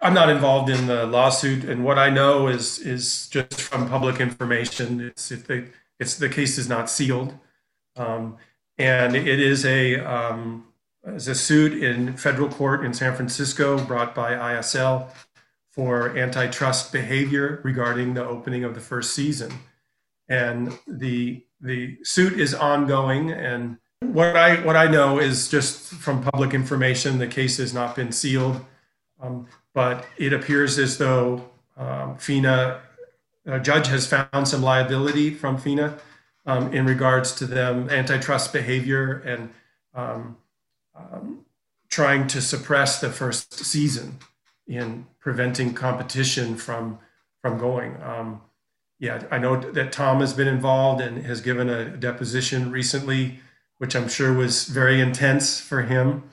I'm 0.02 0.14
not 0.14 0.30
involved 0.30 0.70
in 0.70 0.86
the 0.86 1.06
lawsuit, 1.06 1.64
and 1.64 1.84
what 1.84 1.98
I 1.98 2.08
know 2.08 2.46
is 2.46 2.78
is 2.78 3.28
just 3.28 3.60
from 3.60 3.88
public 3.88 4.20
information. 4.20 5.00
It's 5.00 5.30
if 5.30 5.46
the 5.46 5.66
it's 5.98 6.16
the 6.16 6.28
case 6.28 6.56
is 6.56 6.68
not 6.68 6.88
sealed, 6.88 7.34
um, 7.96 8.36
and 8.78 9.16
it 9.16 9.40
is 9.40 9.66
a 9.66 9.98
um, 9.98 10.69
is 11.04 11.28
a 11.28 11.34
suit 11.34 11.82
in 11.82 12.16
federal 12.16 12.48
court 12.48 12.84
in 12.84 12.92
San 12.92 13.14
Francisco 13.14 13.78
brought 13.84 14.14
by 14.14 14.32
ISL 14.32 15.08
for 15.70 16.16
antitrust 16.18 16.92
behavior 16.92 17.60
regarding 17.64 18.14
the 18.14 18.26
opening 18.26 18.64
of 18.64 18.74
the 18.74 18.80
first 18.80 19.14
season. 19.14 19.52
And 20.28 20.78
the 20.86 21.44
the 21.60 21.98
suit 22.02 22.38
is 22.40 22.54
ongoing 22.54 23.30
and 23.30 23.76
what 24.00 24.34
I 24.34 24.64
what 24.64 24.76
I 24.76 24.86
know 24.86 25.18
is 25.18 25.48
just 25.48 25.92
from 25.92 26.22
public 26.22 26.54
information 26.54 27.18
the 27.18 27.26
case 27.26 27.58
has 27.58 27.74
not 27.74 27.94
been 27.94 28.12
sealed 28.12 28.64
um, 29.20 29.46
but 29.74 30.06
it 30.16 30.32
appears 30.32 30.78
as 30.78 30.96
though 30.96 31.50
um, 31.76 32.16
FINA 32.16 32.80
a 33.46 33.60
judge 33.60 33.88
has 33.88 34.06
found 34.06 34.48
some 34.48 34.62
liability 34.62 35.34
from 35.34 35.58
FINA 35.58 35.98
um, 36.46 36.72
in 36.72 36.86
regards 36.86 37.34
to 37.34 37.46
them 37.46 37.90
antitrust 37.90 38.52
behavior 38.52 39.18
and 39.26 39.50
um, 39.94 40.36
um, 41.12 41.44
trying 41.88 42.26
to 42.28 42.40
suppress 42.40 43.00
the 43.00 43.10
first 43.10 43.54
season 43.54 44.18
in 44.66 45.06
preventing 45.18 45.74
competition 45.74 46.56
from 46.56 46.98
from 47.42 47.58
going. 47.58 47.96
Um, 48.02 48.42
yeah, 48.98 49.22
I 49.30 49.38
know 49.38 49.58
that 49.58 49.92
Tom 49.92 50.20
has 50.20 50.34
been 50.34 50.48
involved 50.48 51.00
and 51.00 51.24
has 51.24 51.40
given 51.40 51.68
a 51.70 51.96
deposition 51.96 52.70
recently, 52.70 53.40
which 53.78 53.96
I'm 53.96 54.08
sure 54.08 54.32
was 54.32 54.66
very 54.66 55.00
intense 55.00 55.58
for 55.58 55.82
him. 55.82 56.24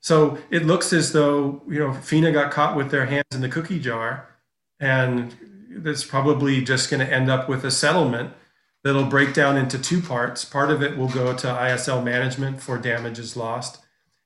So 0.00 0.38
it 0.50 0.64
looks 0.64 0.92
as 0.92 1.12
though 1.12 1.62
you 1.68 1.80
know 1.80 1.92
FINA 1.92 2.32
got 2.32 2.52
caught 2.52 2.76
with 2.76 2.90
their 2.90 3.06
hands 3.06 3.26
in 3.32 3.40
the 3.40 3.48
cookie 3.48 3.80
jar, 3.80 4.28
and 4.80 5.36
that's 5.70 6.04
probably 6.04 6.62
just 6.62 6.90
going 6.90 7.04
to 7.04 7.12
end 7.12 7.30
up 7.30 7.48
with 7.48 7.64
a 7.64 7.70
settlement 7.70 8.32
that'll 8.84 9.06
break 9.06 9.34
down 9.34 9.56
into 9.56 9.78
two 9.78 10.00
parts. 10.00 10.44
Part 10.44 10.70
of 10.70 10.82
it 10.82 10.96
will 10.96 11.08
go 11.08 11.34
to 11.34 11.46
ISL 11.46 12.02
management 12.02 12.60
for 12.60 12.78
damages 12.78 13.36
lost, 13.36 13.78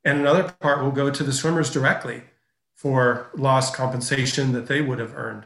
and 0.04 0.18
another 0.18 0.54
part 0.60 0.82
will 0.82 0.90
go 0.90 1.10
to 1.10 1.22
the 1.22 1.32
swimmers 1.32 1.70
directly 1.70 2.22
for 2.74 3.30
lost 3.34 3.74
compensation 3.74 4.52
that 4.52 4.66
they 4.66 4.80
would 4.80 4.98
have 4.98 5.14
earned, 5.16 5.44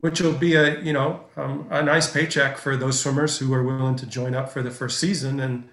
which 0.00 0.20
will 0.20 0.32
be 0.32 0.54
a 0.54 0.80
you 0.80 0.92
know 0.92 1.24
um, 1.36 1.66
a 1.70 1.82
nice 1.82 2.10
paycheck 2.10 2.58
for 2.58 2.76
those 2.76 3.00
swimmers 3.00 3.38
who 3.38 3.52
are 3.52 3.62
willing 3.62 3.96
to 3.96 4.06
join 4.06 4.34
up 4.34 4.50
for 4.50 4.62
the 4.62 4.70
first 4.70 4.98
season 4.98 5.40
and. 5.40 5.68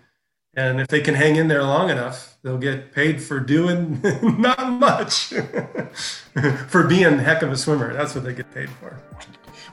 And 0.58 0.80
if 0.80 0.88
they 0.88 1.02
can 1.02 1.16
hang 1.16 1.36
in 1.36 1.50
there 1.50 1.64
long 1.64 1.90
enough, 1.90 2.38
they'll 2.42 2.58
get 2.58 2.94
paid 2.94 3.22
for 3.22 3.42
doing 3.42 4.00
not 4.40 4.72
much, 4.72 5.34
for 6.70 6.88
being 6.88 7.20
heck 7.20 7.42
of 7.42 7.52
a 7.52 7.58
swimmer. 7.58 7.92
That's 7.92 8.16
what 8.16 8.24
they 8.24 8.34
get 8.34 8.54
paid 8.54 8.70
for. 8.70 8.98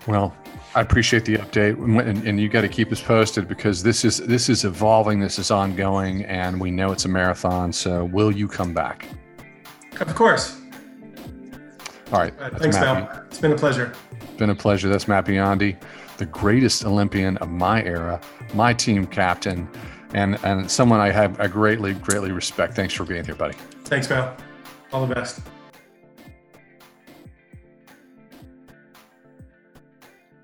Well, 0.09 0.35
I 0.75 0.81
appreciate 0.81 1.27
the 1.27 1.37
update, 1.37 1.77
and, 1.77 2.27
and 2.27 2.41
you 2.41 2.49
got 2.49 2.63
to 2.63 2.69
keep 2.69 2.91
us 2.93 3.03
posted 3.03 3.47
because 3.47 3.83
this 3.83 4.05
is 4.05 4.19
this 4.19 4.49
is 4.49 4.65
evolving, 4.65 5.21
this 5.21 5.39
is 5.39 5.51
ongoing, 5.51 6.25
and 6.25 6.59
we 6.59 6.71
know 6.71 6.93
it's 6.93 7.05
a 7.05 7.09
marathon. 7.09 7.73
So, 7.73 8.07
will 8.07 8.31
you 8.31 8.49
come 8.49 8.73
back? 8.73 9.07
Of 10.01 10.15
course. 10.15 10.59
All 12.11 12.21
right. 12.21 12.33
All 12.39 12.51
right 12.51 12.59
thanks, 12.59 12.77
Mel. 12.77 13.25
It's 13.27 13.39
been 13.39 13.53
a 13.53 13.57
pleasure. 13.57 13.93
It's 14.21 14.33
been 14.33 14.51
a 14.51 14.55
pleasure. 14.55 14.89
That's 14.89 15.07
Matt 15.07 15.27
Biondi, 15.27 15.77
the 16.17 16.27
greatest 16.27 16.85
Olympian 16.87 17.37
of 17.39 17.51
my 17.51 17.83
era, 17.85 18.21
my 18.55 18.73
team 18.73 19.07
captain, 19.07 19.69
and 20.15 20.39
and 20.43 20.71
someone 20.71 21.01
I 21.01 21.11
have 21.11 21.39
I 21.39 21.49
greatly 21.49 21.93
greatly 21.95 22.33
respect. 22.33 22.75
Thanks 22.75 22.95
for 22.95 23.05
being 23.05 23.25
here, 23.25 23.35
buddy. 23.35 23.57
Thanks, 23.85 24.09
Mel. 24.09 24.35
All 24.91 25.07
the 25.07 25.15
best. 25.15 25.41